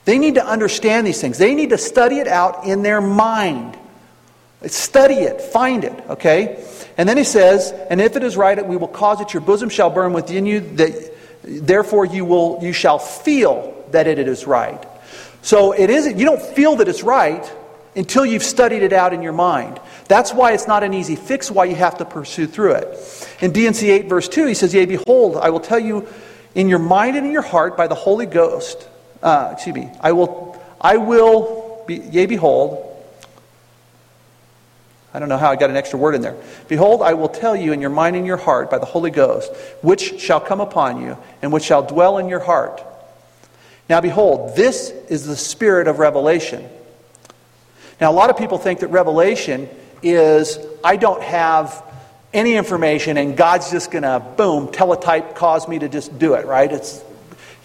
They 0.07 0.19
need 0.19 0.37
to 0.37 0.47
understand 0.47 1.07
these 1.07 1.21
things. 1.21 1.37
They 1.37 1.55
need 1.55 1.71
to 1.71 1.79
study 1.79 2.19
it 2.19 2.29
out 2.29 2.65
in 2.65 2.83
their 2.83 3.01
mind. 3.01 3.77
Study 4.65 5.15
it, 5.15 5.41
find 5.41 5.85
it, 5.85 5.93
okay? 6.09 6.65
And 6.97 7.09
then 7.09 7.17
he 7.19 7.25
says, 7.25 7.73
And 7.91 8.01
if 8.01 8.17
it 8.17 8.23
is 8.23 8.37
right, 8.37 8.65
we 8.67 8.77
will 8.77 8.89
cause 8.89 9.21
it, 9.21 9.35
your 9.35 9.43
bosom 9.43 9.69
shall 9.69 9.91
burn 9.91 10.13
within 10.13 10.47
you, 10.47 10.61
that 10.77 11.13
therefore 11.43 12.05
you 12.07 12.25
will 12.25 12.61
you 12.63 12.73
shall 12.73 12.99
feel 12.99 13.85
that 13.91 14.07
it 14.07 14.19
is 14.19 14.47
right. 14.47 14.83
So 15.43 15.73
it 15.73 15.91
isn't 15.91 16.17
you 16.17 16.25
don't 16.25 16.41
feel 16.41 16.77
that 16.77 16.89
it's 16.89 17.03
right 17.03 17.53
until 17.97 18.25
you've 18.25 18.45
studied 18.45 18.83
it 18.83 18.93
out 18.93 19.13
in 19.13 19.23
your 19.23 19.33
mind. 19.33 19.81
That's 20.07 20.33
why 20.33 20.53
it's 20.53 20.69
not 20.69 20.85
an 20.85 20.95
easy 20.95 21.17
fix, 21.17 21.51
why 21.51 21.65
you 21.65 21.75
have 21.75 21.99
to 21.99 22.05
pursue 22.05 22.47
through 22.47 22.73
it. 22.73 23.37
In 23.41 23.53
D&C 23.53 23.91
8, 23.91 24.09
verse 24.09 24.29
2, 24.29 24.47
he 24.47 24.55
says, 24.55 24.73
Yea, 24.75 24.85
behold, 24.85 25.37
I 25.37 25.51
will 25.51 25.61
tell 25.61 25.79
you 25.79 26.07
in 26.55 26.69
your 26.69 26.79
mind 26.79 27.17
and 27.17 27.27
in 27.27 27.33
your 27.33 27.43
heart 27.43 27.77
by 27.77 27.87
the 27.87 27.95
Holy 27.95 28.27
Ghost 28.27 28.87
uh, 29.23 29.51
excuse 29.53 29.75
me, 29.75 29.91
I 30.01 30.13
will, 30.13 30.61
I 30.81 30.97
will, 30.97 31.85
be, 31.87 31.97
yea, 31.97 32.27
behold, 32.27 32.83
I 35.15 35.19
don't 35.19 35.31
know 35.31 35.39
how 35.39 35.51
I 35.51 35.57
got 35.57 35.71
an 35.71 35.77
extra 35.77 35.99
word 35.99 36.15
in 36.15 36.21
there. 36.21 36.37
Behold, 36.69 37.01
I 37.01 37.15
will 37.15 37.31
tell 37.31 37.57
you 37.57 37.73
in 37.73 37.81
your 37.81 37.91
mind 37.91 38.17
and 38.17 38.27
your 38.27 38.37
heart 38.37 38.71
by 38.71 38.79
the 38.79 38.87
Holy 38.87 39.11
Ghost, 39.11 39.51
which 39.81 40.21
shall 40.21 40.41
come 40.41 40.61
upon 40.61 41.01
you, 41.01 41.17
and 41.41 41.53
which 41.53 41.65
shall 41.65 41.83
dwell 41.83 42.19
in 42.19 42.29
your 42.29 42.41
heart. 42.41 42.83
Now, 43.89 44.01
behold, 44.01 44.57
this 44.57 44.91
is 45.09 45.27
the 45.27 45.37
spirit 45.37 45.89
of 45.89 46.01
revelation. 46.01 46.69
Now, 48.01 48.11
a 48.11 48.15
lot 48.15 48.31
of 48.31 48.37
people 48.37 48.59
think 48.59 48.81
that 48.81 48.89
revelation 48.89 49.71
is 50.03 50.59
I 50.85 50.97
don't 50.97 51.23
have 51.23 51.83
any 52.35 52.55
information 52.55 53.17
and 53.17 53.37
God's 53.37 53.71
just 53.71 53.91
going 53.91 54.03
to, 54.03 54.23
boom, 54.37 54.71
teletype 54.71 55.35
cause 55.35 55.67
me 55.67 55.79
to 55.79 55.89
just 55.89 56.19
do 56.19 56.35
it, 56.35 56.45
right? 56.45 56.71
It's 56.71 57.03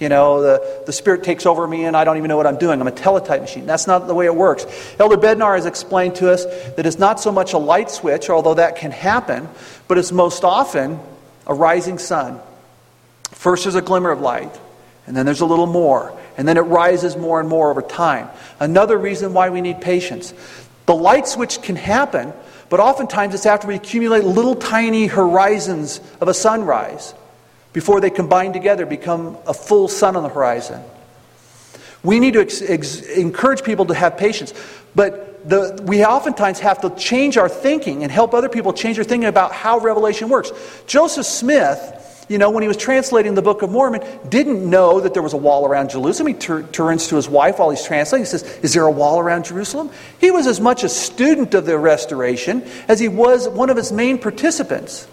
you 0.02 0.10
know, 0.10 0.42
the, 0.42 0.84
the 0.88 0.92
Spirit 0.92 1.24
takes 1.24 1.46
over 1.46 1.68
me 1.68 1.86
and 1.86 1.96
I 1.96 2.04
don't 2.04 2.18
even 2.18 2.28
know 2.28 2.36
what 2.36 2.48
I'm 2.48 2.58
doing. 2.58 2.82
I'm 2.82 2.88
a 2.88 2.92
teletype 2.92 3.40
machine. 3.40 3.68
That's 3.68 3.86
not 3.86 4.08
the 4.08 4.16
way 4.16 4.26
it 4.26 4.36
works. 4.36 4.66
Elder 5.00 5.16
Bednar 5.16 5.56
has 5.56 5.68
explained 5.68 6.16
to 6.16 6.32
us 6.32 6.44
that 6.46 6.88
it's 6.88 6.98
not 6.98 7.20
so 7.20 7.32
much 7.32 7.54
a 7.54 7.60
light 7.60 7.92
switch, 7.92 8.30
although 8.30 8.56
that 8.56 8.78
can 8.78 8.90
happen, 8.90 9.48
but 9.88 10.00
it's 10.00 10.12
most 10.12 10.44
often 10.44 11.00
a 11.46 11.54
rising 11.54 12.00
sun. 12.00 12.40
First, 13.30 13.64
there's 13.64 13.76
a 13.76 13.82
glimmer 13.82 14.10
of 14.10 14.22
light, 14.22 14.60
and 15.06 15.16
then 15.16 15.26
there's 15.26 15.42
a 15.42 15.46
little 15.46 15.68
more, 15.68 16.18
and 16.36 16.48
then 16.48 16.58
it 16.58 16.62
rises 16.62 17.16
more 17.16 17.40
and 17.40 17.48
more 17.48 17.70
over 17.70 17.84
time. 17.84 18.28
Another 18.60 18.98
reason 18.98 19.34
why 19.34 19.50
we 19.50 19.62
need 19.62 19.82
patience. 19.82 20.34
The 20.88 20.96
light 20.96 21.28
switch 21.28 21.62
can 21.62 21.76
happen, 21.76 22.34
but 22.70 22.80
oftentimes 22.80 23.36
it's 23.36 23.46
after 23.46 23.68
we 23.68 23.76
accumulate 23.76 24.24
little 24.24 24.56
tiny 24.56 25.06
horizons 25.06 26.02
of 26.20 26.28
a 26.28 26.34
sunrise 26.34 27.14
before 27.74 28.02
they 28.02 28.10
combine 28.10 28.54
together, 28.54 28.86
become 28.86 29.38
a 29.48 29.54
full 29.54 29.88
sun 29.88 30.16
on 30.16 30.24
the 30.24 30.30
horizon. 30.30 30.84
We 32.04 32.20
need 32.20 32.34
to 32.34 32.42
ex- 32.42 32.62
ex- 32.62 33.02
encourage 33.02 33.64
people 33.64 33.86
to 33.86 33.94
have 33.94 34.18
patience, 34.18 34.54
but 34.96 35.48
the, 35.48 35.82
we 35.86 36.04
oftentimes 36.04 36.60
have 36.60 36.82
to 36.82 36.90
change 36.92 37.38
our 37.38 37.50
thinking 37.50 38.04
and 38.04 38.12
help 38.12 38.34
other 38.34 38.50
people 38.50 38.74
change 38.74 38.98
their 38.98 39.06
thinking 39.06 39.28
about 39.28 39.52
how 39.52 39.80
Revelation 39.80 40.30
works. 40.30 40.52
Joseph 40.88 41.26
Smith, 41.26 42.26
you 42.30 42.38
know, 42.38 42.50
when 42.50 42.62
he 42.62 42.68
was 42.68 42.78
translating 42.78 43.36
the 43.36 43.42
Book 43.42 43.62
of 43.62 43.72
Mormon, 43.72 44.04
didn't 44.30 44.68
know 44.68 45.02
that 45.02 45.14
there 45.14 45.24
was 45.24 45.34
a 45.34 45.38
wall 45.38 45.66
around 45.66 45.90
Jerusalem. 45.90 46.28
He 46.28 46.34
tur- 46.34 46.64
turns 46.64 47.08
to 47.08 47.16
his 47.16 47.28
wife 47.28 47.60
while 47.60 47.70
he's 47.70 47.84
translating. 47.84 48.26
He 48.26 48.30
says, 48.30 48.44
Is 48.60 48.74
there 48.74 48.86
a 48.86 48.92
wall 48.92 49.20
around 49.20 49.46
Jerusalem? 49.46 49.90
He 50.20 50.32
was 50.32 50.48
as 50.48 50.60
much 50.60 50.84
a 50.84 50.90
student 50.90 51.54
of 51.54 51.66
the 51.66 51.78
restoration 51.78 52.64
as 52.88 53.00
he 53.00 53.08
was 53.08 53.48
one 53.50 53.70
of 53.70 53.78
its 53.78 53.92
main 53.92 54.18
participants. 54.18 55.08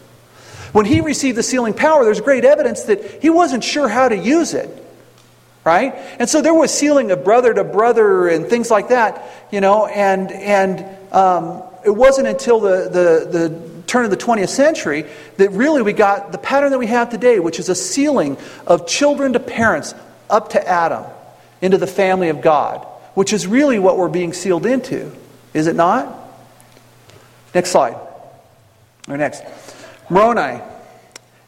When 0.73 0.85
he 0.85 1.01
received 1.01 1.37
the 1.37 1.43
sealing 1.43 1.75
power, 1.75 2.05
there's 2.05 2.21
great 2.21 2.45
evidence 2.45 2.85
that 2.85 3.23
he 3.23 3.31
wasn't 3.31 3.65
sure 3.65 3.89
how 3.89 4.09
to 4.09 4.17
use 4.17 4.55
it. 4.55 4.85
Right? 5.65 5.95
And 6.19 6.29
so 6.29 6.41
there 6.41 6.55
was 6.55 6.73
sealing 6.73 7.11
of 7.11 7.25
brother 7.25 7.53
to 7.53 7.65
brother 7.65 8.29
and 8.29 8.47
things 8.47 8.71
like 8.71 8.89
that, 8.89 9.23
you 9.51 9.61
know, 9.61 9.87
and, 9.87 10.33
and 10.33 11.13
um, 11.13 11.63
it 11.85 11.91
wasn't 11.91 12.29
until 12.29 12.61
the, 12.61 12.89
the, 12.89 13.39
the 13.39 13.83
turn 13.87 14.05
of 14.05 14.11
the 14.11 14.17
20th 14.17 14.49
century 14.49 15.05
that 15.37 15.51
really 15.51 15.83
we 15.83 15.93
got 15.93 16.33
the 16.33 16.39
pattern 16.39 16.71
that 16.71 16.79
we 16.79 16.87
have 16.87 17.11
today, 17.11 17.39
which 17.39 17.59
is 17.59 17.69
a 17.69 17.75
sealing 17.75 18.37
of 18.67 18.87
children 18.87 19.33
to 19.33 19.41
parents 19.41 19.95
up 20.31 20.51
to 20.51 20.69
Adam 20.69 21.05
into 21.61 21.79
the 21.79 21.87
family 21.87 22.29
of 22.29 22.41
God, 22.41 22.87
which 23.15 23.33
is 23.33 23.47
really 23.47 23.79
what 23.79 23.99
we're 23.99 24.09
being 24.09 24.33
sealed 24.33 24.67
into, 24.67 25.13
is 25.55 25.67
it 25.67 25.75
not? 25.75 26.15
Next 27.55 27.71
slide. 27.71 27.97
Or 29.09 29.17
next. 29.17 29.43
Moroni. 30.11 30.61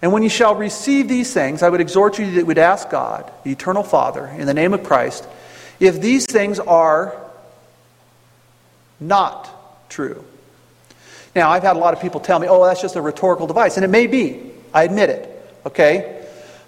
And 0.02 0.12
when 0.12 0.22
you 0.22 0.28
shall 0.28 0.54
receive 0.54 1.08
these 1.08 1.32
things, 1.32 1.62
I 1.62 1.68
would 1.68 1.80
exhort 1.80 2.18
you 2.18 2.26
that 2.26 2.32
you 2.32 2.46
would 2.46 2.58
ask 2.58 2.88
God, 2.88 3.30
the 3.44 3.52
eternal 3.52 3.82
Father, 3.82 4.26
in 4.26 4.46
the 4.46 4.54
name 4.54 4.72
of 4.72 4.82
Christ, 4.82 5.26
if 5.78 6.00
these 6.00 6.26
things 6.26 6.58
are 6.58 7.16
not 8.98 9.90
true. 9.90 10.24
Now, 11.34 11.50
I've 11.50 11.62
had 11.62 11.76
a 11.76 11.78
lot 11.78 11.94
of 11.94 12.00
people 12.00 12.20
tell 12.20 12.38
me, 12.38 12.48
oh, 12.48 12.64
that's 12.64 12.82
just 12.82 12.96
a 12.96 13.02
rhetorical 13.02 13.46
device. 13.46 13.76
And 13.76 13.84
it 13.84 13.88
may 13.88 14.06
be. 14.06 14.40
I 14.72 14.84
admit 14.84 15.10
it. 15.10 15.60
Okay? 15.66 16.26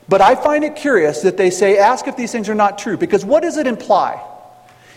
But 0.08 0.20
I 0.20 0.34
find 0.34 0.64
it 0.64 0.76
curious 0.76 1.22
that 1.22 1.36
they 1.36 1.50
say, 1.50 1.78
ask 1.78 2.06
if 2.06 2.16
these 2.16 2.32
things 2.32 2.48
are 2.48 2.54
not 2.54 2.78
true. 2.78 2.96
Because 2.96 3.24
what 3.24 3.42
does 3.42 3.56
it 3.56 3.66
imply? 3.66 4.22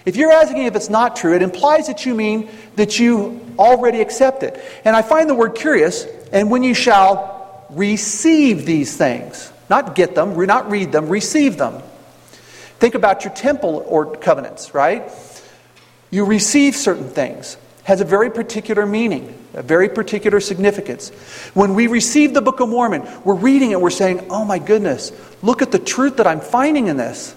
If 0.06 0.16
you're 0.16 0.32
asking 0.32 0.66
if 0.66 0.76
it's 0.76 0.90
not 0.90 1.16
true, 1.16 1.34
it 1.36 1.42
implies 1.42 1.88
that 1.88 2.06
you 2.06 2.14
mean 2.14 2.50
that 2.76 3.00
you 3.00 3.42
already 3.58 4.02
accept 4.02 4.44
it. 4.44 4.62
And 4.86 4.96
I 4.96 5.02
find 5.02 5.30
the 5.30 5.34
word 5.34 5.56
curious, 5.56 6.06
and 6.32 6.52
when 6.52 6.62
you 6.64 6.76
shall 6.76 7.66
receive 7.72 8.66
these 8.66 8.96
things, 8.96 9.52
not 9.70 9.96
get 9.96 10.14
them, 10.14 10.38
not 10.46 10.70
read 10.70 10.92
them, 10.92 11.10
receive 11.10 11.58
them. 11.58 11.82
Think 12.78 12.94
about 12.94 13.24
your 13.24 13.34
temple 13.34 13.84
or 13.88 14.16
covenants, 14.16 14.74
right? 14.76 15.12
You 16.12 16.26
receive 16.26 16.76
certain 16.76 17.10
things. 17.10 17.58
Has 17.84 18.02
a 18.02 18.06
very 18.06 18.30
particular 18.30 18.86
meaning, 18.86 19.38
a 19.54 19.64
very 19.64 19.90
particular 19.90 20.40
significance. 20.40 21.10
When 21.54 21.76
we 21.76 21.88
receive 21.88 22.34
the 22.34 22.42
Book 22.42 22.60
of 22.60 22.70
Mormon, 22.70 23.08
we're 23.24 23.36
reading 23.36 23.72
it, 23.72 23.82
we're 23.82 23.92
saying, 23.92 24.28
oh 24.30 24.44
my 24.44 24.60
goodness, 24.60 25.12
look 25.42 25.62
at 25.62 25.72
the 25.72 25.80
truth 25.80 26.18
that 26.18 26.28
I'm 26.28 26.42
finding 26.42 26.88
in 26.88 26.98
this. 26.98 27.36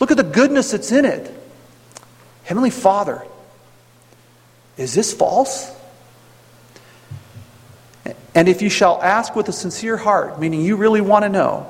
Look 0.00 0.10
at 0.10 0.16
the 0.16 0.22
goodness 0.24 0.70
that's 0.70 0.90
in 0.92 1.04
it. 1.04 1.41
Heavenly 2.44 2.70
Father, 2.70 3.22
is 4.76 4.94
this 4.94 5.12
false? 5.12 5.70
And 8.34 8.48
if 8.48 8.62
you 8.62 8.70
shall 8.70 9.00
ask 9.02 9.36
with 9.36 9.48
a 9.48 9.52
sincere 9.52 9.96
heart, 9.96 10.40
meaning 10.40 10.62
you 10.62 10.76
really 10.76 11.00
want 11.00 11.24
to 11.24 11.28
know, 11.28 11.68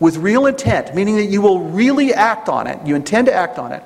with 0.00 0.16
real 0.16 0.46
intent, 0.46 0.94
meaning 0.94 1.16
that 1.16 1.26
you 1.26 1.40
will 1.40 1.60
really 1.60 2.12
act 2.12 2.48
on 2.48 2.66
it, 2.66 2.84
you 2.86 2.96
intend 2.96 3.26
to 3.26 3.34
act 3.34 3.58
on 3.58 3.72
it, 3.72 3.82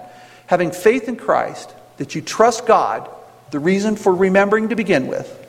having 0.46 0.70
faith 0.70 1.08
in 1.08 1.16
Christ, 1.16 1.74
that 1.98 2.14
you 2.14 2.22
trust 2.22 2.66
God, 2.66 3.10
the 3.50 3.58
reason 3.58 3.96
for 3.96 4.14
remembering 4.14 4.70
to 4.70 4.76
begin 4.76 5.08
with, 5.08 5.46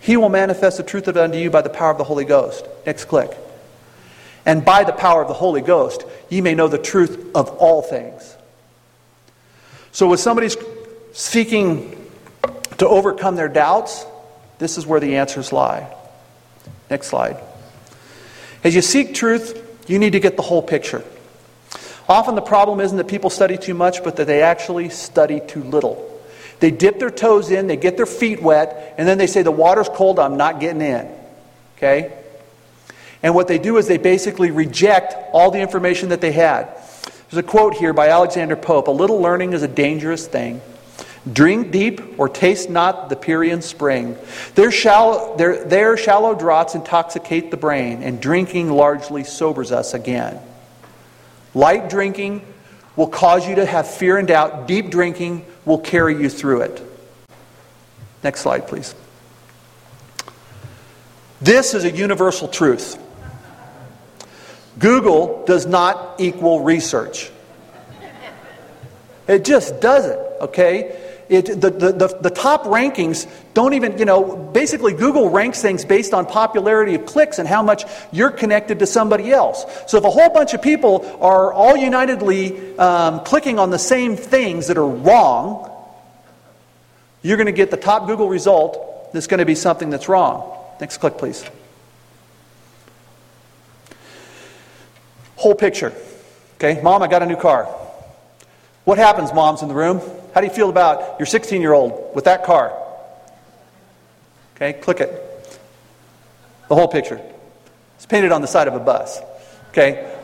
He 0.00 0.16
will 0.16 0.28
manifest 0.28 0.76
the 0.76 0.82
truth 0.82 1.08
of 1.08 1.16
it 1.16 1.20
unto 1.20 1.38
you 1.38 1.50
by 1.50 1.62
the 1.62 1.68
power 1.68 1.90
of 1.90 1.98
the 1.98 2.04
Holy 2.04 2.24
Ghost. 2.24 2.66
Next 2.86 3.06
click. 3.06 3.36
And 4.44 4.64
by 4.64 4.84
the 4.84 4.92
power 4.92 5.22
of 5.22 5.28
the 5.28 5.34
Holy 5.34 5.60
Ghost, 5.60 6.04
ye 6.30 6.40
may 6.40 6.54
know 6.54 6.68
the 6.68 6.78
truth 6.78 7.32
of 7.34 7.48
all 7.56 7.82
things 7.82 8.35
so, 9.96 10.08
when 10.08 10.18
somebody's 10.18 10.58
seeking 11.14 11.96
to 12.76 12.86
overcome 12.86 13.34
their 13.34 13.48
doubts, 13.48 14.04
this 14.58 14.76
is 14.76 14.86
where 14.86 15.00
the 15.00 15.16
answers 15.16 15.54
lie. 15.54 15.90
Next 16.90 17.06
slide. 17.06 17.38
As 18.62 18.74
you 18.74 18.82
seek 18.82 19.14
truth, 19.14 19.58
you 19.88 19.98
need 19.98 20.12
to 20.12 20.20
get 20.20 20.36
the 20.36 20.42
whole 20.42 20.60
picture. 20.60 21.02
Often 22.10 22.34
the 22.34 22.42
problem 22.42 22.80
isn't 22.80 22.98
that 22.98 23.08
people 23.08 23.30
study 23.30 23.56
too 23.56 23.72
much, 23.72 24.04
but 24.04 24.16
that 24.16 24.26
they 24.26 24.42
actually 24.42 24.90
study 24.90 25.40
too 25.40 25.62
little. 25.62 26.20
They 26.60 26.70
dip 26.70 26.98
their 26.98 27.08
toes 27.08 27.50
in, 27.50 27.66
they 27.66 27.78
get 27.78 27.96
their 27.96 28.04
feet 28.04 28.42
wet, 28.42 28.96
and 28.98 29.08
then 29.08 29.16
they 29.16 29.26
say, 29.26 29.40
The 29.40 29.50
water's 29.50 29.88
cold, 29.88 30.18
I'm 30.18 30.36
not 30.36 30.60
getting 30.60 30.82
in. 30.82 31.10
Okay? 31.78 32.12
And 33.22 33.34
what 33.34 33.48
they 33.48 33.58
do 33.58 33.78
is 33.78 33.86
they 33.86 33.96
basically 33.96 34.50
reject 34.50 35.14
all 35.32 35.50
the 35.50 35.60
information 35.60 36.10
that 36.10 36.20
they 36.20 36.32
had. 36.32 36.68
There's 37.30 37.44
a 37.44 37.48
quote 37.48 37.74
here 37.74 37.92
by 37.92 38.08
Alexander 38.08 38.56
Pope 38.56 38.88
A 38.88 38.92
little 38.92 39.20
learning 39.20 39.52
is 39.52 39.62
a 39.62 39.68
dangerous 39.68 40.26
thing. 40.26 40.60
Drink 41.30 41.72
deep 41.72 42.20
or 42.20 42.28
taste 42.28 42.70
not 42.70 43.08
the 43.08 43.16
Pierian 43.16 43.60
spring. 43.60 44.16
There, 44.54 44.70
shallow, 44.70 45.36
there, 45.36 45.64
there 45.64 45.96
shallow 45.96 46.36
draughts 46.36 46.76
intoxicate 46.76 47.50
the 47.50 47.56
brain, 47.56 48.04
and 48.04 48.20
drinking 48.20 48.70
largely 48.70 49.24
sobers 49.24 49.72
us 49.72 49.92
again. 49.92 50.40
Light 51.52 51.90
drinking 51.90 52.46
will 52.94 53.08
cause 53.08 53.46
you 53.46 53.56
to 53.56 53.66
have 53.66 53.92
fear 53.92 54.18
and 54.18 54.28
doubt. 54.28 54.68
Deep 54.68 54.88
drinking 54.88 55.44
will 55.64 55.78
carry 55.78 56.14
you 56.14 56.28
through 56.28 56.60
it. 56.60 56.82
Next 58.22 58.42
slide, 58.42 58.68
please. 58.68 58.94
This 61.40 61.74
is 61.74 61.84
a 61.84 61.90
universal 61.90 62.46
truth. 62.46 63.02
Google 64.78 65.44
does 65.46 65.66
not 65.66 66.20
equal 66.20 66.60
research. 66.60 67.30
It 69.28 69.44
just 69.44 69.80
doesn't, 69.80 70.18
okay? 70.42 71.02
It, 71.28 71.60
the, 71.60 71.70
the, 71.70 71.92
the, 71.92 72.18
the, 72.20 72.30
top 72.30 72.64
rankings 72.64 73.28
don't 73.52 73.74
even, 73.74 73.98
you 73.98 74.04
know, 74.04 74.36
basically 74.36 74.92
Google 74.92 75.28
ranks 75.28 75.60
things 75.60 75.84
based 75.84 76.14
on 76.14 76.24
popularity 76.24 76.94
of 76.94 77.04
clicks 77.04 77.40
and 77.40 77.48
how 77.48 77.64
much 77.64 77.82
you're 78.12 78.30
connected 78.30 78.78
to 78.78 78.86
somebody 78.86 79.32
else. 79.32 79.64
So 79.88 79.98
if 79.98 80.04
a 80.04 80.10
whole 80.10 80.30
bunch 80.30 80.54
of 80.54 80.62
people 80.62 81.18
are 81.20 81.52
all 81.52 81.76
unitedly 81.76 82.78
um, 82.78 83.24
clicking 83.24 83.58
on 83.58 83.70
the 83.70 83.78
same 83.78 84.16
things 84.16 84.68
that 84.68 84.78
are 84.78 84.88
wrong, 84.88 85.68
you're 87.22 87.36
going 87.36 87.46
to 87.46 87.52
get 87.52 87.72
the 87.72 87.76
top 87.76 88.06
Google 88.06 88.28
result 88.28 89.12
that's 89.12 89.26
going 89.26 89.38
to 89.38 89.46
be 89.46 89.56
something 89.56 89.90
that's 89.90 90.08
wrong. 90.08 90.56
Next 90.80 90.98
click, 90.98 91.18
please. 91.18 91.44
Whole 95.36 95.54
picture. 95.54 95.92
Okay, 96.56 96.80
mom, 96.82 97.02
I 97.02 97.06
got 97.06 97.22
a 97.22 97.26
new 97.26 97.36
car. 97.36 97.64
What 98.84 98.98
happens, 98.98 99.32
moms 99.32 99.62
in 99.62 99.68
the 99.68 99.74
room? 99.74 100.00
How 100.34 100.40
do 100.40 100.46
you 100.46 100.52
feel 100.52 100.70
about 100.70 101.18
your 101.18 101.26
16 101.26 101.60
year 101.60 101.72
old 101.72 102.14
with 102.14 102.24
that 102.24 102.44
car? 102.44 102.72
Okay, 104.54 104.72
click 104.74 105.00
it. 105.00 105.10
The 106.68 106.74
whole 106.74 106.88
picture. 106.88 107.20
It's 107.96 108.06
painted 108.06 108.32
on 108.32 108.40
the 108.40 108.46
side 108.46 108.68
of 108.68 108.74
a 108.74 108.80
bus. 108.80 109.20
Okay, 109.70 110.15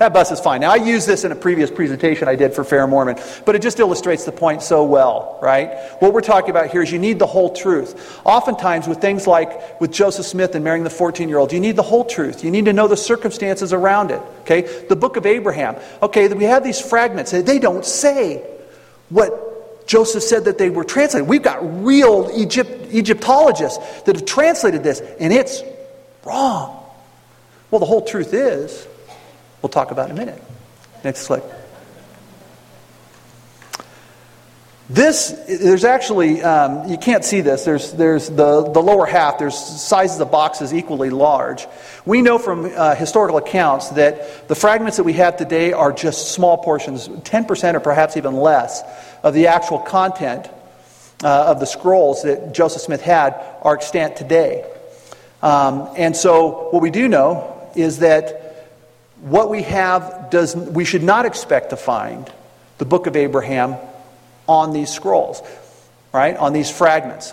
that 0.00 0.14
bus 0.14 0.30
is 0.30 0.40
fine. 0.40 0.62
Now, 0.62 0.70
I 0.70 0.76
used 0.76 1.06
this 1.06 1.24
in 1.24 1.30
a 1.30 1.36
previous 1.36 1.70
presentation 1.70 2.26
I 2.26 2.34
did 2.34 2.54
for 2.54 2.64
Fair 2.64 2.86
Mormon, 2.86 3.18
but 3.44 3.54
it 3.54 3.60
just 3.60 3.78
illustrates 3.78 4.24
the 4.24 4.32
point 4.32 4.62
so 4.62 4.82
well, 4.82 5.38
right? 5.42 5.74
What 5.98 6.14
we're 6.14 6.22
talking 6.22 6.48
about 6.48 6.70
here 6.70 6.82
is 6.82 6.90
you 6.90 6.98
need 6.98 7.18
the 7.18 7.26
whole 7.26 7.54
truth. 7.54 8.18
Oftentimes, 8.24 8.88
with 8.88 9.02
things 9.02 9.26
like 9.26 9.78
with 9.78 9.92
Joseph 9.92 10.24
Smith 10.24 10.54
and 10.54 10.64
marrying 10.64 10.84
the 10.84 10.90
14 10.90 11.28
year 11.28 11.36
old, 11.36 11.52
you 11.52 11.60
need 11.60 11.76
the 11.76 11.82
whole 11.82 12.06
truth. 12.06 12.42
You 12.42 12.50
need 12.50 12.64
to 12.64 12.72
know 12.72 12.88
the 12.88 12.96
circumstances 12.96 13.74
around 13.74 14.10
it, 14.10 14.22
okay? 14.40 14.62
The 14.88 14.96
book 14.96 15.18
of 15.18 15.26
Abraham, 15.26 15.76
okay, 16.02 16.28
we 16.28 16.44
have 16.44 16.64
these 16.64 16.80
fragments. 16.80 17.32
They 17.32 17.58
don't 17.58 17.84
say 17.84 18.42
what 19.10 19.86
Joseph 19.86 20.22
said 20.22 20.46
that 20.46 20.56
they 20.56 20.70
were 20.70 20.84
translated. 20.84 21.28
We've 21.28 21.42
got 21.42 21.84
real 21.84 22.30
Egypt, 22.34 22.90
Egyptologists 22.90 24.02
that 24.04 24.16
have 24.16 24.24
translated 24.24 24.82
this, 24.82 25.00
and 25.20 25.30
it's 25.30 25.62
wrong. 26.24 26.82
Well, 27.70 27.80
the 27.80 27.86
whole 27.86 28.06
truth 28.06 28.32
is 28.32 28.86
we'll 29.62 29.70
talk 29.70 29.90
about 29.90 30.10
in 30.10 30.16
a 30.16 30.18
minute. 30.18 30.42
Next 31.04 31.20
slide. 31.20 31.42
This, 34.90 35.30
there's 35.46 35.84
actually, 35.84 36.42
um, 36.42 36.90
you 36.90 36.98
can't 36.98 37.24
see 37.24 37.42
this. 37.42 37.64
There's, 37.64 37.92
there's 37.92 38.28
the, 38.28 38.68
the 38.68 38.82
lower 38.82 39.06
half, 39.06 39.38
there's 39.38 39.56
sizes 39.56 40.18
of 40.18 40.32
boxes 40.32 40.74
equally 40.74 41.10
large. 41.10 41.64
We 42.04 42.22
know 42.22 42.38
from 42.38 42.64
uh, 42.64 42.96
historical 42.96 43.36
accounts 43.36 43.90
that 43.90 44.48
the 44.48 44.56
fragments 44.56 44.96
that 44.96 45.04
we 45.04 45.12
have 45.12 45.36
today 45.36 45.72
are 45.72 45.92
just 45.92 46.32
small 46.32 46.58
portions, 46.58 47.06
10% 47.06 47.74
or 47.74 47.80
perhaps 47.80 48.16
even 48.16 48.34
less 48.34 48.82
of 49.22 49.32
the 49.32 49.46
actual 49.46 49.78
content 49.78 50.48
uh, 51.22 51.44
of 51.46 51.60
the 51.60 51.66
scrolls 51.66 52.24
that 52.24 52.52
Joseph 52.52 52.82
Smith 52.82 53.00
had 53.00 53.40
are 53.62 53.76
extant 53.76 54.16
today. 54.16 54.68
Um, 55.40 55.88
and 55.96 56.16
so, 56.16 56.68
what 56.70 56.82
we 56.82 56.90
do 56.90 57.06
know 57.06 57.70
is 57.76 58.00
that 58.00 58.39
what 59.20 59.50
we 59.50 59.62
have 59.62 60.28
does 60.30 60.56
we 60.56 60.84
should 60.84 61.02
not 61.02 61.26
expect 61.26 61.70
to 61.70 61.76
find 61.76 62.30
the 62.78 62.84
book 62.84 63.06
of 63.06 63.16
Abraham 63.16 63.76
on 64.48 64.72
these 64.72 64.90
scrolls, 64.90 65.42
right? 66.12 66.36
On 66.36 66.52
these 66.52 66.70
fragments. 66.70 67.32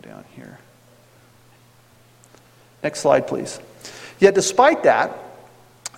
Go 0.00 0.08
down 0.08 0.24
here. 0.34 0.58
Next 2.82 3.00
slide, 3.00 3.26
please. 3.26 3.60
Yet, 4.18 4.34
despite 4.34 4.84
that, 4.84 5.16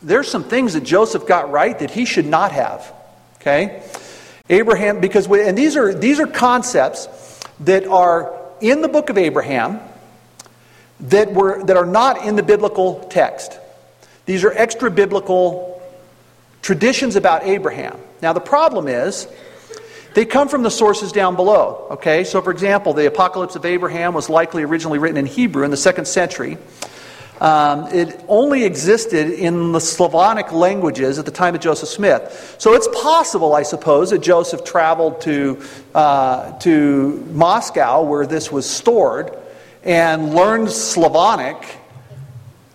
there's 0.03 0.31
some 0.31 0.45
things 0.45 0.75
that 0.75 0.83
Joseph 0.83 1.27
got 1.27 1.51
right 1.51 1.79
that 1.79 1.91
he 1.91 2.05
should 2.05 2.27
not 2.27 2.53
have. 2.53 2.93
Okay? 3.41 3.83
Abraham, 4.51 5.01
because, 5.01 5.27
we, 5.27 5.47
and 5.47 5.57
these 5.57 5.77
are, 5.77 5.95
these 5.95 6.21
are 6.21 6.27
concepts 6.27 7.09
that 7.61 7.87
are 7.87 8.35
in 8.61 8.83
the 8.83 8.89
book 8.89 9.09
of 9.09 9.17
Abraham 9.17 9.81
that, 11.01 11.33
were, 11.33 11.63
that 11.65 11.77
are 11.77 11.87
not 11.87 12.25
in 12.25 12.37
the 12.37 12.43
biblical 12.43 13.01
text. 13.11 13.59
These 14.27 14.45
are 14.45 14.53
extra 14.53 14.91
biblical 14.91 15.83
traditions 16.63 17.17
about 17.17 17.45
Abraham. 17.45 17.99
Now, 18.23 18.33
the 18.33 18.41
problem 18.41 18.89
is, 18.89 19.29
they 20.15 20.25
come 20.25 20.49
from 20.49 20.63
the 20.63 20.71
sources 20.71 21.13
down 21.13 21.37
below. 21.37 21.89
Okay, 21.91 22.25
so 22.25 22.41
for 22.41 22.53
example, 22.53 22.95
the 22.95 23.07
Apocalypse 23.07 23.57
of 23.57 23.65
Abraham 23.65 24.15
was 24.15 24.31
likely 24.31 24.63
originally 24.63 24.99
written 24.99 25.19
in 25.19 25.27
Hebrew 25.27 25.65
in 25.65 25.71
the 25.71 25.77
second 25.77 26.07
century. 26.07 26.57
Um, 27.41 27.89
it 27.89 28.25
only 28.29 28.63
existed 28.63 29.29
in 29.31 29.73
the 29.73 29.81
Slavonic 29.81 30.53
languages 30.53 31.19
at 31.19 31.25
the 31.25 31.33
time 31.33 31.57
of 31.57 31.61
Joseph 31.61 31.89
Smith. 31.89 32.57
So 32.59 32.75
it's 32.75 32.89
possible, 33.03 33.55
I 33.55 33.65
suppose, 33.65 34.11
that 34.11 34.23
Joseph 34.23 34.63
traveled 34.63 35.21
to, 35.23 35.61
uh, 35.95 36.57
to 36.61 37.29
Moscow, 37.33 38.03
where 38.05 38.25
this 38.25 38.53
was 38.53 38.71
stored, 38.71 39.37
and 39.83 40.33
learned 40.33 40.71
Slavonic 40.71 41.77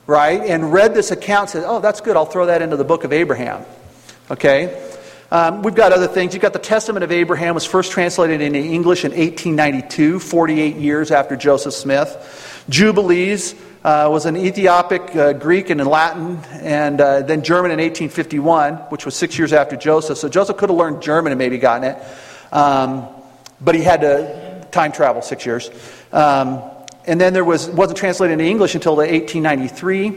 right, 0.09 0.41
and 0.41 0.73
read 0.73 0.93
this 0.93 1.11
account, 1.11 1.51
said, 1.51 1.63
oh, 1.65 1.79
that's 1.79 2.01
good, 2.01 2.17
I'll 2.17 2.25
throw 2.25 2.47
that 2.47 2.61
into 2.61 2.75
the 2.75 2.83
book 2.83 3.03
of 3.03 3.13
Abraham. 3.13 3.63
Okay? 4.29 4.87
Um, 5.31 5.61
we've 5.61 5.75
got 5.75 5.93
other 5.93 6.07
things. 6.07 6.33
You've 6.33 6.41
got 6.41 6.53
the 6.53 6.59
Testament 6.59 7.03
of 7.03 7.11
Abraham 7.11 7.53
was 7.53 7.63
first 7.63 7.91
translated 7.91 8.41
into 8.41 8.57
English 8.57 9.05
in 9.05 9.11
1892, 9.11 10.19
48 10.19 10.75
years 10.77 11.11
after 11.11 11.35
Joseph 11.35 11.75
Smith. 11.75 12.65
Jubilees 12.67 13.53
uh, 13.83 14.09
was 14.11 14.25
an 14.25 14.35
Ethiopic, 14.35 15.15
uh, 15.15 15.33
Greek, 15.33 15.69
and 15.69 15.79
in 15.79 15.85
Latin, 15.87 16.37
and 16.53 16.99
uh, 16.99 17.21
then 17.21 17.43
German 17.43 17.69
in 17.69 17.77
1851, 17.77 18.75
which 18.89 19.05
was 19.05 19.15
six 19.15 19.37
years 19.37 19.53
after 19.53 19.75
Joseph. 19.75 20.17
So 20.17 20.27
Joseph 20.27 20.57
could 20.57 20.69
have 20.69 20.77
learned 20.77 21.03
German 21.03 21.31
and 21.31 21.37
maybe 21.37 21.59
gotten 21.59 21.91
it, 21.91 22.03
um, 22.51 23.07
but 23.61 23.75
he 23.75 23.83
had 23.83 24.01
to 24.01 24.67
time 24.71 24.91
travel 24.91 25.21
six 25.21 25.45
years. 25.45 25.69
Um, 26.11 26.63
and 27.05 27.19
then 27.19 27.33
there 27.33 27.45
was, 27.45 27.67
wasn't 27.69 27.97
translated 27.97 28.33
into 28.33 28.45
English 28.45 28.75
until 28.75 28.95
1893. 28.97 30.11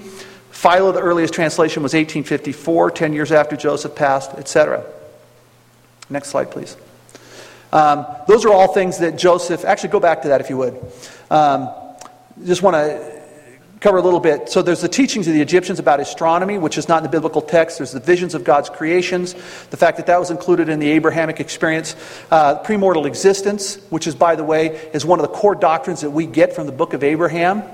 Philo, 0.50 0.92
the 0.92 1.00
earliest 1.00 1.34
translation, 1.34 1.82
was 1.82 1.94
1854, 1.94 2.90
10 2.90 3.12
years 3.12 3.32
after 3.32 3.56
Joseph 3.56 3.94
passed, 3.94 4.32
etc. 4.34 4.84
Next 6.10 6.28
slide, 6.28 6.50
please. 6.50 6.76
Um, 7.72 8.06
those 8.28 8.44
are 8.44 8.52
all 8.52 8.68
things 8.68 8.98
that 8.98 9.16
Joseph, 9.16 9.64
actually, 9.64 9.88
go 9.90 10.00
back 10.00 10.22
to 10.22 10.28
that 10.28 10.40
if 10.40 10.50
you 10.50 10.58
would. 10.58 10.78
Um, 11.30 11.70
just 12.44 12.62
want 12.62 12.74
to 12.74 13.21
cover 13.82 13.98
a 13.98 14.02
little 14.02 14.20
bit. 14.20 14.48
So 14.48 14.62
there's 14.62 14.80
the 14.80 14.88
teachings 14.88 15.26
of 15.26 15.34
the 15.34 15.40
Egyptians 15.40 15.80
about 15.80 15.98
astronomy, 15.98 16.56
which 16.56 16.78
is 16.78 16.88
not 16.88 16.98
in 16.98 17.02
the 17.02 17.08
biblical 17.08 17.42
text. 17.42 17.78
There's 17.78 17.90
the 17.90 18.00
visions 18.00 18.34
of 18.34 18.44
God's 18.44 18.70
creations, 18.70 19.34
the 19.70 19.76
fact 19.76 19.96
that 19.96 20.06
that 20.06 20.20
was 20.20 20.30
included 20.30 20.68
in 20.68 20.78
the 20.78 20.88
Abrahamic 20.92 21.40
experience. 21.40 21.96
Uh, 22.30 22.62
premortal 22.62 23.06
existence, 23.06 23.76
which 23.90 24.06
is, 24.06 24.14
by 24.14 24.36
the 24.36 24.44
way, 24.44 24.90
is 24.94 25.04
one 25.04 25.18
of 25.18 25.28
the 25.28 25.34
core 25.34 25.56
doctrines 25.56 26.02
that 26.02 26.10
we 26.10 26.26
get 26.26 26.54
from 26.54 26.66
the 26.66 26.72
book 26.72 26.94
of 26.94 27.02
Abraham. 27.02 27.64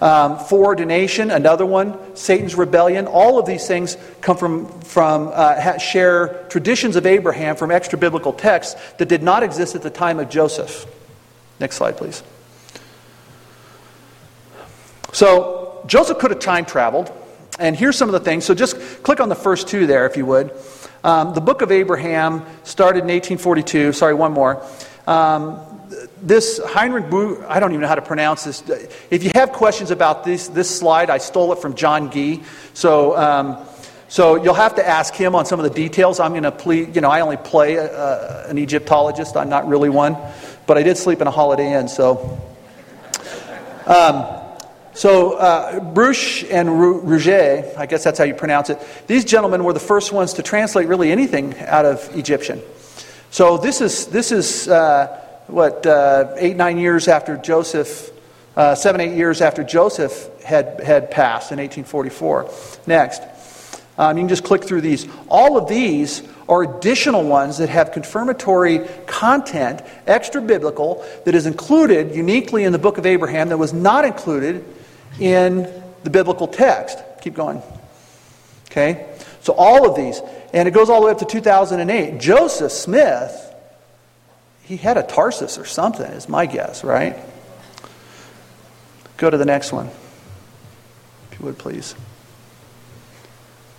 Um, 0.00 0.38
foreordination, 0.38 1.32
another 1.32 1.66
one. 1.66 1.98
Satan's 2.14 2.54
rebellion. 2.54 3.08
All 3.08 3.40
of 3.40 3.46
these 3.46 3.66
things 3.66 3.96
come 4.20 4.36
from, 4.36 4.68
from 4.82 5.32
uh, 5.34 5.78
share 5.78 6.46
traditions 6.48 6.94
of 6.94 7.06
Abraham 7.06 7.56
from 7.56 7.72
extra 7.72 7.98
biblical 7.98 8.32
texts 8.32 8.80
that 8.98 9.08
did 9.08 9.24
not 9.24 9.42
exist 9.42 9.74
at 9.74 9.82
the 9.82 9.90
time 9.90 10.20
of 10.20 10.30
Joseph. 10.30 10.86
Next 11.58 11.74
slide, 11.74 11.96
please. 11.96 12.22
So 15.12 15.82
Joseph 15.86 16.18
could 16.18 16.30
have 16.30 16.40
time 16.40 16.64
traveled. 16.64 17.12
And 17.58 17.76
here's 17.76 17.96
some 17.96 18.08
of 18.08 18.12
the 18.12 18.20
things. 18.20 18.44
So 18.44 18.54
just 18.54 19.02
click 19.02 19.20
on 19.20 19.28
the 19.28 19.34
first 19.34 19.68
two 19.68 19.86
there, 19.86 20.06
if 20.06 20.16
you 20.16 20.24
would. 20.26 20.52
Um, 21.02 21.34
the 21.34 21.40
book 21.40 21.62
of 21.62 21.72
Abraham 21.72 22.44
started 22.62 23.00
in 23.00 23.08
1842. 23.08 23.92
Sorry, 23.92 24.14
one 24.14 24.32
more. 24.32 24.64
Um, 25.06 25.60
this 26.20 26.60
Heinrich 26.64 27.08
Bu, 27.08 27.42
I 27.48 27.60
don't 27.60 27.70
even 27.70 27.80
know 27.80 27.88
how 27.88 27.94
to 27.94 28.02
pronounce 28.02 28.44
this. 28.44 28.62
If 29.10 29.24
you 29.24 29.30
have 29.34 29.52
questions 29.52 29.90
about 29.90 30.24
this, 30.24 30.48
this 30.48 30.78
slide, 30.78 31.10
I 31.10 31.18
stole 31.18 31.52
it 31.52 31.60
from 31.60 31.74
John 31.74 32.10
Gee. 32.10 32.42
So, 32.74 33.16
um, 33.16 33.66
so 34.08 34.42
you'll 34.42 34.54
have 34.54 34.74
to 34.76 34.86
ask 34.86 35.14
him 35.14 35.34
on 35.34 35.46
some 35.46 35.58
of 35.58 35.64
the 35.64 35.74
details. 35.74 36.20
I'm 36.20 36.32
going 36.32 36.42
to 36.42 36.52
plead, 36.52 36.94
you 36.94 37.00
know, 37.00 37.10
I 37.10 37.20
only 37.20 37.36
play 37.36 37.76
a, 37.76 37.86
a, 37.86 38.48
an 38.48 38.58
Egyptologist. 38.58 39.36
I'm 39.36 39.48
not 39.48 39.66
really 39.68 39.88
one. 39.88 40.16
But 40.66 40.78
I 40.78 40.82
did 40.82 40.96
sleep 40.96 41.20
in 41.20 41.26
a 41.26 41.30
Holiday 41.30 41.72
Inn, 41.72 41.88
so. 41.88 42.38
Um, 43.86 44.47
So, 44.98 45.34
uh, 45.34 45.78
Bruche 45.78 46.44
and 46.50 46.68
Rouget, 46.70 47.78
I 47.78 47.86
guess 47.86 48.02
that's 48.02 48.18
how 48.18 48.24
you 48.24 48.34
pronounce 48.34 48.68
it, 48.68 48.84
these 49.06 49.24
gentlemen 49.24 49.62
were 49.62 49.72
the 49.72 49.78
first 49.78 50.12
ones 50.12 50.32
to 50.32 50.42
translate 50.42 50.88
really 50.88 51.12
anything 51.12 51.56
out 51.60 51.84
of 51.84 52.10
Egyptian. 52.16 52.60
So, 53.30 53.58
this 53.58 53.80
is, 53.80 54.08
this 54.08 54.32
is 54.32 54.66
uh, 54.66 55.06
what, 55.46 55.86
uh, 55.86 56.34
eight, 56.38 56.56
nine 56.56 56.78
years 56.78 57.06
after 57.06 57.36
Joseph, 57.36 58.10
uh, 58.56 58.74
seven, 58.74 59.00
eight 59.00 59.16
years 59.16 59.40
after 59.40 59.62
Joseph 59.62 60.28
had, 60.42 60.80
had 60.80 61.12
passed 61.12 61.52
in 61.52 61.60
1844. 61.60 62.50
Next. 62.88 63.22
Um, 63.98 64.16
you 64.16 64.22
can 64.22 64.28
just 64.28 64.42
click 64.42 64.64
through 64.64 64.80
these. 64.80 65.06
All 65.28 65.56
of 65.56 65.68
these 65.68 66.24
are 66.48 66.64
additional 66.64 67.22
ones 67.22 67.58
that 67.58 67.68
have 67.68 67.92
confirmatory 67.92 68.80
content, 69.06 69.80
extra 70.08 70.40
biblical, 70.40 71.04
that 71.24 71.36
is 71.36 71.46
included 71.46 72.16
uniquely 72.16 72.64
in 72.64 72.72
the 72.72 72.78
book 72.80 72.98
of 72.98 73.06
Abraham 73.06 73.48
that 73.50 73.58
was 73.58 73.72
not 73.72 74.04
included 74.04 74.64
in 75.18 75.62
the 76.04 76.10
biblical 76.10 76.46
text. 76.46 76.98
Keep 77.20 77.34
going. 77.34 77.62
Okay? 78.70 79.06
So 79.42 79.54
all 79.54 79.88
of 79.88 79.96
these. 79.96 80.20
And 80.52 80.66
it 80.66 80.72
goes 80.72 80.88
all 80.88 81.00
the 81.00 81.06
way 81.06 81.12
up 81.12 81.18
to 81.18 81.24
2008. 81.24 82.18
Joseph 82.20 82.72
Smith, 82.72 83.54
he 84.62 84.76
had 84.76 84.96
a 84.96 85.02
TARDIS 85.02 85.60
or 85.60 85.64
something, 85.64 86.06
is 86.06 86.28
my 86.28 86.46
guess, 86.46 86.84
right? 86.84 87.16
Go 89.16 89.28
to 89.28 89.36
the 89.36 89.44
next 89.44 89.72
one, 89.72 89.88
if 91.30 91.38
you 91.38 91.46
would 91.46 91.58
please. 91.58 91.94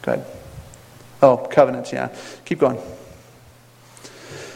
Good. 0.02 0.24
Oh, 1.22 1.38
covenants, 1.38 1.92
yeah. 1.92 2.16
Keep 2.46 2.60
going. 2.60 2.80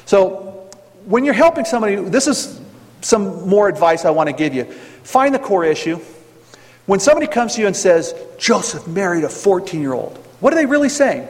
So, 0.05 0.69
when 1.05 1.26
you're 1.26 1.34
helping 1.34 1.65
somebody, 1.65 1.95
this 1.95 2.28
is 2.28 2.61
some 3.01 3.47
more 3.47 3.67
advice 3.67 4.05
I 4.05 4.11
want 4.11 4.28
to 4.28 4.34
give 4.34 4.53
you. 4.53 4.65
Find 5.03 5.34
the 5.34 5.39
core 5.39 5.65
issue. 5.65 5.99
When 6.86 6.99
somebody 6.99 7.27
comes 7.27 7.55
to 7.55 7.61
you 7.61 7.67
and 7.67 7.75
says, 7.75 8.13
Joseph 8.38 8.88
married 8.88 9.23
a 9.23 9.29
14 9.29 9.81
year 9.81 9.93
old, 9.93 10.17
what 10.39 10.53
are 10.53 10.55
they 10.55 10.65
really 10.65 10.89
saying? 10.89 11.27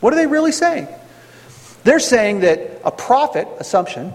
What 0.00 0.12
are 0.12 0.16
they 0.16 0.26
really 0.26 0.52
saying? 0.52 0.88
They're 1.84 2.00
saying 2.00 2.40
that 2.40 2.80
a 2.84 2.90
prophet, 2.90 3.46
assumption, 3.58 4.14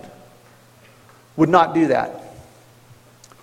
would 1.36 1.50
not 1.50 1.74
do 1.74 1.88
that. 1.88 2.24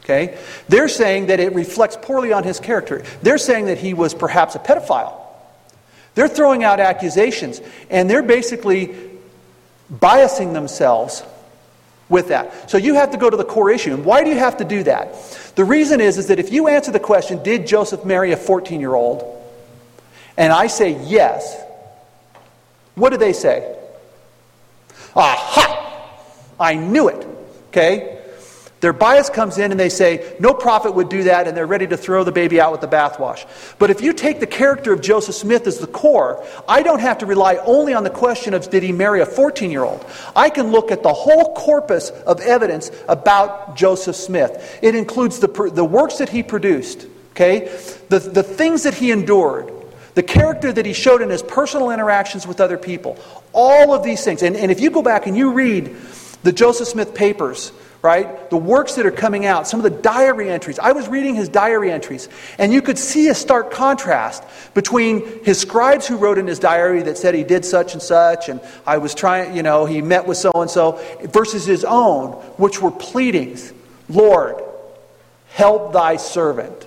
Okay? 0.02 0.38
They're 0.68 0.88
saying 0.88 1.26
that 1.26 1.40
it 1.40 1.54
reflects 1.54 1.96
poorly 2.00 2.32
on 2.32 2.44
his 2.44 2.60
character. 2.60 3.04
They're 3.22 3.38
saying 3.38 3.66
that 3.66 3.78
he 3.78 3.94
was 3.94 4.14
perhaps 4.14 4.54
a 4.54 4.58
pedophile. 4.58 5.20
They're 6.14 6.28
throwing 6.28 6.64
out 6.64 6.80
accusations, 6.80 7.60
and 7.90 8.08
they're 8.08 8.22
basically 8.22 8.94
biasing 9.92 10.52
themselves 10.52 11.22
with 12.08 12.28
that. 12.28 12.70
So 12.70 12.78
you 12.78 12.94
have 12.94 13.10
to 13.10 13.18
go 13.18 13.28
to 13.28 13.36
the 13.36 13.44
core 13.44 13.70
issue. 13.70 13.94
And 13.94 14.04
why 14.04 14.22
do 14.22 14.30
you 14.30 14.38
have 14.38 14.58
to 14.58 14.64
do 14.64 14.82
that? 14.84 15.14
The 15.56 15.64
reason 15.64 16.00
is, 16.00 16.18
is 16.18 16.28
that 16.28 16.38
if 16.38 16.52
you 16.52 16.68
answer 16.68 16.92
the 16.92 17.00
question, 17.00 17.42
did 17.42 17.66
Joseph 17.66 18.04
marry 18.04 18.32
a 18.32 18.36
14 18.36 18.80
year 18.80 18.94
old? 18.94 19.32
And 20.36 20.52
I 20.52 20.66
say 20.66 21.02
yes, 21.04 21.62
what 22.94 23.10
do 23.10 23.16
they 23.16 23.32
say? 23.32 23.76
Aha! 25.14 26.10
I 26.60 26.74
knew 26.74 27.08
it. 27.08 27.26
Okay? 27.68 28.15
Their 28.80 28.92
bias 28.92 29.30
comes 29.30 29.56
in 29.56 29.70
and 29.70 29.80
they 29.80 29.88
say, 29.88 30.36
no 30.38 30.52
prophet 30.52 30.94
would 30.94 31.08
do 31.08 31.24
that, 31.24 31.48
and 31.48 31.56
they're 31.56 31.66
ready 31.66 31.86
to 31.86 31.96
throw 31.96 32.24
the 32.24 32.32
baby 32.32 32.60
out 32.60 32.72
with 32.72 32.82
the 32.82 32.88
bathwash. 32.88 33.46
But 33.78 33.90
if 33.90 34.02
you 34.02 34.12
take 34.12 34.38
the 34.38 34.46
character 34.46 34.92
of 34.92 35.00
Joseph 35.00 35.34
Smith 35.34 35.66
as 35.66 35.78
the 35.78 35.86
core, 35.86 36.44
I 36.68 36.82
don't 36.82 37.00
have 37.00 37.18
to 37.18 37.26
rely 37.26 37.56
only 37.64 37.94
on 37.94 38.04
the 38.04 38.10
question 38.10 38.52
of 38.52 38.68
did 38.68 38.82
he 38.82 38.92
marry 38.92 39.22
a 39.22 39.26
14 39.26 39.70
year 39.70 39.82
old. 39.82 40.04
I 40.34 40.50
can 40.50 40.72
look 40.72 40.90
at 40.90 41.02
the 41.02 41.12
whole 41.12 41.54
corpus 41.54 42.10
of 42.10 42.40
evidence 42.40 42.90
about 43.08 43.76
Joseph 43.76 44.16
Smith. 44.16 44.78
It 44.82 44.94
includes 44.94 45.38
the, 45.38 45.70
the 45.72 45.84
works 45.84 46.18
that 46.18 46.28
he 46.28 46.42
produced, 46.42 47.06
okay? 47.30 47.74
The, 48.10 48.18
the 48.18 48.42
things 48.42 48.82
that 48.82 48.94
he 48.94 49.10
endured, 49.10 49.72
the 50.14 50.22
character 50.22 50.70
that 50.70 50.84
he 50.84 50.92
showed 50.92 51.22
in 51.22 51.30
his 51.30 51.42
personal 51.42 51.90
interactions 51.90 52.46
with 52.46 52.60
other 52.60 52.76
people. 52.76 53.18
All 53.54 53.94
of 53.94 54.02
these 54.02 54.22
things. 54.22 54.42
And, 54.42 54.54
and 54.54 54.70
if 54.70 54.80
you 54.80 54.90
go 54.90 55.00
back 55.00 55.26
and 55.26 55.34
you 55.34 55.52
read 55.52 55.96
the 56.42 56.52
Joseph 56.52 56.88
Smith 56.88 57.14
papers, 57.14 57.72
right? 58.06 58.48
The 58.50 58.56
works 58.56 58.94
that 58.94 59.04
are 59.04 59.10
coming 59.10 59.46
out, 59.46 59.66
some 59.66 59.80
of 59.80 59.84
the 59.84 60.00
diary 60.00 60.48
entries. 60.48 60.78
I 60.78 60.92
was 60.92 61.08
reading 61.08 61.34
his 61.34 61.48
diary 61.48 61.90
entries, 61.90 62.28
and 62.56 62.72
you 62.72 62.80
could 62.80 62.98
see 62.98 63.26
a 63.26 63.34
stark 63.34 63.72
contrast 63.72 64.44
between 64.74 65.44
his 65.44 65.58
scribes 65.58 66.06
who 66.06 66.16
wrote 66.16 66.38
in 66.38 66.46
his 66.46 66.60
diary 66.60 67.02
that 67.02 67.18
said 67.18 67.34
he 67.34 67.42
did 67.42 67.64
such 67.64 67.94
and 67.94 68.02
such, 68.02 68.48
and 68.48 68.60
I 68.86 68.98
was 68.98 69.12
trying, 69.12 69.56
you 69.56 69.64
know, 69.64 69.86
he 69.86 70.02
met 70.02 70.24
with 70.24 70.38
so 70.38 70.52
and 70.52 70.70
so, 70.70 71.02
versus 71.24 71.66
his 71.66 71.84
own, 71.84 72.30
which 72.58 72.80
were 72.80 72.92
pleadings 72.92 73.72
Lord, 74.08 74.62
help 75.48 75.92
thy 75.92 76.16
servant. 76.16 76.86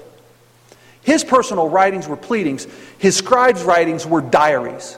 His 1.01 1.25
personal 1.25 1.67
writings 1.67 2.07
were 2.07 2.15
pleadings, 2.15 2.65
his 2.97 3.17
scribes' 3.17 3.63
writings 3.63 4.05
were 4.05 4.21
diaries. 4.21 4.97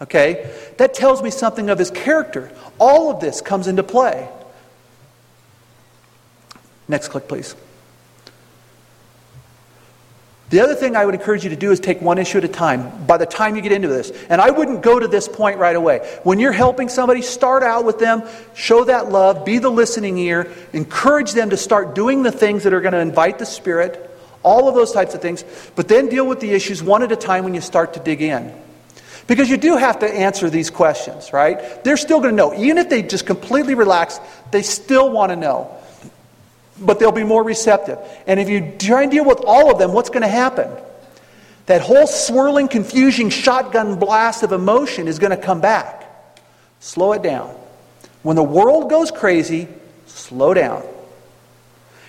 Okay? 0.00 0.48
That 0.76 0.94
tells 0.94 1.24
me 1.24 1.30
something 1.30 1.70
of 1.70 1.78
his 1.78 1.90
character. 1.90 2.52
All 2.78 3.10
of 3.10 3.18
this 3.18 3.40
comes 3.40 3.66
into 3.66 3.82
play. 3.82 4.28
Next 6.88 7.08
click, 7.08 7.28
please. 7.28 7.54
The 10.48 10.60
other 10.60 10.76
thing 10.76 10.94
I 10.94 11.04
would 11.04 11.14
encourage 11.16 11.42
you 11.42 11.50
to 11.50 11.56
do 11.56 11.72
is 11.72 11.80
take 11.80 12.00
one 12.00 12.18
issue 12.18 12.38
at 12.38 12.44
a 12.44 12.48
time 12.48 13.04
by 13.04 13.16
the 13.16 13.26
time 13.26 13.56
you 13.56 13.62
get 13.62 13.72
into 13.72 13.88
this. 13.88 14.12
And 14.30 14.40
I 14.40 14.50
wouldn't 14.50 14.80
go 14.80 14.96
to 14.96 15.08
this 15.08 15.26
point 15.26 15.58
right 15.58 15.74
away. 15.74 15.98
When 16.22 16.38
you're 16.38 16.52
helping 16.52 16.88
somebody, 16.88 17.22
start 17.22 17.64
out 17.64 17.84
with 17.84 17.98
them, 17.98 18.22
show 18.54 18.84
that 18.84 19.10
love, 19.10 19.44
be 19.44 19.58
the 19.58 19.70
listening 19.70 20.16
ear, 20.18 20.52
encourage 20.72 21.32
them 21.32 21.50
to 21.50 21.56
start 21.56 21.96
doing 21.96 22.22
the 22.22 22.30
things 22.30 22.62
that 22.62 22.72
are 22.72 22.80
going 22.80 22.92
to 22.92 23.00
invite 23.00 23.40
the 23.40 23.46
Spirit, 23.46 24.08
all 24.44 24.68
of 24.68 24.76
those 24.76 24.92
types 24.92 25.14
of 25.14 25.20
things. 25.20 25.44
But 25.74 25.88
then 25.88 26.08
deal 26.08 26.28
with 26.28 26.38
the 26.38 26.52
issues 26.52 26.80
one 26.80 27.02
at 27.02 27.10
a 27.10 27.16
time 27.16 27.42
when 27.42 27.54
you 27.54 27.60
start 27.60 27.94
to 27.94 28.00
dig 28.00 28.22
in. 28.22 28.54
Because 29.26 29.50
you 29.50 29.56
do 29.56 29.76
have 29.76 29.98
to 29.98 30.06
answer 30.06 30.48
these 30.48 30.70
questions, 30.70 31.32
right? 31.32 31.82
They're 31.82 31.96
still 31.96 32.20
going 32.20 32.30
to 32.30 32.36
know. 32.36 32.54
Even 32.54 32.78
if 32.78 32.88
they 32.88 33.02
just 33.02 33.26
completely 33.26 33.74
relax, 33.74 34.20
they 34.52 34.62
still 34.62 35.10
want 35.10 35.30
to 35.30 35.36
know 35.36 35.76
but 36.80 36.98
they'll 36.98 37.12
be 37.12 37.24
more 37.24 37.42
receptive. 37.42 37.98
And 38.26 38.38
if 38.38 38.48
you 38.48 38.74
try 38.78 39.02
and 39.02 39.10
deal 39.10 39.24
with 39.24 39.40
all 39.46 39.70
of 39.70 39.78
them, 39.78 39.92
what's 39.92 40.10
going 40.10 40.22
to 40.22 40.28
happen? 40.28 40.70
That 41.66 41.80
whole 41.80 42.06
swirling, 42.06 42.68
confusing 42.68 43.30
shotgun 43.30 43.98
blast 43.98 44.42
of 44.42 44.52
emotion 44.52 45.08
is 45.08 45.18
going 45.18 45.30
to 45.30 45.36
come 45.36 45.60
back. 45.60 46.04
Slow 46.80 47.12
it 47.12 47.22
down. 47.22 47.54
When 48.22 48.36
the 48.36 48.42
world 48.42 48.90
goes 48.90 49.10
crazy, 49.10 49.68
slow 50.06 50.54
down. 50.54 50.84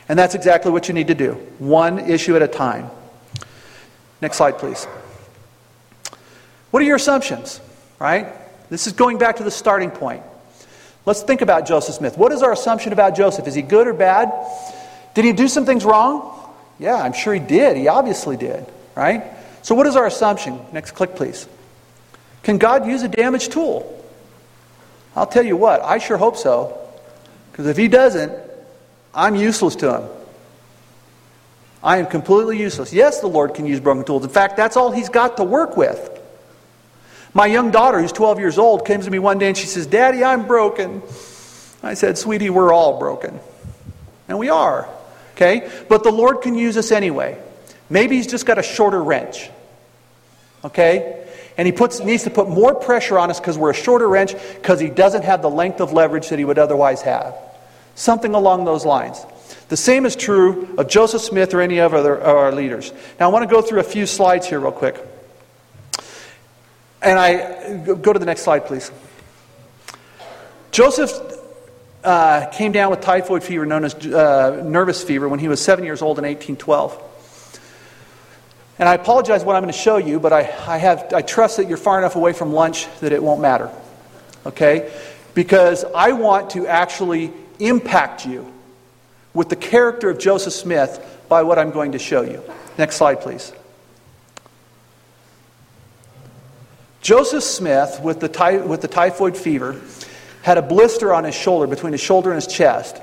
And 0.09 0.17
that's 0.17 0.35
exactly 0.35 0.71
what 0.71 0.87
you 0.87 0.93
need 0.93 1.07
to 1.07 1.15
do, 1.15 1.33
one 1.59 1.99
issue 1.99 2.35
at 2.35 2.41
a 2.41 2.47
time. 2.47 2.89
Next 4.21 4.37
slide, 4.37 4.57
please. 4.57 4.85
What 6.71 6.81
are 6.81 6.85
your 6.85 6.95
assumptions, 6.95 7.59
right? 7.99 8.27
This 8.69 8.87
is 8.87 8.93
going 8.93 9.17
back 9.17 9.37
to 9.37 9.43
the 9.43 9.51
starting 9.51 9.91
point. 9.91 10.23
Let's 11.07 11.23
think 11.23 11.41
about 11.41 11.65
Joseph 11.65 11.95
Smith. 11.95 12.17
What 12.17 12.33
is 12.33 12.43
our 12.43 12.51
assumption 12.51 12.91
about 12.91 13.15
Joseph? 13.15 13.47
Is 13.47 13.55
he 13.55 13.61
good 13.61 13.87
or 13.87 13.93
bad? 13.93 14.29
Did 15.13 15.23
he 15.23 15.31
do 15.31 15.47
some 15.47 15.65
things 15.65 15.85
wrong? 15.85 16.37
Yeah, 16.79 16.95
I'm 16.95 17.13
sure 17.13 17.33
he 17.33 17.39
did. 17.39 17.77
He 17.77 17.87
obviously 17.87 18.35
did, 18.35 18.65
right? 18.93 19.23
So, 19.61 19.73
what 19.73 19.87
is 19.87 19.95
our 19.95 20.05
assumption? 20.05 20.59
Next 20.73 20.91
click, 20.91 21.15
please. 21.15 21.47
Can 22.43 22.57
God 22.57 22.85
use 22.85 23.03
a 23.03 23.07
damaged 23.07 23.53
tool? 23.53 24.03
I'll 25.15 25.25
tell 25.25 25.45
you 25.45 25.55
what, 25.55 25.81
I 25.81 25.97
sure 25.99 26.17
hope 26.17 26.35
so. 26.35 26.77
Because 27.53 27.67
if 27.67 27.77
he 27.77 27.87
doesn't, 27.87 28.33
I'm 29.13 29.37
useless 29.37 29.77
to 29.77 29.99
him. 29.99 30.09
I 31.81 31.99
am 31.99 32.07
completely 32.07 32.59
useless. 32.59 32.91
Yes, 32.91 33.21
the 33.21 33.27
Lord 33.27 33.53
can 33.53 33.65
use 33.65 33.79
broken 33.79 34.03
tools. 34.03 34.25
In 34.25 34.29
fact, 34.29 34.57
that's 34.57 34.75
all 34.75 34.91
he's 34.91 35.07
got 35.07 35.37
to 35.37 35.45
work 35.45 35.77
with. 35.77 36.16
My 37.33 37.45
young 37.45 37.71
daughter, 37.71 37.99
who's 37.99 38.11
12 38.11 38.39
years 38.39 38.57
old, 38.57 38.85
came 38.85 39.01
to 39.01 39.11
me 39.11 39.19
one 39.19 39.37
day 39.37 39.47
and 39.47 39.57
she 39.57 39.67
says, 39.67 39.85
Daddy, 39.85 40.23
I'm 40.23 40.47
broken. 40.47 41.01
I 41.83 41.93
said, 41.93 42.17
Sweetie, 42.17 42.49
we're 42.49 42.73
all 42.73 42.99
broken. 42.99 43.39
And 44.27 44.39
we 44.39 44.49
are. 44.49 44.89
Okay? 45.35 45.69
But 45.87 46.03
the 46.03 46.11
Lord 46.11 46.41
can 46.41 46.55
use 46.55 46.77
us 46.77 46.91
anyway. 46.91 47.37
Maybe 47.89 48.17
He's 48.17 48.27
just 48.27 48.45
got 48.45 48.57
a 48.57 48.63
shorter 48.63 49.01
wrench. 49.01 49.49
Okay? 50.63 51.25
And 51.57 51.65
He 51.65 51.71
puts, 51.71 51.99
needs 51.99 52.23
to 52.23 52.29
put 52.29 52.49
more 52.49 52.75
pressure 52.75 53.19
on 53.19 53.29
us 53.29 53.39
because 53.39 53.57
we're 53.57 53.71
a 53.71 53.75
shorter 53.75 54.07
wrench 54.07 54.33
because 54.55 54.79
He 54.79 54.89
doesn't 54.89 55.23
have 55.23 55.41
the 55.41 55.49
length 55.49 55.79
of 55.79 55.93
leverage 55.93 56.29
that 56.29 56.39
He 56.39 56.45
would 56.45 56.59
otherwise 56.59 57.01
have. 57.03 57.35
Something 57.95 58.35
along 58.35 58.65
those 58.65 58.85
lines. 58.85 59.23
The 59.69 59.77
same 59.77 60.05
is 60.05 60.15
true 60.15 60.75
of 60.77 60.87
Joseph 60.87 61.21
Smith 61.21 61.53
or 61.53 61.61
any 61.61 61.79
of 61.79 61.93
our, 61.93 62.21
our 62.21 62.51
leaders. 62.51 62.91
Now, 63.19 63.29
I 63.29 63.31
want 63.31 63.47
to 63.47 63.53
go 63.53 63.61
through 63.61 63.79
a 63.79 63.83
few 63.83 64.05
slides 64.05 64.47
here, 64.47 64.59
real 64.59 64.71
quick. 64.71 64.97
And 67.01 67.19
I 67.19 67.77
go 67.83 68.13
to 68.13 68.19
the 68.19 68.25
next 68.25 68.41
slide, 68.41 68.65
please. 68.65 68.91
Joseph 70.71 71.11
uh, 72.03 72.47
came 72.47 72.71
down 72.71 72.91
with 72.91 73.01
typhoid 73.01 73.43
fever, 73.43 73.65
known 73.65 73.83
as 73.83 73.93
uh, 73.93 74.61
nervous 74.63 75.03
fever, 75.03 75.27
when 75.27 75.39
he 75.39 75.47
was 75.47 75.61
seven 75.61 75.85
years 75.85 76.01
old 76.01 76.17
in 76.17 76.25
1812. 76.25 77.03
And 78.79 78.87
I 78.87 78.93
apologize 78.93 79.43
what 79.43 79.55
I'm 79.55 79.63
going 79.63 79.73
to 79.73 79.79
show 79.79 79.97
you, 79.97 80.19
but 80.19 80.31
I, 80.31 80.41
I, 80.67 80.77
have, 80.77 81.11
I 81.13 81.21
trust 81.21 81.57
that 81.57 81.67
you're 81.67 81.77
far 81.77 81.97
enough 81.97 82.15
away 82.15 82.33
from 82.33 82.53
lunch 82.53 82.87
that 82.99 83.11
it 83.11 83.21
won't 83.21 83.41
matter. 83.41 83.71
Okay? 84.45 84.91
Because 85.33 85.83
I 85.83 86.11
want 86.11 86.51
to 86.51 86.67
actually 86.67 87.33
impact 87.59 88.25
you 88.25 88.51
with 89.33 89.49
the 89.49 89.55
character 89.55 90.09
of 90.09 90.19
Joseph 90.19 90.53
Smith 90.53 91.23
by 91.27 91.43
what 91.43 91.57
I'm 91.57 91.71
going 91.71 91.93
to 91.93 91.99
show 91.99 92.21
you. 92.21 92.43
Next 92.77 92.97
slide, 92.97 93.21
please. 93.21 93.51
Joseph 97.07 97.45
Smith, 97.45 98.01
with 98.03 98.19
the, 98.19 98.27
ty- 98.27 98.57
with 98.57 98.81
the 98.81 98.89
typhoid 98.89 99.37
fever, 99.37 99.79
had 100.41 100.57
a 100.57 100.61
blister 100.61 101.13
on 101.13 101.23
his 101.23 101.33
shoulder, 101.33 101.65
between 101.65 101.93
his 101.93 102.01
shoulder 102.01 102.31
and 102.31 102.35
his 102.35 102.53
chest, 102.53 103.01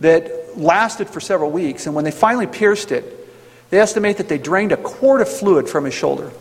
that 0.00 0.58
lasted 0.58 1.08
for 1.08 1.20
several 1.20 1.52
weeks. 1.52 1.86
And 1.86 1.94
when 1.94 2.04
they 2.04 2.10
finally 2.10 2.48
pierced 2.48 2.90
it, 2.90 3.04
they 3.70 3.78
estimate 3.78 4.16
that 4.16 4.28
they 4.28 4.38
drained 4.38 4.72
a 4.72 4.76
quart 4.76 5.20
of 5.20 5.28
fluid 5.28 5.68
from 5.68 5.84
his 5.84 5.94
shoulder. 5.94 6.32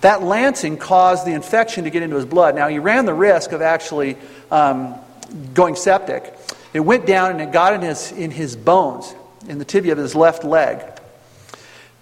That 0.00 0.20
lancing 0.20 0.78
caused 0.78 1.24
the 1.24 1.32
infection 1.32 1.84
to 1.84 1.90
get 1.90 2.02
into 2.02 2.16
his 2.16 2.26
blood. 2.26 2.56
Now, 2.56 2.66
he 2.66 2.80
ran 2.80 3.04
the 3.04 3.14
risk 3.14 3.52
of 3.52 3.62
actually 3.62 4.16
um, 4.50 4.96
going 5.54 5.76
septic. 5.76 6.34
It 6.74 6.80
went 6.80 7.06
down 7.06 7.30
and 7.30 7.40
it 7.40 7.52
got 7.52 7.72
in 7.72 7.82
his, 7.82 8.10
in 8.10 8.32
his 8.32 8.56
bones, 8.56 9.14
in 9.46 9.58
the 9.58 9.64
tibia 9.64 9.92
of 9.92 9.98
his 9.98 10.16
left 10.16 10.42
leg. 10.42 10.82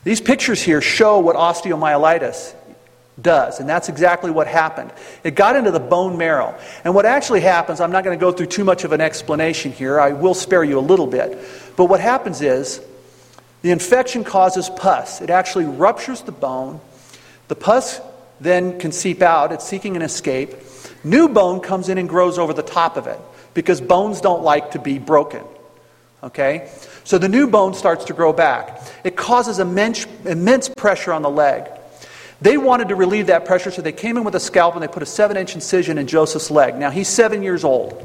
These 0.03 0.23
pictures 0.23 0.63
here 0.63 0.81
show 0.81 1.19
what 1.19 1.37
osteomyelitis 1.37 2.55
does, 3.21 3.61
and 3.61 3.69
that's 3.69 3.89
exactly 3.89 4.31
what 4.31 4.47
happened. 4.47 4.93
It 5.23 5.35
got 5.35 5.57
into 5.57 5.71
the 5.71 5.81
bone 5.81 6.19
marrow. 6.19 6.59
And 6.85 6.95
what 6.95 7.07
actually 7.07 7.41
happens, 7.41 7.81
I'm 7.81 7.93
not 7.93 8.05
going 8.05 8.19
to 8.19 8.21
go 8.21 8.33
through 8.33 8.47
too 8.47 8.65
much 8.65 8.85
of 8.85 8.93
an 8.93 9.01
explanation 9.01 9.73
here, 9.73 10.01
I 10.01 10.13
will 10.13 10.35
spare 10.35 10.65
you 10.65 10.79
a 10.79 10.81
little 10.81 11.07
bit. 11.07 11.39
But 11.77 11.87
what 11.87 12.01
happens 12.01 12.43
is 12.43 12.81
the 13.63 13.71
infection 13.71 14.25
causes 14.25 14.69
pus, 14.69 15.21
it 15.21 15.31
actually 15.31 15.67
ruptures 15.67 16.23
the 16.23 16.33
bone. 16.33 16.81
The 17.49 17.55
pus 17.55 18.01
then 18.41 18.79
can 18.81 18.91
seep 18.91 19.23
out, 19.23 19.53
it's 19.53 19.67
seeking 19.67 19.97
an 19.97 20.03
escape. 20.03 20.55
New 21.05 21.29
bone 21.29 21.61
comes 21.61 21.89
in 21.89 21.99
and 21.99 22.09
grows 22.09 22.39
over 22.39 22.53
the 22.53 22.63
top 22.63 22.97
of 22.97 23.07
it 23.07 23.19
because 23.53 23.81
bones 23.81 24.21
don't 24.21 24.43
like 24.43 24.73
to 24.73 24.79
be 24.79 24.99
broken. 24.99 25.45
Okay? 26.23 26.71
So 27.05 27.19
the 27.19 27.29
new 27.29 27.47
bone 27.47 27.75
starts 27.75 28.07
to 28.07 28.15
grow 28.15 28.33
back. 28.33 28.81
It 29.05 29.15
causes 29.15 29.59
immense, 29.59 30.07
immense 30.25 30.69
pressure 30.69 31.13
on 31.13 31.23
the 31.23 31.31
leg. 31.31 31.71
They 32.45 32.59
wanted 32.59 32.89
to 32.89 32.95
relieve 32.95 33.29
that 33.29 33.47
pressure, 33.47 33.71
so 33.71 33.81
they 33.81 33.91
came 33.91 34.19
in 34.19 34.25
with 34.25 34.35
a 34.35 34.41
scalpel 34.41 34.79
and 34.79 34.87
they 34.87 34.93
put 34.93 35.03
a 35.03 35.07
seven 35.07 35.39
inch 35.39 35.55
incision 35.55 35.97
in 35.97 36.07
Joseph's 36.07 36.51
leg. 36.51 36.77
Now, 36.77 36.91
he's 36.91 37.09
seven 37.09 37.43
years 37.43 37.65
old. 37.65 38.05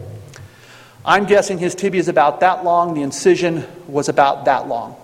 I'm 1.03 1.25
guessing 1.25 1.57
his 1.57 1.75
tibia 1.75 1.99
is 1.99 2.07
about 2.07 2.39
that 2.39 2.63
long, 2.63 2.93
the 2.93 3.01
incision 3.01 3.67
was 3.85 4.07
about 4.07 4.45
that 4.45 4.69
long. 4.69 4.95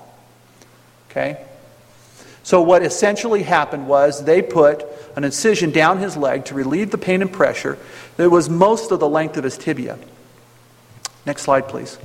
Okay? 1.10 1.46
So, 2.44 2.62
what 2.62 2.82
essentially 2.82 3.44
happened 3.44 3.90
was 3.90 4.24
they 4.24 4.42
put 4.42 4.86
an 5.18 5.26
incision 5.26 5.72
down 5.72 5.98
his 6.00 6.16
leg 6.16 6.46
to 6.46 6.56
relieve 6.56 6.92
the 6.92 6.98
pain 6.98 7.22
and 7.22 7.32
pressure 7.32 7.78
that 8.16 8.30
was 8.30 8.50
most 8.50 8.90
of 8.92 9.02
the 9.02 9.10
length 9.10 9.36
of 9.36 9.44
his 9.44 9.58
tibia. 9.58 10.00
Next 11.26 11.42
slide, 11.42 11.68
please. 11.68 11.98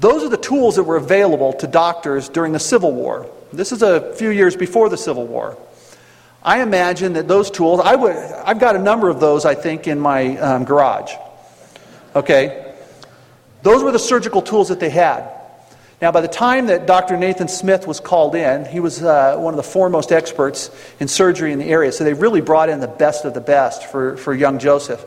Those 0.00 0.24
are 0.24 0.28
the 0.28 0.36
tools 0.36 0.74
that 0.74 0.82
were 0.82 0.96
available 0.96 1.52
to 1.52 1.68
doctors 1.68 2.28
during 2.28 2.52
the 2.52 2.58
Civil 2.58 2.90
War. 2.90 3.30
This 3.56 3.72
is 3.72 3.82
a 3.82 4.12
few 4.14 4.28
years 4.28 4.54
before 4.54 4.90
the 4.90 4.98
Civil 4.98 5.26
War. 5.26 5.56
I 6.42 6.60
imagine 6.60 7.14
that 7.14 7.26
those 7.26 7.50
tools, 7.50 7.80
I 7.82 7.96
would, 7.96 8.14
I've 8.14 8.60
got 8.60 8.76
a 8.76 8.78
number 8.78 9.08
of 9.08 9.18
those, 9.18 9.46
I 9.46 9.54
think, 9.54 9.88
in 9.88 9.98
my 9.98 10.36
um, 10.36 10.64
garage. 10.64 11.12
Okay? 12.14 12.74
Those 13.62 13.82
were 13.82 13.92
the 13.92 13.98
surgical 13.98 14.42
tools 14.42 14.68
that 14.68 14.78
they 14.78 14.90
had. 14.90 15.28
Now, 16.02 16.12
by 16.12 16.20
the 16.20 16.28
time 16.28 16.66
that 16.66 16.86
Dr. 16.86 17.16
Nathan 17.16 17.48
Smith 17.48 17.86
was 17.86 17.98
called 17.98 18.34
in, 18.34 18.66
he 18.66 18.78
was 18.78 19.02
uh, 19.02 19.36
one 19.38 19.54
of 19.54 19.56
the 19.56 19.62
foremost 19.62 20.12
experts 20.12 20.70
in 21.00 21.08
surgery 21.08 21.50
in 21.50 21.58
the 21.58 21.64
area. 21.64 21.90
So 21.92 22.04
they 22.04 22.12
really 22.12 22.42
brought 22.42 22.68
in 22.68 22.80
the 22.80 22.86
best 22.86 23.24
of 23.24 23.32
the 23.32 23.40
best 23.40 23.90
for, 23.90 24.18
for 24.18 24.34
young 24.34 24.58
Joseph. 24.58 25.02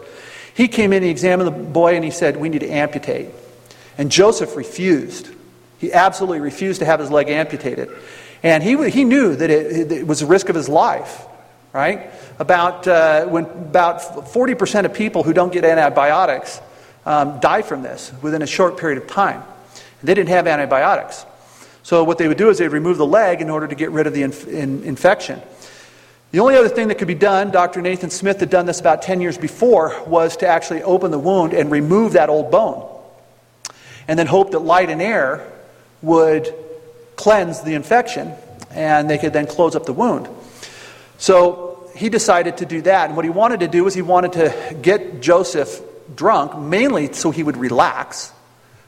He 0.55 0.67
came 0.67 0.91
in, 0.91 1.03
he 1.03 1.09
examined 1.09 1.47
the 1.47 1.51
boy, 1.51 1.93
and 1.93 2.03
he 2.03 2.09
said, 2.09 2.35
We 2.35 2.49
need 2.49 2.61
to 2.61 2.69
amputate. 2.69 3.29
And 3.99 4.11
Joseph 4.11 4.55
refused. 4.55 5.29
He 5.77 5.93
absolutely 5.93 6.39
refused 6.41 6.79
to 6.79 6.85
have 6.85 6.99
his 6.99 7.11
leg 7.11 7.29
amputated. 7.29 7.89
And 8.43 8.63
he, 8.63 8.89
he 8.89 9.03
knew 9.03 9.35
that 9.35 9.49
it, 9.49 9.91
it 9.91 10.07
was 10.07 10.21
a 10.21 10.25
risk 10.25 10.49
of 10.49 10.55
his 10.55 10.69
life, 10.69 11.25
right? 11.73 12.09
About, 12.39 12.87
uh, 12.87 13.25
when, 13.25 13.45
about 13.45 13.99
40% 13.99 14.85
of 14.85 14.93
people 14.93 15.23
who 15.23 15.33
don't 15.33 15.51
get 15.51 15.65
antibiotics 15.65 16.61
um, 17.05 17.39
die 17.39 17.61
from 17.61 17.81
this 17.81 18.11
within 18.21 18.41
a 18.41 18.47
short 18.47 18.77
period 18.77 19.01
of 19.01 19.07
time. 19.07 19.43
They 20.03 20.13
didn't 20.13 20.29
have 20.29 20.47
antibiotics. 20.47 21.25
So 21.83 22.03
what 22.03 22.17
they 22.17 22.27
would 22.27 22.37
do 22.37 22.49
is 22.49 22.59
they'd 22.59 22.67
remove 22.69 22.97
the 22.97 23.05
leg 23.05 23.41
in 23.41 23.49
order 23.49 23.67
to 23.67 23.75
get 23.75 23.91
rid 23.91 24.07
of 24.07 24.13
the 24.13 24.23
inf- 24.23 24.47
in, 24.47 24.83
infection. 24.83 25.41
The 26.31 26.39
only 26.39 26.55
other 26.55 26.69
thing 26.69 26.89
that 26.89 26.99
could 26.99 27.07
be 27.07 27.15
done, 27.15 27.49
Dr. 27.49 27.81
Nathan 27.81 28.11
Smith 28.11 28.39
had 28.39 28.49
done 28.49 28.67
this 28.67 28.79
about 28.79 29.01
10 29.01 29.19
years 29.19 29.37
before, 29.37 29.99
was 30.05 30.37
to 30.37 30.47
actually 30.47 30.83
open 30.83 31.09
the 31.09 31.19
wound 31.19 31.53
and 31.53 31.71
remove 31.71 32.13
that 32.13 32.29
old 32.29 32.51
bone. 32.51 32.87
And 34.07 34.17
then 34.17 34.27
hope 34.27 34.51
that 34.51 34.59
light 34.59 34.89
and 34.89 35.01
air 35.01 35.51
would 36.01 36.53
cleanse 37.19 37.61
the 37.61 37.73
infection 37.73 38.33
and 38.71 39.09
they 39.09 39.17
could 39.17 39.33
then 39.33 39.45
close 39.45 39.75
up 39.75 39.85
the 39.85 39.91
wound. 39.91 40.29
So 41.17 41.91
he 41.93 42.07
decided 42.07 42.57
to 42.57 42.65
do 42.65 42.81
that. 42.83 43.07
And 43.07 43.15
what 43.17 43.25
he 43.25 43.29
wanted 43.29 43.59
to 43.59 43.67
do 43.67 43.83
was 43.83 43.93
he 43.93 44.01
wanted 44.01 44.33
to 44.33 44.77
get 44.81 45.19
Joseph 45.19 45.81
drunk, 46.15 46.57
mainly 46.57 47.11
so 47.11 47.29
he 47.29 47.43
would 47.43 47.57
relax, 47.57 48.31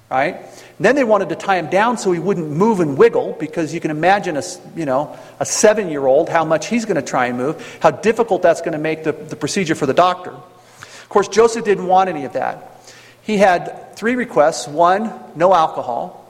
right? 0.10 0.36
And 0.38 0.86
then 0.86 0.96
they 0.96 1.04
wanted 1.04 1.28
to 1.30 1.36
tie 1.36 1.58
him 1.58 1.70
down 1.70 1.98
so 1.98 2.14
he 2.14 2.20
wouldn't 2.20 2.50
move 2.50 2.80
and 2.80 2.98
wiggle 2.98 3.36
because 3.38 3.74
you 3.74 3.82
can 3.82 3.92
imagine 3.92 4.38
a, 4.38 4.44
you 4.78 4.86
know, 4.86 5.20
a 5.42 5.46
seven 5.46 5.90
year 5.90 6.06
old, 6.06 6.30
how 6.30 6.46
much 6.46 6.68
he's 6.68 6.86
going 6.86 6.96
to 6.96 7.02
try 7.02 7.26
and 7.26 7.38
move, 7.38 7.78
how 7.82 7.92
difficult 7.92 8.42
that's 8.42 8.62
going 8.62 8.72
to 8.72 8.80
make 8.80 9.04
the, 9.04 9.12
the 9.12 9.36
procedure 9.36 9.76
for 9.76 9.86
the 9.86 9.94
doctor. 9.94 10.32
Of 10.32 11.10
course, 11.10 11.28
Joseph 11.28 11.66
didn't 11.66 11.86
want 11.86 12.10
any 12.10 12.24
of 12.24 12.34
that. 12.34 12.82
He 13.24 13.38
had 13.38 13.98
three 13.98 14.16
requests 14.16 14.70
one, 14.70 15.14
no 15.36 15.54
alcohol. 15.54 16.20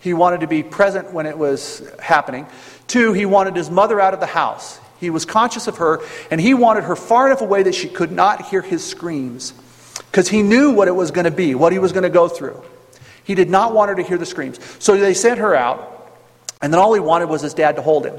He 0.00 0.14
wanted 0.14 0.40
to 0.40 0.46
be 0.46 0.62
present 0.62 1.12
when 1.12 1.26
it 1.26 1.36
was 1.36 1.82
happening. 2.00 2.46
Two, 2.86 3.12
he 3.12 3.26
wanted 3.26 3.56
his 3.56 3.70
mother 3.70 4.00
out 4.00 4.14
of 4.14 4.20
the 4.20 4.26
house. 4.26 4.78
He 5.00 5.10
was 5.10 5.24
conscious 5.24 5.66
of 5.66 5.78
her, 5.78 6.00
and 6.30 6.40
he 6.40 6.54
wanted 6.54 6.84
her 6.84 6.96
far 6.96 7.26
enough 7.26 7.40
away 7.40 7.62
that 7.64 7.74
she 7.74 7.88
could 7.88 8.10
not 8.10 8.46
hear 8.46 8.62
his 8.62 8.84
screams 8.84 9.52
because 10.10 10.28
he 10.28 10.42
knew 10.42 10.72
what 10.72 10.88
it 10.88 10.94
was 10.94 11.10
going 11.10 11.24
to 11.24 11.30
be, 11.30 11.54
what 11.54 11.72
he 11.72 11.78
was 11.78 11.92
going 11.92 12.02
to 12.02 12.10
go 12.10 12.28
through. 12.28 12.60
He 13.24 13.34
did 13.34 13.50
not 13.50 13.74
want 13.74 13.90
her 13.90 13.94
to 13.96 14.02
hear 14.02 14.18
the 14.18 14.26
screams. 14.26 14.58
So 14.78 14.96
they 14.96 15.14
sent 15.14 15.38
her 15.38 15.54
out, 15.54 16.10
and 16.62 16.72
then 16.72 16.80
all 16.80 16.94
he 16.94 17.00
wanted 17.00 17.28
was 17.28 17.42
his 17.42 17.54
dad 17.54 17.76
to 17.76 17.82
hold 17.82 18.06
him. 18.06 18.18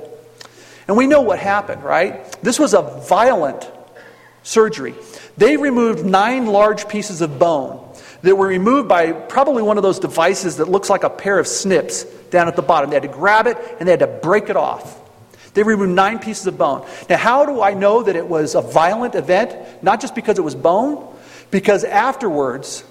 And 0.88 0.96
we 0.96 1.08
know 1.08 1.22
what 1.22 1.40
happened, 1.40 1.84
right? 1.84 2.32
This 2.42 2.60
was 2.60 2.74
a 2.74 2.82
violent 2.82 3.70
surgery. 4.44 4.96
They 5.38 5.58
removed 5.58 6.06
nine 6.06 6.46
large 6.46 6.88
pieces 6.88 7.22
of 7.22 7.40
bone 7.40 7.89
that 8.22 8.36
were 8.36 8.48
removed 8.48 8.88
by 8.88 9.12
probably 9.12 9.64
one 9.64 9.78
of 9.78 9.84
those 9.84 10.00
devices 10.00 10.58
that 10.58 10.70
looks 10.70 10.90
like 10.90 11.04
a 11.04 11.10
pair 11.10 11.40
of 11.40 11.48
snips 11.48 12.04
down 12.30 12.48
at 12.48 12.56
the 12.56 12.62
bottom. 12.62 12.90
They 12.90 12.96
had 12.96 13.04
to 13.04 13.10
grab 13.10 13.48
it 13.48 13.58
and 13.80 13.88
they 13.88 13.94
had 13.94 14.00
to 14.00 14.08
break 14.08 14.50
it 14.50 14.56
off. 14.56 15.00
They 15.54 15.64
removed 15.64 15.92
nine 15.92 16.20
pieces 16.20 16.48
of 16.48 16.58
bone. 16.58 16.86
Now, 17.10 17.18
how 17.18 17.46
do 17.46 17.62
I 17.62 17.74
know 17.74 18.04
that 18.04 18.16
it 18.16 18.28
was 18.28 18.56
a 18.56 18.62
violent 18.62 19.16
event? 19.16 19.56
Not 19.84 20.00
just 20.00 20.16
because 20.16 20.38
it 20.38 20.44
was 20.44 20.56
bone, 20.56 21.08
because 21.50 21.84
afterwards, 21.84 22.84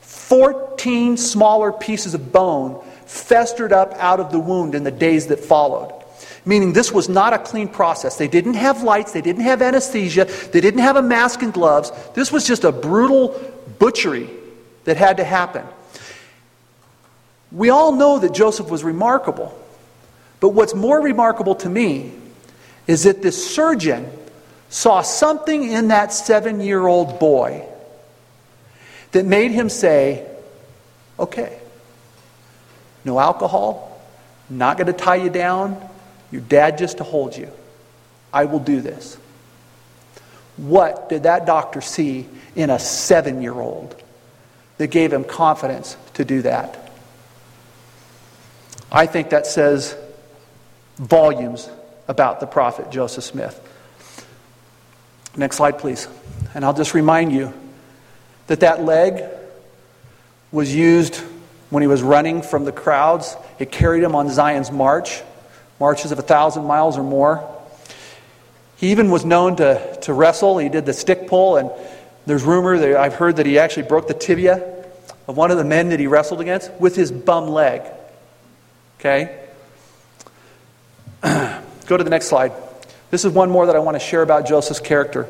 14 0.00 1.16
smaller 1.16 1.72
pieces 1.72 2.14
of 2.14 2.32
bone 2.32 2.82
festered 3.04 3.72
up 3.72 3.92
out 3.94 4.20
of 4.20 4.32
the 4.32 4.38
wound 4.38 4.74
in 4.74 4.84
the 4.84 4.90
days 4.90 5.26
that 5.26 5.40
followed. 5.40 5.92
Meaning, 6.46 6.72
this 6.72 6.90
was 6.90 7.08
not 7.08 7.34
a 7.34 7.38
clean 7.38 7.68
process. 7.68 8.16
They 8.16 8.28
didn't 8.28 8.54
have 8.54 8.82
lights, 8.82 9.12
they 9.12 9.20
didn't 9.20 9.42
have 9.42 9.60
anesthesia, 9.60 10.24
they 10.52 10.60
didn't 10.62 10.80
have 10.80 10.96
a 10.96 11.02
mask 11.02 11.42
and 11.42 11.52
gloves. 11.52 11.92
This 12.14 12.32
was 12.32 12.46
just 12.46 12.64
a 12.64 12.72
brutal 12.72 13.38
butchery 13.78 14.30
that 14.84 14.96
had 14.96 15.18
to 15.18 15.24
happen. 15.24 15.64
We 17.52 17.70
all 17.70 17.92
know 17.92 18.18
that 18.18 18.32
Joseph 18.32 18.70
was 18.70 18.84
remarkable. 18.84 19.56
But 20.40 20.50
what's 20.50 20.74
more 20.74 21.00
remarkable 21.00 21.54
to 21.56 21.68
me 21.68 22.12
is 22.86 23.04
that 23.04 23.22
this 23.22 23.54
surgeon 23.54 24.10
saw 24.68 25.02
something 25.02 25.70
in 25.70 25.88
that 25.88 26.12
seven 26.12 26.60
year 26.60 26.86
old 26.86 27.18
boy 27.18 27.66
that 29.12 29.26
made 29.26 29.50
him 29.50 29.68
say, 29.68 30.26
okay, 31.18 31.58
no 33.04 33.18
alcohol, 33.18 34.00
not 34.48 34.76
going 34.76 34.86
to 34.86 34.92
tie 34.92 35.16
you 35.16 35.30
down, 35.30 35.76
your 36.30 36.42
dad 36.42 36.78
just 36.78 36.98
to 36.98 37.04
hold 37.04 37.36
you. 37.36 37.50
I 38.32 38.44
will 38.44 38.60
do 38.60 38.80
this. 38.80 39.18
What 40.56 41.08
did 41.08 41.24
that 41.24 41.46
doctor 41.46 41.80
see 41.80 42.28
in 42.54 42.70
a 42.70 42.78
seven 42.78 43.42
year 43.42 43.54
old 43.54 44.00
that 44.80 44.86
gave 44.86 45.12
him 45.12 45.24
confidence 45.24 45.94
to 46.14 46.24
do 46.24 46.40
that? 46.40 46.90
I 48.90 49.04
think 49.04 49.28
that 49.28 49.46
says 49.46 49.94
volumes 50.96 51.68
about 52.08 52.40
the 52.40 52.46
prophet 52.46 52.90
Joseph 52.90 53.24
Smith. 53.24 53.60
Next 55.36 55.58
slide, 55.58 55.78
please. 55.78 56.08
And 56.54 56.64
I'll 56.64 56.72
just 56.72 56.94
remind 56.94 57.30
you 57.30 57.52
that 58.46 58.60
that 58.60 58.82
leg 58.82 59.22
was 60.50 60.74
used 60.74 61.16
when 61.68 61.82
he 61.82 61.86
was 61.86 62.02
running 62.02 62.40
from 62.40 62.64
the 62.64 62.72
crowds. 62.72 63.36
It 63.58 63.70
carried 63.70 64.02
him 64.02 64.14
on 64.14 64.30
Zion's 64.30 64.72
march, 64.72 65.20
marches 65.78 66.10
of 66.10 66.18
a 66.18 66.22
thousand 66.22 66.64
miles 66.64 66.96
or 66.96 67.04
more. 67.04 67.46
He 68.76 68.92
even 68.92 69.10
was 69.10 69.26
known 69.26 69.56
to, 69.56 69.98
to 70.00 70.14
wrestle. 70.14 70.56
He 70.56 70.70
did 70.70 70.86
the 70.86 70.94
stick 70.94 71.28
pull, 71.28 71.58
and 71.58 71.70
There's 72.30 72.44
rumor 72.44 72.78
that 72.78 72.96
I've 72.96 73.14
heard 73.14 73.38
that 73.38 73.46
he 73.46 73.58
actually 73.58 73.88
broke 73.88 74.06
the 74.06 74.14
tibia 74.14 74.84
of 75.26 75.36
one 75.36 75.50
of 75.50 75.58
the 75.58 75.64
men 75.64 75.88
that 75.88 75.98
he 75.98 76.06
wrestled 76.06 76.40
against 76.40 76.70
with 76.74 76.94
his 76.94 77.10
bum 77.10 77.48
leg. 77.48 77.82
Okay? 79.00 79.36
Go 81.86 81.96
to 81.96 82.04
the 82.04 82.08
next 82.08 82.28
slide. 82.28 82.52
This 83.10 83.24
is 83.24 83.32
one 83.32 83.50
more 83.50 83.66
that 83.66 83.74
I 83.74 83.80
want 83.80 83.96
to 83.96 83.98
share 83.98 84.22
about 84.22 84.46
Joseph's 84.46 84.78
character. 84.78 85.26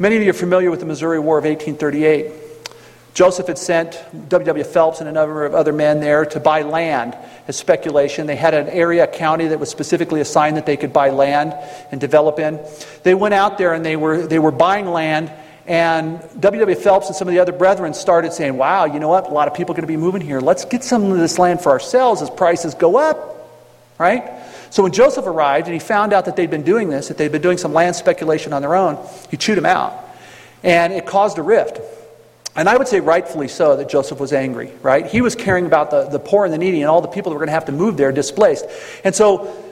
Many 0.00 0.16
of 0.16 0.24
you 0.24 0.30
are 0.30 0.32
familiar 0.32 0.68
with 0.68 0.80
the 0.80 0.86
Missouri 0.86 1.20
War 1.20 1.38
of 1.38 1.44
1838. 1.44 2.41
Joseph 3.14 3.46
had 3.46 3.58
sent 3.58 4.02
W.W. 4.30 4.64
Phelps 4.64 5.00
and 5.00 5.08
a 5.08 5.12
number 5.12 5.44
of 5.44 5.54
other 5.54 5.72
men 5.72 6.00
there 6.00 6.24
to 6.24 6.40
buy 6.40 6.62
land 6.62 7.16
as 7.46 7.56
speculation. 7.56 8.26
They 8.26 8.36
had 8.36 8.54
an 8.54 8.68
area, 8.68 9.04
a 9.04 9.06
county 9.06 9.48
that 9.48 9.60
was 9.60 9.68
specifically 9.68 10.22
assigned 10.22 10.56
that 10.56 10.64
they 10.64 10.78
could 10.78 10.94
buy 10.94 11.10
land 11.10 11.54
and 11.90 12.00
develop 12.00 12.38
in. 12.38 12.58
They 13.02 13.14
went 13.14 13.34
out 13.34 13.58
there 13.58 13.74
and 13.74 13.84
they 13.84 13.96
were, 13.96 14.26
they 14.26 14.38
were 14.38 14.50
buying 14.50 14.86
land, 14.86 15.30
and 15.66 16.20
W.W. 16.40 16.76
Phelps 16.76 17.08
and 17.08 17.14
some 17.14 17.28
of 17.28 17.34
the 17.34 17.40
other 17.40 17.52
brethren 17.52 17.92
started 17.94 18.32
saying, 18.32 18.56
Wow, 18.56 18.86
you 18.86 18.98
know 18.98 19.08
what? 19.08 19.28
A 19.28 19.30
lot 19.30 19.46
of 19.46 19.54
people 19.54 19.74
are 19.74 19.76
going 19.76 19.86
to 19.86 19.92
be 19.92 19.96
moving 19.96 20.22
here. 20.22 20.40
Let's 20.40 20.64
get 20.64 20.82
some 20.82 21.04
of 21.04 21.18
this 21.18 21.38
land 21.38 21.60
for 21.60 21.70
ourselves 21.70 22.22
as 22.22 22.30
prices 22.30 22.74
go 22.74 22.96
up, 22.96 23.50
right? 23.98 24.42
So 24.70 24.82
when 24.82 24.92
Joseph 24.92 25.26
arrived 25.26 25.66
and 25.66 25.74
he 25.74 25.80
found 25.80 26.14
out 26.14 26.24
that 26.24 26.34
they'd 26.34 26.50
been 26.50 26.62
doing 26.62 26.88
this, 26.88 27.08
that 27.08 27.18
they'd 27.18 27.30
been 27.30 27.42
doing 27.42 27.58
some 27.58 27.74
land 27.74 27.94
speculation 27.94 28.54
on 28.54 28.62
their 28.62 28.74
own, 28.74 28.98
he 29.30 29.36
chewed 29.36 29.58
them 29.58 29.66
out. 29.66 29.92
And 30.62 30.94
it 30.94 31.04
caused 31.04 31.38
a 31.38 31.42
rift. 31.42 31.78
And 32.54 32.68
I 32.68 32.76
would 32.76 32.86
say 32.86 33.00
rightfully 33.00 33.48
so 33.48 33.76
that 33.76 33.88
Joseph 33.88 34.20
was 34.20 34.32
angry, 34.32 34.72
right? 34.82 35.06
He 35.06 35.22
was 35.22 35.34
caring 35.34 35.64
about 35.64 35.90
the, 35.90 36.04
the 36.04 36.18
poor 36.18 36.44
and 36.44 36.52
the 36.52 36.58
needy 36.58 36.82
and 36.82 36.90
all 36.90 37.00
the 37.00 37.08
people 37.08 37.30
that 37.30 37.34
were 37.34 37.40
going 37.40 37.48
to 37.48 37.54
have 37.54 37.64
to 37.66 37.72
move 37.72 37.96
there 37.96 38.12
displaced. 38.12 38.66
And 39.04 39.14
so 39.14 39.71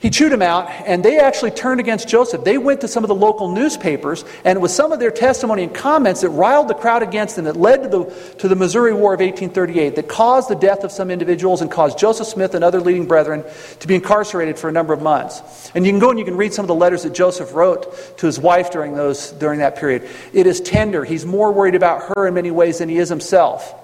he 0.00 0.10
chewed 0.10 0.30
him 0.30 0.42
out, 0.42 0.70
and 0.86 1.04
they 1.04 1.18
actually 1.18 1.50
turned 1.50 1.80
against 1.80 2.08
Joseph. 2.08 2.44
They 2.44 2.56
went 2.56 2.82
to 2.82 2.88
some 2.88 3.02
of 3.02 3.08
the 3.08 3.16
local 3.16 3.50
newspapers, 3.50 4.24
and 4.44 4.56
it 4.56 4.60
was 4.60 4.72
some 4.72 4.92
of 4.92 5.00
their 5.00 5.10
testimony 5.10 5.64
and 5.64 5.74
comments 5.74 6.20
that 6.20 6.28
riled 6.28 6.68
the 6.68 6.74
crowd 6.74 7.02
against 7.02 7.34
them 7.34 7.46
that 7.46 7.56
led 7.56 7.82
to 7.82 7.88
the, 7.88 8.04
to 8.38 8.46
the 8.46 8.54
Missouri 8.54 8.94
War 8.94 9.14
of 9.14 9.18
1838, 9.18 9.96
that 9.96 10.08
caused 10.08 10.48
the 10.48 10.54
death 10.54 10.84
of 10.84 10.92
some 10.92 11.10
individuals 11.10 11.62
and 11.62 11.70
caused 11.70 11.98
Joseph 11.98 12.28
Smith 12.28 12.54
and 12.54 12.62
other 12.62 12.80
leading 12.80 13.08
brethren 13.08 13.42
to 13.80 13.88
be 13.88 13.96
incarcerated 13.96 14.56
for 14.56 14.68
a 14.68 14.72
number 14.72 14.92
of 14.92 15.02
months. 15.02 15.72
And 15.74 15.84
you 15.84 15.90
can 15.90 15.98
go 15.98 16.10
and 16.10 16.18
you 16.18 16.24
can 16.24 16.36
read 16.36 16.54
some 16.54 16.62
of 16.62 16.68
the 16.68 16.76
letters 16.76 17.02
that 17.02 17.12
Joseph 17.12 17.52
wrote 17.52 18.16
to 18.18 18.26
his 18.26 18.38
wife 18.38 18.70
during, 18.70 18.94
those, 18.94 19.32
during 19.32 19.58
that 19.58 19.74
period. 19.74 20.08
It 20.32 20.46
is 20.46 20.60
tender. 20.60 21.04
He's 21.04 21.26
more 21.26 21.50
worried 21.50 21.74
about 21.74 22.14
her 22.14 22.28
in 22.28 22.34
many 22.34 22.52
ways 22.52 22.78
than 22.78 22.88
he 22.88 22.98
is 22.98 23.08
himself, 23.08 23.74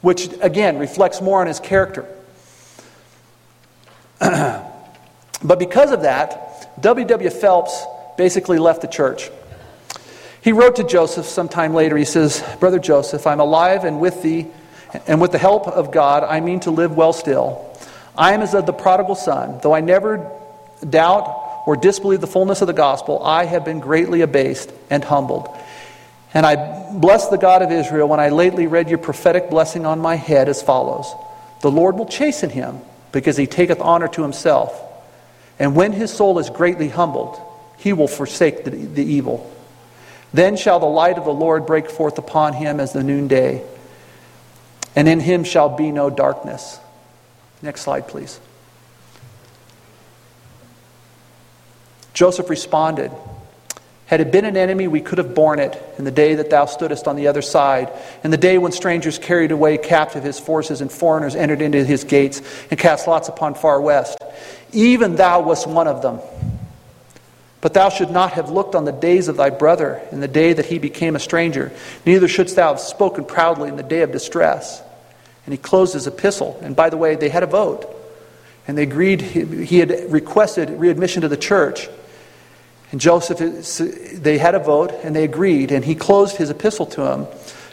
which, 0.00 0.28
again, 0.40 0.78
reflects 0.78 1.20
more 1.20 1.40
on 1.40 1.46
his 1.46 1.60
character. 1.60 2.04
But 5.42 5.58
because 5.58 5.92
of 5.92 6.02
that, 6.02 6.80
W.W. 6.80 7.30
Phelps 7.30 7.84
basically 8.16 8.58
left 8.58 8.82
the 8.82 8.88
church. 8.88 9.30
He 10.42 10.52
wrote 10.52 10.76
to 10.76 10.84
Joseph 10.84 11.26
sometime 11.26 11.74
later. 11.74 11.96
He 11.96 12.04
says, 12.04 12.42
Brother 12.60 12.78
Joseph, 12.78 13.26
I'm 13.26 13.40
alive 13.40 13.84
and 13.84 14.00
with 14.00 14.22
thee, 14.22 14.46
and 15.06 15.20
with 15.20 15.32
the 15.32 15.38
help 15.38 15.66
of 15.66 15.90
God, 15.90 16.22
I 16.22 16.40
mean 16.40 16.60
to 16.60 16.70
live 16.70 16.96
well 16.96 17.12
still. 17.12 17.76
I 18.16 18.32
am 18.32 18.42
as 18.42 18.54
of 18.54 18.64
the 18.64 18.72
prodigal 18.72 19.16
son. 19.16 19.58
Though 19.62 19.74
I 19.74 19.80
never 19.80 20.30
doubt 20.88 21.64
or 21.66 21.76
disbelieve 21.76 22.20
the 22.20 22.26
fullness 22.26 22.60
of 22.60 22.68
the 22.68 22.72
gospel, 22.72 23.22
I 23.22 23.44
have 23.44 23.64
been 23.64 23.80
greatly 23.80 24.20
abased 24.20 24.72
and 24.88 25.02
humbled. 25.02 25.48
And 26.32 26.46
I 26.46 26.92
bless 26.92 27.28
the 27.28 27.38
God 27.38 27.62
of 27.62 27.72
Israel 27.72 28.08
when 28.08 28.20
I 28.20 28.28
lately 28.28 28.66
read 28.66 28.88
your 28.88 28.98
prophetic 28.98 29.50
blessing 29.50 29.84
on 29.84 29.98
my 29.98 30.14
head 30.14 30.48
as 30.48 30.62
follows 30.62 31.12
The 31.62 31.70
Lord 31.70 31.96
will 31.96 32.06
chasten 32.06 32.50
him, 32.50 32.80
because 33.10 33.36
he 33.36 33.46
taketh 33.46 33.80
honor 33.80 34.08
to 34.08 34.22
himself. 34.22 34.80
And 35.58 35.74
when 35.74 35.92
his 35.92 36.12
soul 36.12 36.38
is 36.38 36.50
greatly 36.50 36.88
humbled, 36.88 37.40
he 37.78 37.92
will 37.92 38.08
forsake 38.08 38.64
the, 38.64 38.70
the 38.70 39.04
evil. 39.04 39.52
Then 40.34 40.56
shall 40.56 40.80
the 40.80 40.86
light 40.86 41.18
of 41.18 41.24
the 41.24 41.32
Lord 41.32 41.66
break 41.66 41.88
forth 41.88 42.18
upon 42.18 42.52
him 42.52 42.80
as 42.80 42.92
the 42.92 43.02
noonday, 43.02 43.64
and 44.94 45.08
in 45.08 45.20
him 45.20 45.44
shall 45.44 45.68
be 45.68 45.90
no 45.90 46.10
darkness. 46.10 46.78
Next 47.62 47.82
slide, 47.82 48.08
please. 48.08 48.38
Joseph 52.12 52.48
responded, 52.48 53.12
Had 54.06 54.20
it 54.20 54.32
been 54.32 54.46
an 54.46 54.56
enemy, 54.56 54.88
we 54.88 55.00
could 55.00 55.18
have 55.18 55.34
borne 55.34 55.58
it 55.58 55.82
in 55.98 56.04
the 56.04 56.10
day 56.10 56.36
that 56.36 56.48
thou 56.48 56.64
stoodest 56.64 57.06
on 57.06 57.16
the 57.16 57.28
other 57.28 57.42
side, 57.42 57.92
in 58.24 58.30
the 58.30 58.38
day 58.38 58.56
when 58.56 58.72
strangers 58.72 59.18
carried 59.18 59.52
away 59.52 59.76
captive 59.76 60.22
his 60.22 60.38
forces 60.38 60.80
and 60.80 60.90
foreigners 60.90 61.34
entered 61.34 61.60
into 61.60 61.84
his 61.84 62.04
gates 62.04 62.40
and 62.70 62.80
cast 62.80 63.06
lots 63.06 63.28
upon 63.28 63.54
far 63.54 63.80
west. 63.80 64.18
Even 64.72 65.16
thou 65.16 65.40
wast 65.40 65.66
one 65.66 65.86
of 65.86 66.02
them. 66.02 66.20
But 67.60 67.74
thou 67.74 67.88
should 67.88 68.10
not 68.10 68.32
have 68.32 68.50
looked 68.50 68.74
on 68.74 68.84
the 68.84 68.92
days 68.92 69.28
of 69.28 69.36
thy 69.36 69.50
brother 69.50 70.00
in 70.12 70.20
the 70.20 70.28
day 70.28 70.52
that 70.52 70.66
he 70.66 70.78
became 70.78 71.16
a 71.16 71.20
stranger, 71.20 71.72
neither 72.04 72.28
shouldst 72.28 72.56
thou 72.56 72.68
have 72.68 72.80
spoken 72.80 73.24
proudly 73.24 73.68
in 73.68 73.76
the 73.76 73.82
day 73.82 74.02
of 74.02 74.12
distress. 74.12 74.82
And 75.44 75.52
he 75.52 75.58
closed 75.58 75.94
his 75.94 76.06
epistle. 76.06 76.58
And 76.62 76.76
by 76.76 76.90
the 76.90 76.96
way, 76.96 77.16
they 77.16 77.28
had 77.28 77.42
a 77.42 77.46
vote. 77.46 77.92
And 78.68 78.76
they 78.76 78.82
agreed, 78.82 79.20
he 79.20 79.78
had 79.78 80.12
requested 80.12 80.70
readmission 80.70 81.22
to 81.22 81.28
the 81.28 81.36
church. 81.36 81.88
And 82.92 83.00
Joseph, 83.00 83.38
they 84.22 84.38
had 84.38 84.54
a 84.54 84.58
vote 84.58 84.92
and 85.02 85.14
they 85.14 85.24
agreed. 85.24 85.72
And 85.72 85.84
he 85.84 85.94
closed 85.94 86.36
his 86.36 86.50
epistle 86.50 86.86
to 86.86 87.12
him 87.12 87.26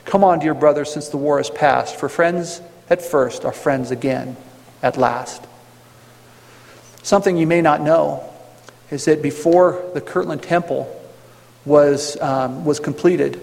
Come 0.05 0.23
on, 0.23 0.39
dear 0.39 0.53
brother, 0.53 0.85
since 0.85 1.09
the 1.09 1.17
war 1.17 1.39
is 1.39 1.49
past. 1.49 1.95
For 1.95 2.09
friends 2.09 2.61
at 2.89 3.01
first 3.01 3.45
are 3.45 3.53
friends 3.53 3.91
again 3.91 4.35
at 4.81 4.97
last. 4.97 5.45
Something 7.03 7.37
you 7.37 7.45
may 7.45 7.61
not 7.61 7.81
know 7.81 8.23
is 8.89 9.05
that 9.05 9.21
before 9.21 9.83
the 9.93 10.01
Kirtland 10.01 10.41
Temple 10.41 10.89
was, 11.65 12.19
um, 12.21 12.65
was 12.65 12.79
completed, 12.79 13.39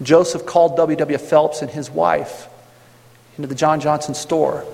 Joseph 0.00 0.46
called 0.46 0.76
W.W. 0.76 1.18
Phelps 1.18 1.60
and 1.60 1.70
his 1.70 1.90
wife 1.90 2.48
into 3.36 3.48
the 3.48 3.54
John 3.54 3.80
Johnson 3.80 4.14
store 4.14 4.64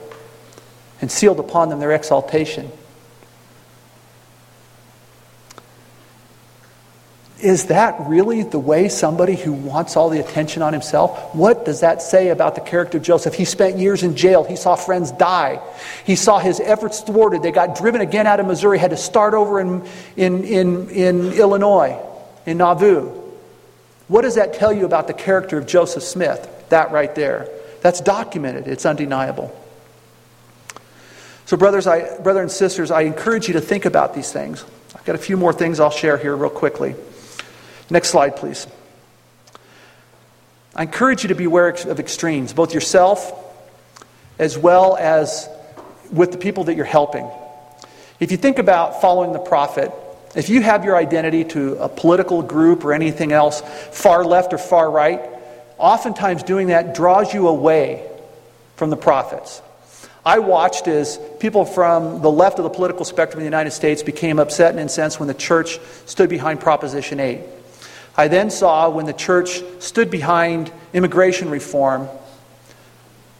and 1.00 1.10
sealed 1.10 1.40
upon 1.40 1.68
them 1.70 1.80
their 1.80 1.92
exaltation 1.92 2.70
Is 7.40 7.66
that 7.66 7.96
really 8.08 8.42
the 8.44 8.58
way 8.58 8.88
somebody 8.88 9.36
who 9.36 9.52
wants 9.52 9.94
all 9.94 10.08
the 10.08 10.20
attention 10.20 10.62
on 10.62 10.72
himself? 10.72 11.34
What 11.34 11.66
does 11.66 11.80
that 11.80 12.00
say 12.00 12.30
about 12.30 12.54
the 12.54 12.62
character 12.62 12.96
of 12.96 13.04
Joseph? 13.04 13.34
He 13.34 13.44
spent 13.44 13.76
years 13.76 14.02
in 14.02 14.16
jail. 14.16 14.42
He 14.42 14.56
saw 14.56 14.74
friends 14.74 15.12
die. 15.12 15.60
He 16.06 16.16
saw 16.16 16.38
his 16.38 16.60
efforts 16.60 17.00
thwarted. 17.00 17.42
They 17.42 17.52
got 17.52 17.76
driven 17.76 18.00
again 18.00 18.26
out 18.26 18.40
of 18.40 18.46
Missouri, 18.46 18.78
had 18.78 18.90
to 18.90 18.96
start 18.96 19.34
over 19.34 19.60
in, 19.60 19.86
in, 20.16 20.44
in, 20.44 20.88
in 20.88 21.32
Illinois, 21.34 22.00
in 22.46 22.56
Nauvoo. 22.56 23.12
What 24.08 24.22
does 24.22 24.36
that 24.36 24.54
tell 24.54 24.72
you 24.72 24.86
about 24.86 25.06
the 25.06 25.14
character 25.14 25.58
of 25.58 25.66
Joseph 25.66 26.04
Smith? 26.04 26.48
That 26.70 26.90
right 26.90 27.14
there. 27.14 27.48
That's 27.82 28.00
documented, 28.00 28.66
it's 28.66 28.86
undeniable. 28.86 29.54
So, 31.44 31.56
brothers, 31.56 31.86
I, 31.86 32.18
brother 32.18 32.40
and 32.40 32.50
sisters, 32.50 32.90
I 32.90 33.02
encourage 33.02 33.46
you 33.46 33.52
to 33.54 33.60
think 33.60 33.84
about 33.84 34.14
these 34.14 34.32
things. 34.32 34.64
I've 34.94 35.04
got 35.04 35.14
a 35.14 35.18
few 35.18 35.36
more 35.36 35.52
things 35.52 35.78
I'll 35.78 35.90
share 35.90 36.16
here, 36.16 36.34
real 36.34 36.50
quickly. 36.50 36.96
Next 37.88 38.10
slide, 38.10 38.36
please. 38.36 38.66
I 40.74 40.82
encourage 40.82 41.22
you 41.22 41.28
to 41.28 41.34
beware 41.34 41.68
of 41.68 42.00
extremes, 42.00 42.52
both 42.52 42.74
yourself 42.74 43.44
as 44.38 44.58
well 44.58 44.96
as 44.96 45.48
with 46.12 46.32
the 46.32 46.38
people 46.38 46.64
that 46.64 46.74
you're 46.76 46.84
helping. 46.84 47.28
If 48.20 48.30
you 48.30 48.36
think 48.36 48.58
about 48.58 49.00
following 49.00 49.32
the 49.32 49.38
prophet, 49.38 49.92
if 50.34 50.48
you 50.48 50.60
have 50.62 50.84
your 50.84 50.96
identity 50.96 51.44
to 51.44 51.78
a 51.78 51.88
political 51.88 52.42
group 52.42 52.84
or 52.84 52.92
anything 52.92 53.32
else, 53.32 53.62
far 53.92 54.24
left 54.24 54.52
or 54.52 54.58
far 54.58 54.90
right, 54.90 55.20
oftentimes 55.78 56.42
doing 56.42 56.68
that 56.68 56.94
draws 56.94 57.32
you 57.32 57.48
away 57.48 58.06
from 58.76 58.90
the 58.90 58.96
prophets. 58.96 59.62
I 60.24 60.40
watched 60.40 60.88
as 60.88 61.18
people 61.38 61.64
from 61.64 62.20
the 62.20 62.30
left 62.30 62.58
of 62.58 62.64
the 62.64 62.70
political 62.70 63.04
spectrum 63.04 63.40
in 63.40 63.44
the 63.44 63.56
United 63.56 63.70
States 63.70 64.02
became 64.02 64.38
upset 64.38 64.72
and 64.72 64.80
incensed 64.80 65.20
when 65.20 65.28
the 65.28 65.34
church 65.34 65.78
stood 66.04 66.28
behind 66.28 66.60
Proposition 66.60 67.20
8. 67.20 67.40
I 68.16 68.28
then 68.28 68.50
saw 68.50 68.88
when 68.88 69.06
the 69.06 69.12
church 69.12 69.62
stood 69.78 70.10
behind 70.10 70.72
immigration 70.92 71.50
reform, 71.50 72.08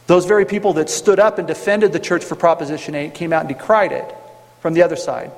those 0.05 0.25
very 0.25 0.45
people 0.45 0.73
that 0.73 0.89
stood 0.89 1.19
up 1.19 1.37
and 1.37 1.47
defended 1.47 1.91
the 1.91 1.99
church 1.99 2.23
for 2.23 2.35
Proposition 2.35 2.95
8 2.95 3.13
came 3.13 3.33
out 3.33 3.41
and 3.41 3.49
decried 3.49 3.91
it 3.91 4.15
from 4.61 4.73
the 4.73 4.83
other 4.83 4.95
side. 4.95 5.31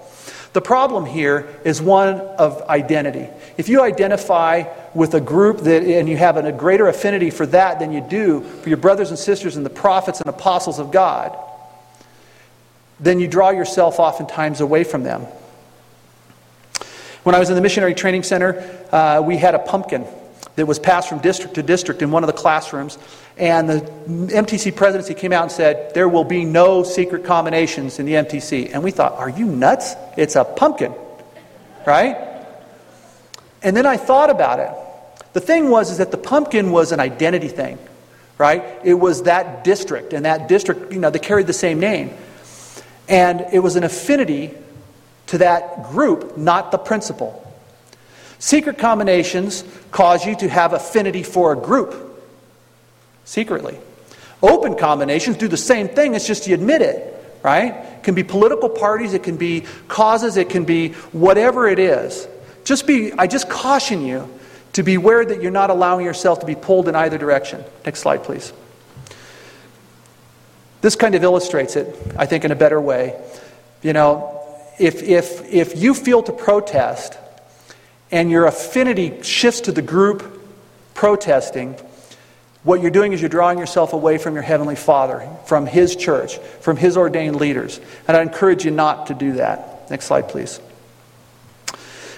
The 0.54 0.62
problem 0.62 1.06
here 1.06 1.48
is 1.64 1.82
one 1.82 2.16
of 2.20 2.62
identity. 2.64 3.28
If 3.58 3.70
you 3.70 3.82
identify 3.82 4.64
with 4.94 5.14
a 5.14 5.22
group 5.22 5.60
that, 5.60 5.84
and 5.84 6.10
you 6.10 6.18
have 6.18 6.38
a 6.38 6.52
greater 6.52 6.88
affinity 6.88 7.30
for 7.30 7.46
that 7.48 7.80
than 7.80 7.92
you 7.92 8.02
do 8.02 8.42
for 8.42 8.70
your 8.70 8.78
brothers 8.78 9.10
and 9.10 9.20
sisters 9.20 9.56
and 9.56 9.66
the 9.66 9.70
prophets 9.70 10.20
and 10.20 10.30
apostles 10.30 10.80
of 10.80 10.92
God, 10.92 11.38
then 13.00 13.20
you 13.20 13.28
draw 13.28 13.52
yourself 13.52 14.00
oftentimes 14.00 14.60
away 14.60 14.84
from 14.84 15.04
them. 15.04 15.26
When 17.24 17.36
I 17.36 17.40
was 17.40 17.50
in 17.50 17.56
the 17.56 17.62
missionary 17.62 17.94
training 17.94 18.24
center, 18.24 18.62
uh, 18.92 19.22
we 19.22 19.38
had 19.38 19.56
a 19.56 19.60
pumpkin 19.60 20.06
that 20.56 20.66
was 20.66 20.80
passed 20.80 21.10
from 21.10 21.20
district 21.20 21.56
to 21.56 21.64
district 21.64 22.02
in 22.02 22.12
one 22.12 22.24
of 22.24 22.28
the 22.28 22.34
classrooms. 22.34 22.98
And 23.38 23.70
the 23.70 23.80
MTC 23.80 24.76
presidency 24.76 25.14
came 25.14 25.32
out 25.34 25.44
and 25.44 25.52
said, 25.52 25.94
There 25.94 26.08
will 26.08 26.24
be 26.24 26.46
no 26.46 26.84
secret 26.84 27.26
combinations 27.26 28.00
in 28.00 28.06
the 28.06 28.14
MTC. 28.14 28.74
And 28.74 28.84
we 28.84 28.92
thought, 28.92 29.14
Are 29.14 29.30
you 29.30 29.46
nuts? 29.46 29.96
It's 30.18 30.36
a 30.36 30.44
pumpkin, 30.44 30.94
right? 31.86 32.18
And 33.62 33.76
then 33.76 33.86
I 33.86 33.98
thought 33.98 34.30
about 34.30 34.60
it. 34.60 34.72
The 35.34 35.42
thing 35.42 35.70
was 35.70 35.92
is 35.92 35.98
that 35.98 36.12
the 36.12 36.18
pumpkin 36.18 36.72
was 36.72 36.92
an 36.92 37.00
identity 37.00 37.50
thing, 37.50 37.78
right? 38.38 38.64
It 38.84 38.96
was 38.96 39.24
that 39.24 39.64
district, 39.64 40.14
and 40.14 40.26
that 40.26 40.48
district, 40.48 40.92
you 40.94 41.00
know, 41.00 41.10
they 41.10 41.20
carried 41.20 41.48
the 41.48 41.54
same 41.54 41.80
name. 41.80 42.12
And 43.08 43.46
it 43.52 43.60
was 43.60 43.76
an 43.76 43.84
affinity 43.84 44.54
to 45.30 45.38
that 45.40 45.84
group, 45.84 46.38
not 46.38 46.72
the 46.72 46.78
principle. 46.78 47.46
Secret 48.40 48.78
combinations 48.78 49.64
cause 49.92 50.26
you 50.26 50.36
to 50.36 50.50
have 50.50 50.74
affinity 50.74 51.24
for 51.24 51.54
a 51.54 51.56
group 51.56 51.94
secretly. 53.26 53.78
Open 54.42 54.76
combinations 54.76 55.38
do 55.38 55.48
the 55.48 55.58
same 55.58 55.88
thing, 55.88 56.16
it's 56.16 56.26
just 56.26 56.48
you 56.48 56.56
admit 56.56 56.82
it, 56.82 57.38
right? 57.44 57.74
It 57.74 58.04
can 58.04 58.16
be 58.16 58.24
political 58.24 58.70
parties, 58.70 59.14
it 59.14 59.22
can 59.22 59.38
be 59.38 59.66
causes, 59.88 60.36
it 60.36 60.50
can 60.50 60.66
be 60.66 60.94
whatever 61.12 61.68
it 61.68 61.78
is. 61.78 62.28
Just 62.64 62.88
be, 62.88 63.14
I 63.14 63.28
just 63.28 63.50
caution 63.50 64.04
you 64.04 64.28
to 64.74 64.84
beware 64.84 65.26
that 65.26 65.42
you're 65.42 65.52
not 65.52 65.70
allowing 65.70 66.06
yourself 66.06 66.40
to 66.40 66.46
be 66.46 66.56
pulled 66.56 66.88
in 66.88 66.96
either 66.96 67.18
direction. 67.18 67.64
Next 67.86 68.00
slide, 68.00 68.24
please. 68.24 68.52
This 70.82 70.96
kind 70.96 71.14
of 71.14 71.24
illustrates 71.24 71.76
it, 71.76 71.96
I 72.18 72.26
think, 72.26 72.46
in 72.46 72.52
a 72.52 72.56
better 72.56 72.80
way. 72.80 73.20
You 73.82 73.94
know, 73.94 74.39
if, 74.80 75.04
if, 75.04 75.46
if 75.52 75.78
you 75.78 75.94
feel 75.94 76.24
to 76.24 76.32
protest 76.32 77.18
and 78.12 78.32
your 78.32 78.46
affinity 78.46 79.22
shifts 79.22 79.62
to 79.62 79.72
the 79.72 79.82
group 79.82 80.24
protesting, 80.94 81.76
what 82.64 82.82
you're 82.82 82.92
doing 82.92 83.14
is 83.14 83.22
you're 83.22 83.30
drawing 83.30 83.60
yourself 83.60 83.94
away 83.94 84.18
from 84.18 84.34
your 84.34 84.44
Heavenly 84.44 84.76
Father, 84.76 85.30
from 85.46 85.66
His 85.66 85.96
church, 85.96 86.38
from 86.62 86.78
His 86.78 86.98
ordained 86.98 87.36
leaders. 87.36 87.80
And 88.08 88.18
I 88.18 88.22
encourage 88.22 88.66
you 88.66 88.72
not 88.72 89.08
to 89.08 89.14
do 89.14 89.34
that. 89.34 89.90
Next 89.90 90.06
slide, 90.06 90.30
please. 90.30 90.60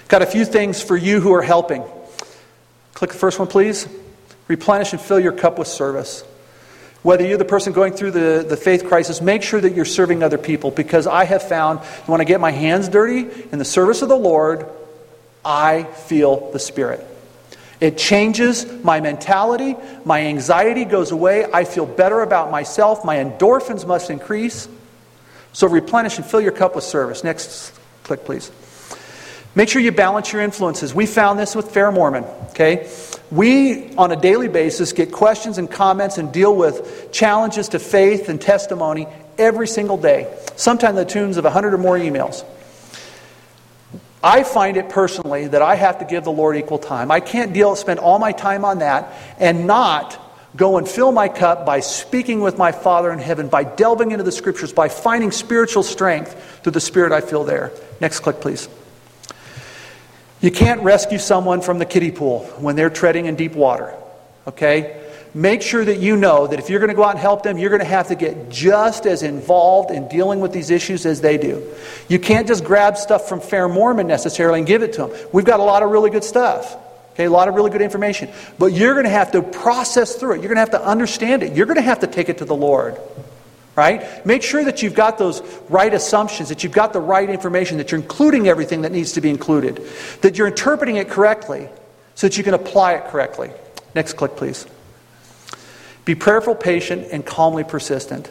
Got 0.08 0.22
a 0.22 0.26
few 0.26 0.44
things 0.44 0.82
for 0.82 0.96
you 0.96 1.20
who 1.20 1.32
are 1.32 1.42
helping. 1.42 1.84
Click 2.94 3.12
the 3.12 3.18
first 3.18 3.38
one, 3.38 3.48
please. 3.48 3.88
Replenish 4.48 4.92
and 4.92 5.00
fill 5.00 5.20
your 5.20 5.32
cup 5.32 5.58
with 5.58 5.68
service. 5.68 6.24
Whether 7.02 7.26
you're 7.26 7.38
the 7.38 7.44
person 7.44 7.72
going 7.72 7.94
through 7.94 8.12
the, 8.12 8.46
the 8.48 8.56
faith 8.56 8.86
crisis, 8.86 9.20
make 9.20 9.42
sure 9.42 9.60
that 9.60 9.74
you're 9.74 9.84
serving 9.84 10.22
other 10.22 10.38
people 10.38 10.70
because 10.70 11.06
I 11.06 11.24
have 11.24 11.42
found 11.42 11.80
when 12.06 12.20
I 12.20 12.24
get 12.24 12.40
my 12.40 12.52
hands 12.52 12.88
dirty 12.88 13.28
in 13.50 13.58
the 13.58 13.64
service 13.64 14.02
of 14.02 14.08
the 14.08 14.16
Lord, 14.16 14.66
I 15.44 15.82
feel 15.82 16.52
the 16.52 16.60
Spirit. 16.60 17.04
It 17.80 17.98
changes 17.98 18.64
my 18.84 19.00
mentality. 19.00 19.74
My 20.04 20.26
anxiety 20.26 20.84
goes 20.84 21.10
away. 21.10 21.44
I 21.52 21.64
feel 21.64 21.84
better 21.84 22.20
about 22.20 22.52
myself. 22.52 23.04
My 23.04 23.16
endorphins 23.16 23.84
must 23.84 24.08
increase. 24.08 24.68
So 25.52 25.66
replenish 25.66 26.16
and 26.18 26.24
fill 26.24 26.40
your 26.40 26.52
cup 26.52 26.76
with 26.76 26.84
service. 26.84 27.24
Next 27.24 27.72
click, 28.04 28.24
please. 28.24 28.52
Make 29.56 29.68
sure 29.68 29.82
you 29.82 29.90
balance 29.90 30.32
your 30.32 30.42
influences. 30.42 30.94
We 30.94 31.06
found 31.06 31.40
this 31.40 31.56
with 31.56 31.72
Fair 31.72 31.90
Mormon, 31.90 32.22
okay? 32.50 32.88
We, 33.32 33.94
on 33.96 34.12
a 34.12 34.16
daily 34.16 34.48
basis, 34.48 34.92
get 34.92 35.10
questions 35.10 35.56
and 35.56 35.70
comments 35.70 36.18
and 36.18 36.30
deal 36.30 36.54
with 36.54 37.10
challenges 37.12 37.70
to 37.70 37.78
faith 37.78 38.28
and 38.28 38.38
testimony 38.38 39.08
every 39.38 39.66
single 39.66 39.96
day, 39.96 40.30
sometimes 40.56 40.96
the 40.96 41.06
tunes 41.06 41.38
of 41.38 41.44
100 41.44 41.72
or 41.72 41.78
more 41.78 41.96
emails. 41.96 42.44
I 44.22 44.42
find 44.42 44.76
it 44.76 44.90
personally 44.90 45.48
that 45.48 45.62
I 45.62 45.76
have 45.76 46.00
to 46.00 46.04
give 46.04 46.24
the 46.24 46.30
Lord 46.30 46.58
equal 46.58 46.78
time. 46.78 47.10
I 47.10 47.20
can't 47.20 47.54
deal, 47.54 47.74
spend 47.74 48.00
all 48.00 48.18
my 48.18 48.32
time 48.32 48.66
on 48.66 48.80
that 48.80 49.14
and 49.38 49.66
not 49.66 50.20
go 50.54 50.76
and 50.76 50.86
fill 50.86 51.10
my 51.10 51.28
cup 51.28 51.64
by 51.64 51.80
speaking 51.80 52.40
with 52.40 52.58
my 52.58 52.70
Father 52.70 53.10
in 53.10 53.18
heaven, 53.18 53.48
by 53.48 53.64
delving 53.64 54.10
into 54.10 54.24
the 54.24 54.30
scriptures, 54.30 54.74
by 54.74 54.90
finding 54.90 55.30
spiritual 55.30 55.82
strength 55.82 56.60
through 56.62 56.72
the 56.72 56.80
Spirit 56.80 57.12
I 57.12 57.22
feel 57.22 57.44
there. 57.44 57.72
Next 57.98 58.20
click, 58.20 58.42
please. 58.42 58.68
You 60.42 60.50
can't 60.50 60.82
rescue 60.82 61.18
someone 61.18 61.62
from 61.62 61.78
the 61.78 61.86
kiddie 61.86 62.10
pool 62.10 62.40
when 62.58 62.76
they're 62.76 62.90
treading 62.90 63.24
in 63.26 63.36
deep 63.36 63.54
water. 63.54 63.94
Okay? 64.46 65.02
make 65.34 65.62
sure 65.62 65.84
that 65.84 65.98
you 65.98 66.16
know 66.16 66.46
that 66.46 66.58
if 66.58 66.68
you're 66.68 66.80
going 66.80 66.90
to 66.90 66.94
go 66.94 67.04
out 67.04 67.12
and 67.12 67.18
help 67.18 67.42
them, 67.42 67.58
you're 67.58 67.70
going 67.70 67.80
to 67.80 67.86
have 67.86 68.08
to 68.08 68.14
get 68.14 68.50
just 68.50 69.06
as 69.06 69.22
involved 69.22 69.90
in 69.90 70.08
dealing 70.08 70.40
with 70.40 70.52
these 70.52 70.70
issues 70.70 71.06
as 71.06 71.20
they 71.20 71.38
do. 71.38 71.66
You 72.08 72.18
can't 72.18 72.46
just 72.46 72.64
grab 72.64 72.96
stuff 72.96 73.28
from 73.28 73.40
Fair 73.40 73.68
Mormon 73.68 74.06
necessarily 74.06 74.60
and 74.60 74.66
give 74.66 74.82
it 74.82 74.94
to 74.94 75.06
them. 75.06 75.28
We've 75.32 75.44
got 75.44 75.60
a 75.60 75.62
lot 75.62 75.82
of 75.82 75.90
really 75.90 76.10
good 76.10 76.24
stuff. 76.24 76.76
Okay, 77.12 77.24
a 77.24 77.30
lot 77.30 77.48
of 77.48 77.54
really 77.54 77.70
good 77.70 77.82
information. 77.82 78.30
But 78.58 78.72
you're 78.72 78.94
going 78.94 79.04
to 79.04 79.10
have 79.10 79.32
to 79.32 79.42
process 79.42 80.16
through 80.16 80.32
it. 80.32 80.36
You're 80.36 80.54
going 80.54 80.56
to 80.56 80.60
have 80.60 80.70
to 80.70 80.82
understand 80.82 81.42
it. 81.42 81.54
You're 81.54 81.66
going 81.66 81.76
to 81.76 81.82
have 81.82 82.00
to 82.00 82.06
take 82.06 82.28
it 82.28 82.38
to 82.38 82.44
the 82.44 82.56
Lord. 82.56 82.98
Right? 83.74 84.24
Make 84.26 84.42
sure 84.42 84.62
that 84.64 84.82
you've 84.82 84.94
got 84.94 85.16
those 85.16 85.40
right 85.70 85.92
assumptions, 85.92 86.50
that 86.50 86.62
you've 86.62 86.74
got 86.74 86.92
the 86.92 87.00
right 87.00 87.28
information, 87.28 87.78
that 87.78 87.90
you're 87.90 88.00
including 88.00 88.46
everything 88.46 88.82
that 88.82 88.92
needs 88.92 89.12
to 89.12 89.22
be 89.22 89.30
included, 89.30 89.80
that 90.20 90.36
you're 90.36 90.48
interpreting 90.48 90.96
it 90.96 91.08
correctly 91.08 91.70
so 92.14 92.26
that 92.28 92.36
you 92.36 92.44
can 92.44 92.52
apply 92.52 92.94
it 92.94 93.06
correctly. 93.06 93.50
Next 93.94 94.14
click, 94.14 94.36
please. 94.36 94.66
Be 96.04 96.14
prayerful, 96.14 96.54
patient, 96.54 97.08
and 97.12 97.24
calmly 97.24 97.64
persistent. 97.64 98.30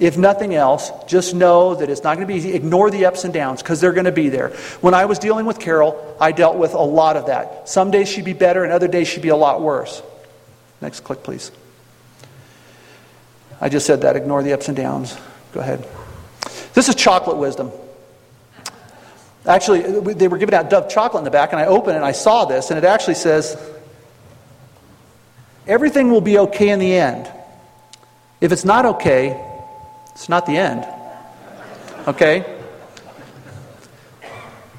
If 0.00 0.16
nothing 0.16 0.54
else, 0.54 0.90
just 1.06 1.34
know 1.34 1.74
that 1.74 1.90
it's 1.90 2.02
not 2.02 2.16
going 2.16 2.26
to 2.26 2.32
be 2.32 2.38
easy. 2.38 2.52
Ignore 2.52 2.90
the 2.90 3.06
ups 3.06 3.24
and 3.24 3.34
downs 3.34 3.62
because 3.62 3.80
they're 3.80 3.92
going 3.92 4.04
to 4.04 4.12
be 4.12 4.28
there. 4.28 4.50
When 4.80 4.94
I 4.94 5.04
was 5.04 5.18
dealing 5.18 5.44
with 5.44 5.58
Carol, 5.58 6.16
I 6.20 6.32
dealt 6.32 6.56
with 6.56 6.74
a 6.74 6.82
lot 6.82 7.16
of 7.16 7.26
that. 7.26 7.68
Some 7.68 7.90
days 7.90 8.08
she'd 8.08 8.24
be 8.24 8.32
better, 8.32 8.62
and 8.62 8.72
other 8.72 8.88
days 8.88 9.08
she'd 9.08 9.22
be 9.22 9.28
a 9.28 9.36
lot 9.36 9.60
worse. 9.60 10.02
Next 10.80 11.00
click, 11.00 11.22
please. 11.24 11.50
I 13.60 13.68
just 13.68 13.86
said 13.86 14.02
that. 14.02 14.16
Ignore 14.16 14.42
the 14.42 14.52
ups 14.52 14.68
and 14.68 14.76
downs. 14.76 15.16
Go 15.52 15.60
ahead. 15.60 15.86
This 16.74 16.88
is 16.88 16.94
chocolate 16.94 17.36
wisdom. 17.36 17.72
Actually, 19.46 20.00
they 20.14 20.28
were 20.28 20.38
giving 20.38 20.54
out 20.54 20.70
Dove 20.70 20.88
chocolate 20.88 21.20
in 21.20 21.24
the 21.24 21.30
back, 21.30 21.52
and 21.52 21.60
I 21.60 21.66
opened 21.66 21.94
it 21.94 21.96
and 21.96 22.04
I 22.04 22.12
saw 22.12 22.44
this, 22.44 22.70
and 22.70 22.78
it 22.78 22.84
actually 22.84 23.14
says 23.14 23.56
everything 25.66 26.10
will 26.10 26.20
be 26.20 26.38
okay 26.38 26.68
in 26.68 26.78
the 26.78 26.94
end. 26.94 27.30
If 28.40 28.52
it's 28.52 28.64
not 28.64 28.84
okay, 28.86 29.40
it's 30.12 30.28
not 30.28 30.46
the 30.46 30.56
end. 30.56 30.86
Okay? 32.06 32.44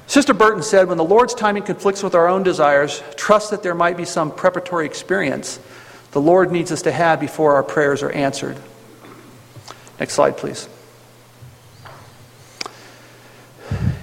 Sister 0.06 0.34
Burton 0.34 0.62
said, 0.62 0.88
When 0.88 0.98
the 0.98 1.04
Lord's 1.04 1.34
timing 1.34 1.64
conflicts 1.64 2.02
with 2.02 2.14
our 2.14 2.28
own 2.28 2.42
desires, 2.42 3.02
trust 3.16 3.50
that 3.50 3.62
there 3.62 3.74
might 3.74 3.96
be 3.96 4.04
some 4.04 4.30
preparatory 4.30 4.86
experience 4.86 5.60
the 6.12 6.20
Lord 6.20 6.50
needs 6.50 6.72
us 6.72 6.82
to 6.82 6.92
have 6.92 7.20
before 7.20 7.54
our 7.54 7.62
prayers 7.62 8.02
are 8.02 8.10
answered. 8.10 8.56
Next 10.00 10.14
slide, 10.14 10.38
please. 10.38 10.68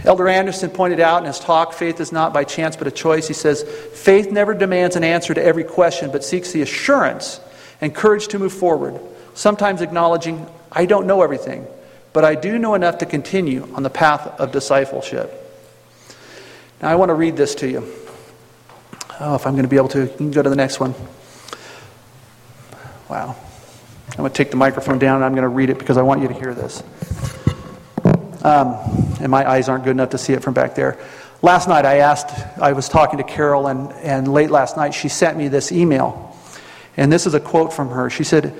Elder 0.05 0.29
Anderson 0.29 0.69
pointed 0.69 1.01
out 1.01 1.21
in 1.21 1.25
his 1.25 1.39
talk 1.39 1.73
faith 1.73 1.99
is 1.99 2.13
not 2.13 2.33
by 2.33 2.45
chance 2.45 2.77
but 2.77 2.87
a 2.87 2.91
choice. 2.91 3.27
He 3.27 3.33
says, 3.33 3.63
Faith 3.93 4.31
never 4.31 4.53
demands 4.53 4.95
an 4.95 5.03
answer 5.03 5.33
to 5.33 5.43
every 5.43 5.65
question, 5.65 6.11
but 6.11 6.23
seeks 6.23 6.53
the 6.53 6.61
assurance 6.61 7.41
and 7.81 7.93
courage 7.93 8.29
to 8.29 8.39
move 8.39 8.53
forward, 8.53 8.99
sometimes 9.33 9.81
acknowledging, 9.81 10.47
I 10.71 10.85
don't 10.85 11.07
know 11.07 11.23
everything, 11.23 11.67
but 12.13 12.23
I 12.23 12.35
do 12.35 12.57
know 12.57 12.73
enough 12.73 12.99
to 12.99 13.05
continue 13.05 13.67
on 13.73 13.83
the 13.83 13.89
path 13.89 14.39
of 14.39 14.53
discipleship. 14.53 15.43
Now, 16.81 16.89
I 16.89 16.95
want 16.95 17.09
to 17.09 17.15
read 17.15 17.35
this 17.35 17.55
to 17.55 17.69
you. 17.69 17.93
Oh, 19.19 19.35
if 19.35 19.45
I'm 19.45 19.53
going 19.53 19.63
to 19.63 19.69
be 19.69 19.77
able 19.77 19.89
to, 19.89 20.03
you 20.03 20.13
can 20.15 20.31
go 20.31 20.41
to 20.41 20.49
the 20.49 20.55
next 20.55 20.79
one. 20.79 20.93
Wow. 23.09 23.35
I'm 24.18 24.24
going 24.24 24.32
to 24.32 24.36
take 24.36 24.49
the 24.49 24.57
microphone 24.57 24.97
down 24.97 25.18
and 25.18 25.26
I'm 25.26 25.34
going 25.34 25.43
to 25.43 25.47
read 25.47 25.70
it 25.70 25.78
because 25.78 25.95
I 25.95 26.01
want 26.01 26.24
you 26.24 26.28
to 26.28 26.34
hear 26.34 26.55
this. 26.55 26.82
Um, 28.43 28.76
and 29.20 29.30
my 29.30 29.47
eyes 29.47 29.70
aren't 29.70 29.84
good 29.84 29.91
enough 29.91 30.09
to 30.09 30.18
see 30.18 30.34
it 30.34 30.41
from 30.41 30.55
back 30.55 30.74
there. 30.74 30.97
Last 31.43 31.68
night, 31.68 31.86
I 31.86 31.97
asked, 31.97 32.32
I 32.57 32.72
was 32.72 32.89
talking 32.89 33.18
to 33.18 33.24
Carol, 33.24 33.68
and, 33.68 33.91
and 33.93 34.28
late 34.28 34.49
last 34.49 34.76
night, 34.76 34.95
she 34.95 35.07
sent 35.07 35.38
me 35.38 35.49
this 35.49 35.72
email. 35.72 36.36
And 36.95 37.11
this 37.11 37.28
is 37.28 37.36
a 37.36 37.39
quote 37.39 37.72
from 37.72 37.89
her. 37.89 38.09
She 38.09 38.24
said, 38.24 38.55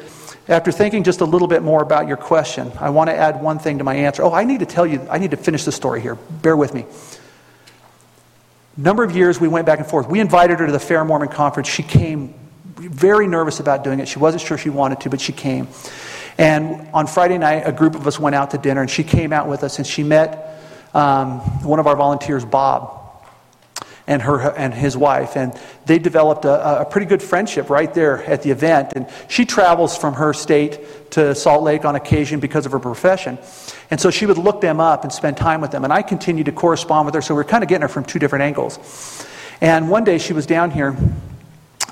After 0.48 0.72
thinking 0.72 1.04
just 1.04 1.22
a 1.22 1.26
little 1.26 1.48
bit 1.48 1.64
more 1.64 1.82
about 1.82 2.08
your 2.08 2.18
question, 2.18 2.72
I 2.80 2.92
want 2.92 3.10
to 3.10 3.16
add 3.16 3.42
one 3.42 3.58
thing 3.58 3.80
to 3.80 3.84
my 3.84 3.96
answer. 3.96 4.22
Oh, 4.22 4.32
I 4.32 4.44
need 4.44 4.60
to 4.60 4.68
tell 4.68 4.86
you, 4.86 5.08
I 5.10 5.18
need 5.18 5.32
to 5.32 5.38
finish 5.38 5.64
the 5.64 5.72
story 5.72 6.02
here. 6.02 6.16
Bear 6.16 6.56
with 6.56 6.76
me. 6.76 6.86
Number 8.78 9.04
of 9.04 9.16
years 9.16 9.42
we 9.42 9.48
went 9.48 9.66
back 9.66 9.80
and 9.80 9.88
forth. 9.88 10.08
We 10.08 10.20
invited 10.20 10.60
her 10.60 10.68
to 10.68 10.72
the 10.72 10.80
Fair 10.80 11.04
Mormon 11.04 11.30
conference. 11.30 11.68
She 11.68 11.82
came 11.82 12.36
very 12.78 13.28
nervous 13.28 13.60
about 13.60 13.84
doing 13.84 14.00
it. 14.00 14.08
She 14.08 14.20
wasn't 14.20 14.42
sure 14.42 14.58
she 14.58 14.70
wanted 14.70 15.02
to, 15.02 15.10
but 15.10 15.22
she 15.22 15.34
came. 15.34 15.68
And 16.38 16.88
on 16.94 17.08
Friday 17.08 17.38
night, 17.38 17.64
a 17.66 17.72
group 17.72 17.96
of 17.96 18.06
us 18.06 18.20
went 18.20 18.36
out 18.36 18.52
to 18.52 18.58
dinner, 18.58 18.82
and 18.82 18.90
she 18.90 19.04
came 19.04 19.34
out 19.34 19.48
with 19.48 19.64
us, 19.64 19.80
and 19.80 19.88
she 19.88 20.04
met 20.04 20.62
um, 20.94 21.40
one 21.64 21.80
of 21.80 21.88
our 21.88 21.96
volunteers, 21.96 22.46
Bob, 22.46 22.94
and 24.06 24.22
her 24.22 24.56
and 24.56 24.74
his 24.74 24.96
wife, 24.96 25.36
and 25.36 25.60
they 25.86 26.00
developed 26.00 26.46
a, 26.46 26.82
a, 26.82 26.86
pretty 26.86 27.06
good 27.06 27.22
friendship 27.22 27.70
right 27.70 27.94
there 27.94 28.24
at 28.24 28.42
the 28.42 28.52
event. 28.52 28.94
And 28.96 29.10
she 29.28 29.46
travels 29.46 29.98
from 29.98 30.14
her 30.14 30.32
state 30.34 31.12
to 31.12 31.36
Salt 31.36 31.62
Lake 31.64 31.84
on 31.84 31.96
occasion 31.96 32.40
because 32.40 32.66
of 32.66 32.72
her 32.72 32.80
profession, 32.80 33.38
and 33.92 34.00
so 34.00 34.10
she 34.10 34.26
would 34.26 34.38
look 34.38 34.62
them 34.62 34.80
up 34.80 35.04
and 35.04 35.12
spend 35.12 35.36
time 35.36 35.60
with 35.60 35.72
them. 35.72 35.84
And 35.84 35.92
I 35.92 36.04
continued 36.04 36.46
to 36.46 36.54
correspond 36.54 37.06
with 37.06 37.16
her, 37.16 37.22
so 37.22 37.36
we 37.36 37.42
are 37.42 37.46
kind 37.46 37.64
of 37.64 37.70
getting 37.70 37.82
her 37.82 37.90
from 37.90 38.06
two 38.06 38.20
different 38.20 38.44
angles. 38.44 39.28
And 39.60 39.90
one 39.90 40.04
day 40.04 40.20
she 40.20 40.34
was 40.34 40.46
down 40.46 40.72
here 40.72 40.96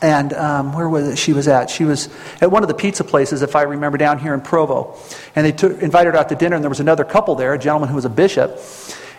and 0.01 0.33
um, 0.33 0.73
where 0.73 0.89
was 0.89 1.07
it 1.07 1.17
she 1.17 1.33
was 1.33 1.47
at? 1.47 1.69
She 1.69 1.85
was 1.85 2.09
at 2.41 2.51
one 2.51 2.63
of 2.63 2.67
the 2.67 2.73
pizza 2.73 3.03
places, 3.03 3.41
if 3.41 3.55
I 3.55 3.63
remember, 3.63 3.97
down 3.97 4.19
here 4.19 4.33
in 4.33 4.41
Provo. 4.41 4.97
And 5.35 5.45
they 5.45 5.51
took, 5.51 5.81
invited 5.81 6.13
her 6.13 6.19
out 6.19 6.29
to 6.29 6.35
dinner, 6.35 6.55
and 6.55 6.63
there 6.63 6.69
was 6.69 6.79
another 6.79 7.05
couple 7.05 7.35
there, 7.35 7.53
a 7.53 7.59
gentleman 7.59 7.89
who 7.89 7.95
was 7.95 8.05
a 8.05 8.09
bishop. 8.09 8.59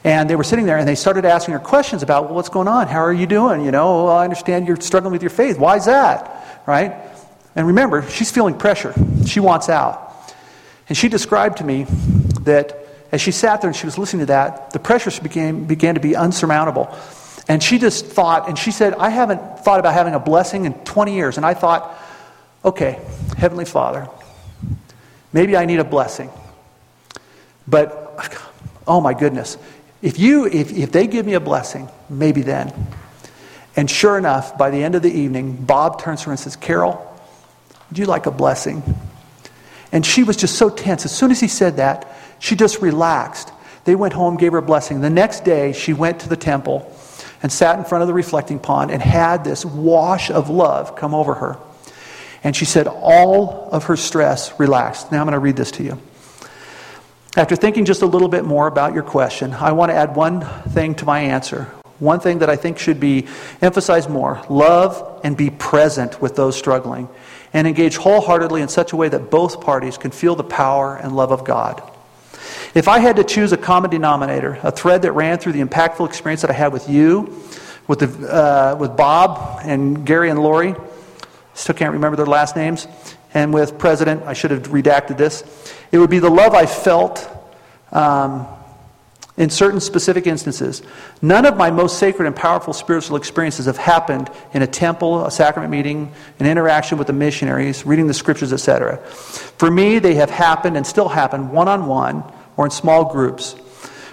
And 0.04 0.30
they 0.30 0.36
were 0.36 0.44
sitting 0.44 0.66
there 0.66 0.78
and 0.78 0.86
they 0.86 0.94
started 0.94 1.24
asking 1.24 1.54
her 1.54 1.58
questions 1.58 2.04
about, 2.04 2.26
well, 2.26 2.34
what's 2.34 2.48
going 2.48 2.68
on? 2.68 2.86
How 2.86 3.00
are 3.00 3.12
you 3.12 3.26
doing? 3.26 3.64
You 3.64 3.72
know, 3.72 4.04
well, 4.04 4.16
I 4.16 4.22
understand 4.22 4.68
you're 4.68 4.80
struggling 4.80 5.10
with 5.10 5.22
your 5.22 5.30
faith. 5.30 5.58
Why 5.58 5.76
is 5.76 5.86
that? 5.86 6.62
Right? 6.64 6.94
And 7.56 7.66
remember, 7.66 8.08
she's 8.08 8.30
feeling 8.30 8.56
pressure. 8.56 8.94
She 9.26 9.40
wants 9.40 9.68
out. 9.68 10.14
And 10.88 10.96
she 10.96 11.08
described 11.08 11.58
to 11.58 11.64
me 11.64 11.86
that 12.42 12.86
as 13.10 13.20
she 13.20 13.32
sat 13.32 13.62
there 13.62 13.68
and 13.68 13.76
she 13.76 13.86
was 13.86 13.98
listening 13.98 14.20
to 14.20 14.26
that, 14.26 14.70
the 14.70 14.78
pressures 14.78 15.18
began, 15.18 15.64
began 15.64 15.94
to 15.94 16.00
be 16.00 16.14
unsurmountable. 16.14 16.96
And 17.48 17.62
she 17.62 17.78
just 17.78 18.06
thought, 18.06 18.48
and 18.48 18.58
she 18.58 18.72
said, 18.72 18.94
I 18.94 19.08
haven't 19.08 19.60
thought 19.60 19.78
about 19.78 19.94
having 19.94 20.14
a 20.14 20.20
blessing 20.20 20.64
in 20.64 20.74
20 20.74 21.14
years. 21.14 21.36
And 21.36 21.46
I 21.46 21.54
thought, 21.54 21.96
okay, 22.64 23.00
Heavenly 23.36 23.64
Father, 23.64 24.08
maybe 25.32 25.56
I 25.56 25.64
need 25.64 25.78
a 25.78 25.84
blessing. 25.84 26.30
But, 27.68 28.50
oh 28.86 29.00
my 29.00 29.14
goodness, 29.14 29.58
if, 30.02 30.18
you, 30.18 30.46
if, 30.46 30.72
if 30.72 30.92
they 30.92 31.06
give 31.06 31.24
me 31.24 31.34
a 31.34 31.40
blessing, 31.40 31.88
maybe 32.08 32.42
then. 32.42 32.72
And 33.76 33.90
sure 33.90 34.18
enough, 34.18 34.58
by 34.58 34.70
the 34.70 34.82
end 34.82 34.94
of 34.94 35.02
the 35.02 35.12
evening, 35.12 35.54
Bob 35.54 36.00
turns 36.00 36.20
to 36.20 36.26
her 36.26 36.32
and 36.32 36.40
says, 36.40 36.56
Carol, 36.56 37.14
would 37.88 37.98
you 37.98 38.06
like 38.06 38.26
a 38.26 38.30
blessing? 38.30 38.82
And 39.92 40.04
she 40.04 40.24
was 40.24 40.36
just 40.36 40.56
so 40.56 40.68
tense. 40.68 41.04
As 41.04 41.16
soon 41.16 41.30
as 41.30 41.38
he 41.38 41.48
said 41.48 41.76
that, 41.76 42.12
she 42.40 42.56
just 42.56 42.82
relaxed. 42.82 43.52
They 43.84 43.94
went 43.94 44.14
home, 44.14 44.36
gave 44.36 44.52
her 44.52 44.58
a 44.58 44.62
blessing. 44.62 45.00
The 45.00 45.10
next 45.10 45.44
day, 45.44 45.72
she 45.72 45.92
went 45.92 46.20
to 46.20 46.28
the 46.28 46.36
temple 46.36 46.92
and 47.42 47.52
sat 47.52 47.78
in 47.78 47.84
front 47.84 48.02
of 48.02 48.08
the 48.08 48.14
reflecting 48.14 48.58
pond 48.58 48.90
and 48.90 49.02
had 49.02 49.44
this 49.44 49.64
wash 49.64 50.30
of 50.30 50.48
love 50.48 50.96
come 50.96 51.14
over 51.14 51.34
her. 51.34 51.58
And 52.44 52.54
she 52.54 52.64
said 52.64 52.86
all 52.86 53.68
of 53.72 53.84
her 53.84 53.96
stress 53.96 54.58
relaxed. 54.58 55.10
Now 55.10 55.20
I'm 55.20 55.26
going 55.26 55.32
to 55.32 55.38
read 55.38 55.56
this 55.56 55.72
to 55.72 55.82
you. 55.82 55.98
After 57.36 57.54
thinking 57.54 57.84
just 57.84 58.02
a 58.02 58.06
little 58.06 58.28
bit 58.28 58.44
more 58.44 58.66
about 58.66 58.94
your 58.94 59.02
question, 59.02 59.52
I 59.52 59.72
want 59.72 59.90
to 59.90 59.94
add 59.94 60.16
one 60.16 60.40
thing 60.70 60.94
to 60.96 61.04
my 61.04 61.20
answer. 61.20 61.64
One 61.98 62.20
thing 62.20 62.38
that 62.38 62.50
I 62.50 62.56
think 62.56 62.78
should 62.78 63.00
be 63.00 63.26
emphasized 63.60 64.08
more 64.08 64.42
love 64.48 65.20
and 65.24 65.36
be 65.36 65.50
present 65.50 66.20
with 66.20 66.36
those 66.36 66.56
struggling, 66.56 67.08
and 67.52 67.66
engage 67.66 67.96
wholeheartedly 67.96 68.60
in 68.60 68.68
such 68.68 68.92
a 68.92 68.96
way 68.96 69.08
that 69.08 69.30
both 69.30 69.60
parties 69.60 69.96
can 69.96 70.10
feel 70.10 70.34
the 70.34 70.44
power 70.44 70.96
and 70.96 71.16
love 71.16 71.32
of 71.32 71.44
God. 71.44 71.82
If 72.76 72.88
I 72.88 72.98
had 72.98 73.16
to 73.16 73.24
choose 73.24 73.54
a 73.54 73.56
common 73.56 73.88
denominator, 73.88 74.60
a 74.62 74.70
thread 74.70 75.00
that 75.00 75.12
ran 75.12 75.38
through 75.38 75.52
the 75.52 75.62
impactful 75.62 76.06
experience 76.06 76.42
that 76.42 76.50
I 76.50 76.52
had 76.52 76.74
with 76.74 76.90
you, 76.90 77.42
with, 77.88 78.00
the, 78.00 78.30
uh, 78.30 78.76
with 78.78 78.98
Bob 78.98 79.60
and 79.62 80.04
Gary 80.04 80.28
and 80.28 80.42
Lori, 80.42 80.74
still 81.54 81.74
can't 81.74 81.94
remember 81.94 82.16
their 82.16 82.26
last 82.26 82.54
names, 82.54 82.86
and 83.32 83.54
with 83.54 83.78
President, 83.78 84.24
I 84.24 84.34
should 84.34 84.50
have 84.50 84.64
redacted 84.64 85.16
this, 85.16 85.42
it 85.90 85.96
would 85.96 86.10
be 86.10 86.18
the 86.18 86.28
love 86.28 86.52
I 86.52 86.66
felt 86.66 87.26
um, 87.92 88.46
in 89.38 89.48
certain 89.48 89.80
specific 89.80 90.26
instances. 90.26 90.82
None 91.22 91.46
of 91.46 91.56
my 91.56 91.70
most 91.70 91.98
sacred 91.98 92.26
and 92.26 92.36
powerful 92.36 92.74
spiritual 92.74 93.16
experiences 93.16 93.64
have 93.64 93.78
happened 93.78 94.28
in 94.52 94.60
a 94.60 94.66
temple, 94.66 95.24
a 95.24 95.30
sacrament 95.30 95.70
meeting, 95.70 96.12
an 96.40 96.44
interaction 96.44 96.98
with 96.98 97.06
the 97.06 97.14
missionaries, 97.14 97.86
reading 97.86 98.06
the 98.06 98.12
scriptures, 98.12 98.52
etc. 98.52 98.98
For 98.98 99.70
me, 99.70 99.98
they 99.98 100.16
have 100.16 100.28
happened 100.28 100.76
and 100.76 100.86
still 100.86 101.08
happen 101.08 101.52
one 101.52 101.68
on 101.68 101.86
one 101.86 102.22
or 102.56 102.64
in 102.64 102.70
small 102.70 103.04
groups, 103.04 103.52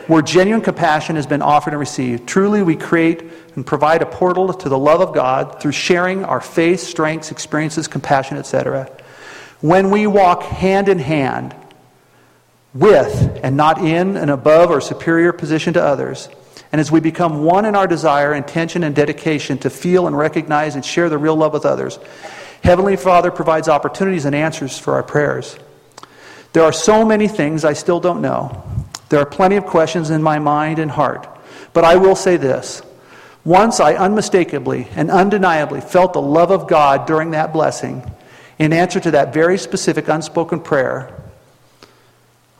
where 0.08 0.22
genuine 0.22 0.62
compassion 0.62 1.16
has 1.16 1.26
been 1.26 1.41
offered 1.41 1.72
and 1.72 1.80
received. 1.80 2.28
Truly, 2.28 2.62
we 2.62 2.76
create 2.76 3.24
and 3.56 3.66
provide 3.66 4.02
a 4.02 4.06
portal 4.06 4.54
to 4.54 4.70
the 4.70 4.78
love 4.78 5.02
of 5.02 5.14
God 5.14 5.62
through 5.62 5.72
sharing 5.72 6.26
our 6.26 6.41
faith, 6.41 6.82
strengths, 6.82 7.32
experiences, 7.32 7.88
compassion, 7.88 8.38
etc. 8.38 8.89
When 9.62 9.91
we 9.91 10.08
walk 10.08 10.44
hand 10.44 10.89
in 10.89 11.00
hand 11.00 11.56
with 12.74 13.39
and 13.44 13.56
not 13.56 13.78
in 13.80 14.18
an 14.18 14.30
above 14.30 14.72
or 14.72 14.82
superior 14.82 15.32
position 15.32 15.74
to 15.76 15.84
others, 15.84 16.28
and 16.72 16.82
as 16.82 16.91
we 16.91 17.00
become 17.00 17.44
one 17.44 17.66
in 17.66 17.76
our 17.76 17.86
desire, 17.86 18.34
intention, 18.34 18.84
and 18.84 18.96
dedication 18.96 19.60
to 19.60 19.70
feel 19.70 20.08
and 20.08 20.18
recognize 20.18 20.74
and 20.76 20.84
share 20.84 21.08
the 21.08 21.20
real 21.20 21.36
love 21.36 21.54
with 21.54 21.66
others, 21.66 22.00
Heavenly 22.64 22.96
Father 22.96 23.30
provides 23.30 23.70
opportunities 23.70 24.26
and 24.26 24.34
answers 24.34 24.80
for 24.80 24.96
our 24.96 25.04
prayers. 25.04 25.58
There 26.54 26.64
are 26.64 26.72
so 26.72 27.04
many 27.04 27.28
things 27.28 27.66
I 27.66 27.74
still 27.74 27.99
don't 27.99 28.22
know. 28.22 28.64
There 29.10 29.20
are 29.20 29.26
plenty 29.26 29.56
of 29.56 29.66
questions 29.66 30.12
in 30.12 30.22
my 30.22 30.39
mind 30.39 30.80
and 30.80 30.89
heart. 30.89 31.28
But 31.74 31.84
I 31.84 31.95
will 31.95 32.16
say 32.16 32.38
this. 32.38 32.82
Once 33.43 33.80
I 33.80 33.95
unmistakably 33.95 34.88
and 34.95 35.12
undeniably 35.12 35.82
felt 35.82 36.14
the 36.14 36.22
love 36.22 36.51
of 36.51 36.68
God 36.68 37.08
during 37.08 37.32
that 37.32 37.51
blessing, 37.51 38.10
in 38.58 38.72
answer 38.72 38.99
to 38.99 39.12
that 39.12 39.34
very 39.34 39.58
specific 39.58 40.08
unspoken 40.08 40.62
prayer, 40.62 41.20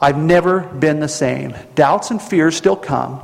I've 0.02 0.18
never 0.18 0.60
been 0.60 1.00
the 1.00 1.08
same. 1.08 1.56
Doubts 1.76 2.12
and 2.12 2.22
fears 2.22 2.58
still 2.58 2.76
come. 2.76 3.22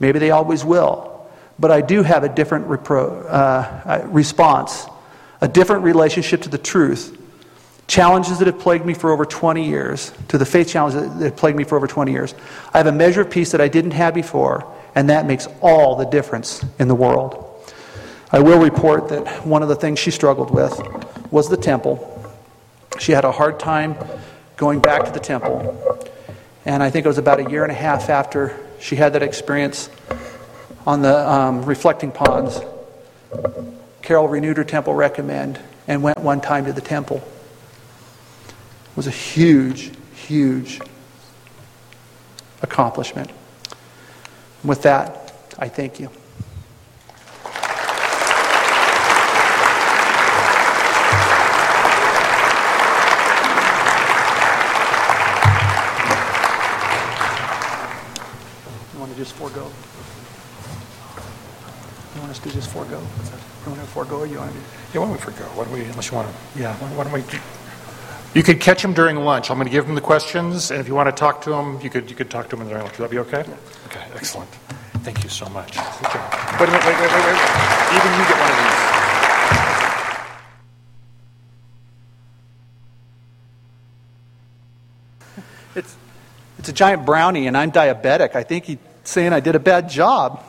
Maybe 0.00 0.18
they 0.18 0.30
always 0.30 0.64
will. 0.64 1.28
But 1.58 1.72
I 1.72 1.80
do 1.80 2.02
have 2.04 2.22
a 2.22 2.28
different 2.28 2.68
repro- 2.68 3.26
uh, 3.28 4.06
response, 4.06 4.86
a 5.40 5.48
different 5.48 5.82
relationship 5.82 6.42
to 6.42 6.48
the 6.48 6.56
truth 6.56 7.17
challenges 7.88 8.38
that 8.38 8.46
have 8.46 8.58
plagued 8.58 8.84
me 8.84 8.92
for 8.94 9.10
over 9.10 9.24
20 9.24 9.66
years, 9.66 10.12
to 10.28 10.38
the 10.38 10.46
faith 10.46 10.68
challenges 10.68 11.02
that 11.02 11.24
have 11.24 11.36
plagued 11.36 11.56
me 11.56 11.64
for 11.64 11.76
over 11.76 11.86
20 11.86 12.12
years. 12.12 12.34
I 12.72 12.78
have 12.78 12.86
a 12.86 12.92
measure 12.92 13.22
of 13.22 13.30
peace 13.30 13.50
that 13.52 13.62
I 13.62 13.68
didn't 13.68 13.92
have 13.92 14.14
before, 14.14 14.70
and 14.94 15.08
that 15.08 15.26
makes 15.26 15.48
all 15.62 15.96
the 15.96 16.04
difference 16.04 16.64
in 16.78 16.86
the 16.86 16.94
world. 16.94 17.46
I 18.30 18.40
will 18.40 18.60
report 18.60 19.08
that 19.08 19.46
one 19.46 19.62
of 19.62 19.70
the 19.70 19.74
things 19.74 19.98
she 19.98 20.10
struggled 20.10 20.50
with 20.50 20.78
was 21.30 21.48
the 21.48 21.56
temple. 21.56 22.14
She 22.98 23.12
had 23.12 23.24
a 23.24 23.32
hard 23.32 23.58
time 23.58 23.96
going 24.58 24.80
back 24.80 25.04
to 25.06 25.10
the 25.10 25.20
temple. 25.20 25.74
And 26.66 26.82
I 26.82 26.90
think 26.90 27.06
it 27.06 27.08
was 27.08 27.16
about 27.16 27.40
a 27.40 27.50
year 27.50 27.62
and 27.62 27.72
a 27.72 27.74
half 27.74 28.10
after 28.10 28.58
she 28.80 28.96
had 28.96 29.14
that 29.14 29.22
experience 29.22 29.88
on 30.86 31.00
the 31.00 31.26
um, 31.26 31.64
reflecting 31.64 32.12
ponds. 32.12 32.60
Carol 34.02 34.28
renewed 34.28 34.58
her 34.58 34.64
temple 34.64 34.92
recommend 34.92 35.58
and 35.86 36.02
went 36.02 36.18
one 36.18 36.42
time 36.42 36.66
to 36.66 36.72
the 36.74 36.82
temple 36.82 37.26
was 38.98 39.06
a 39.06 39.12
huge, 39.12 39.92
huge 40.12 40.80
accomplishment. 42.62 43.30
With 44.64 44.82
that, 44.82 45.32
I 45.56 45.68
thank 45.68 46.00
you. 46.00 46.10
You 58.92 58.98
want 58.98 59.12
to 59.12 59.16
just 59.16 59.34
forego? 59.34 59.70
You 62.16 62.20
want 62.20 62.32
us 62.32 62.40
to 62.40 62.50
just 62.50 62.68
forego? 62.72 62.98
You 62.98 63.70
want 63.70 63.80
to 63.80 63.86
forego 63.86 64.18
or 64.18 64.26
you 64.26 64.38
want 64.38 64.50
to? 64.50 64.58
Yeah, 64.58 64.98
why 64.98 65.06
don't 65.06 65.12
we 65.12 65.18
forego? 65.18 65.44
Why 65.54 65.62
don't 65.62 65.72
we, 65.72 65.84
unless 65.84 66.10
you 66.10 66.16
want 66.16 66.28
to, 66.28 66.60
yeah, 66.60 66.74
why 66.74 67.04
don't 67.04 67.12
we, 67.12 67.22
you 68.38 68.44
could 68.44 68.60
catch 68.60 68.84
him 68.84 68.94
during 68.94 69.16
lunch. 69.16 69.50
I'm 69.50 69.56
going 69.56 69.66
to 69.66 69.72
give 69.72 69.84
him 69.84 69.96
the 69.96 70.00
questions, 70.00 70.70
and 70.70 70.80
if 70.80 70.86
you 70.86 70.94
want 70.94 71.08
to 71.08 71.12
talk 71.12 71.42
to 71.42 71.52
him, 71.52 71.80
you 71.80 71.90
could, 71.90 72.08
you 72.08 72.14
could 72.14 72.30
talk 72.30 72.48
to 72.50 72.56
him 72.56 72.68
during 72.68 72.84
lunch. 72.84 72.96
Would 72.96 73.06
that 73.06 73.10
be 73.10 73.18
okay? 73.18 73.40
Okay, 73.86 74.04
excellent. 74.14 74.48
Thank 75.02 75.24
you 75.24 75.28
so 75.28 75.48
much. 75.48 75.76
Okay. 75.76 76.20
Wait 76.60 76.68
a 76.68 76.70
minute, 76.70 76.86
wait, 76.86 77.00
wait, 77.00 77.10
wait, 77.10 77.24
wait. 77.26 77.34
Even 77.96 78.12
you 78.12 78.24
get 78.28 78.38
one 78.38 78.50
of 78.50 78.58
these. 78.62 78.78
It's, 85.74 85.96
it's 86.58 86.68
a 86.68 86.72
giant 86.72 87.04
brownie, 87.04 87.48
and 87.48 87.56
I'm 87.56 87.72
diabetic. 87.72 88.36
I 88.36 88.44
think 88.44 88.66
he's 88.66 88.78
saying 89.02 89.32
I 89.32 89.40
did 89.40 89.56
a 89.56 89.60
bad 89.60 89.88
job. 89.90 90.44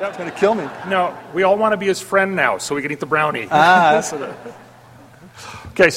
That's 0.00 0.16
going 0.16 0.30
to 0.30 0.36
kill 0.38 0.54
me. 0.54 0.66
No, 0.88 1.14
we 1.34 1.42
all 1.42 1.58
want 1.58 1.74
to 1.74 1.76
be 1.76 1.88
his 1.88 2.00
friend 2.00 2.34
now, 2.36 2.56
so 2.56 2.74
we 2.74 2.80
can 2.80 2.90
eat 2.90 3.00
the 3.00 3.06
brownie. 3.06 3.48
Ah, 3.50 4.00
Okay, 5.74 5.90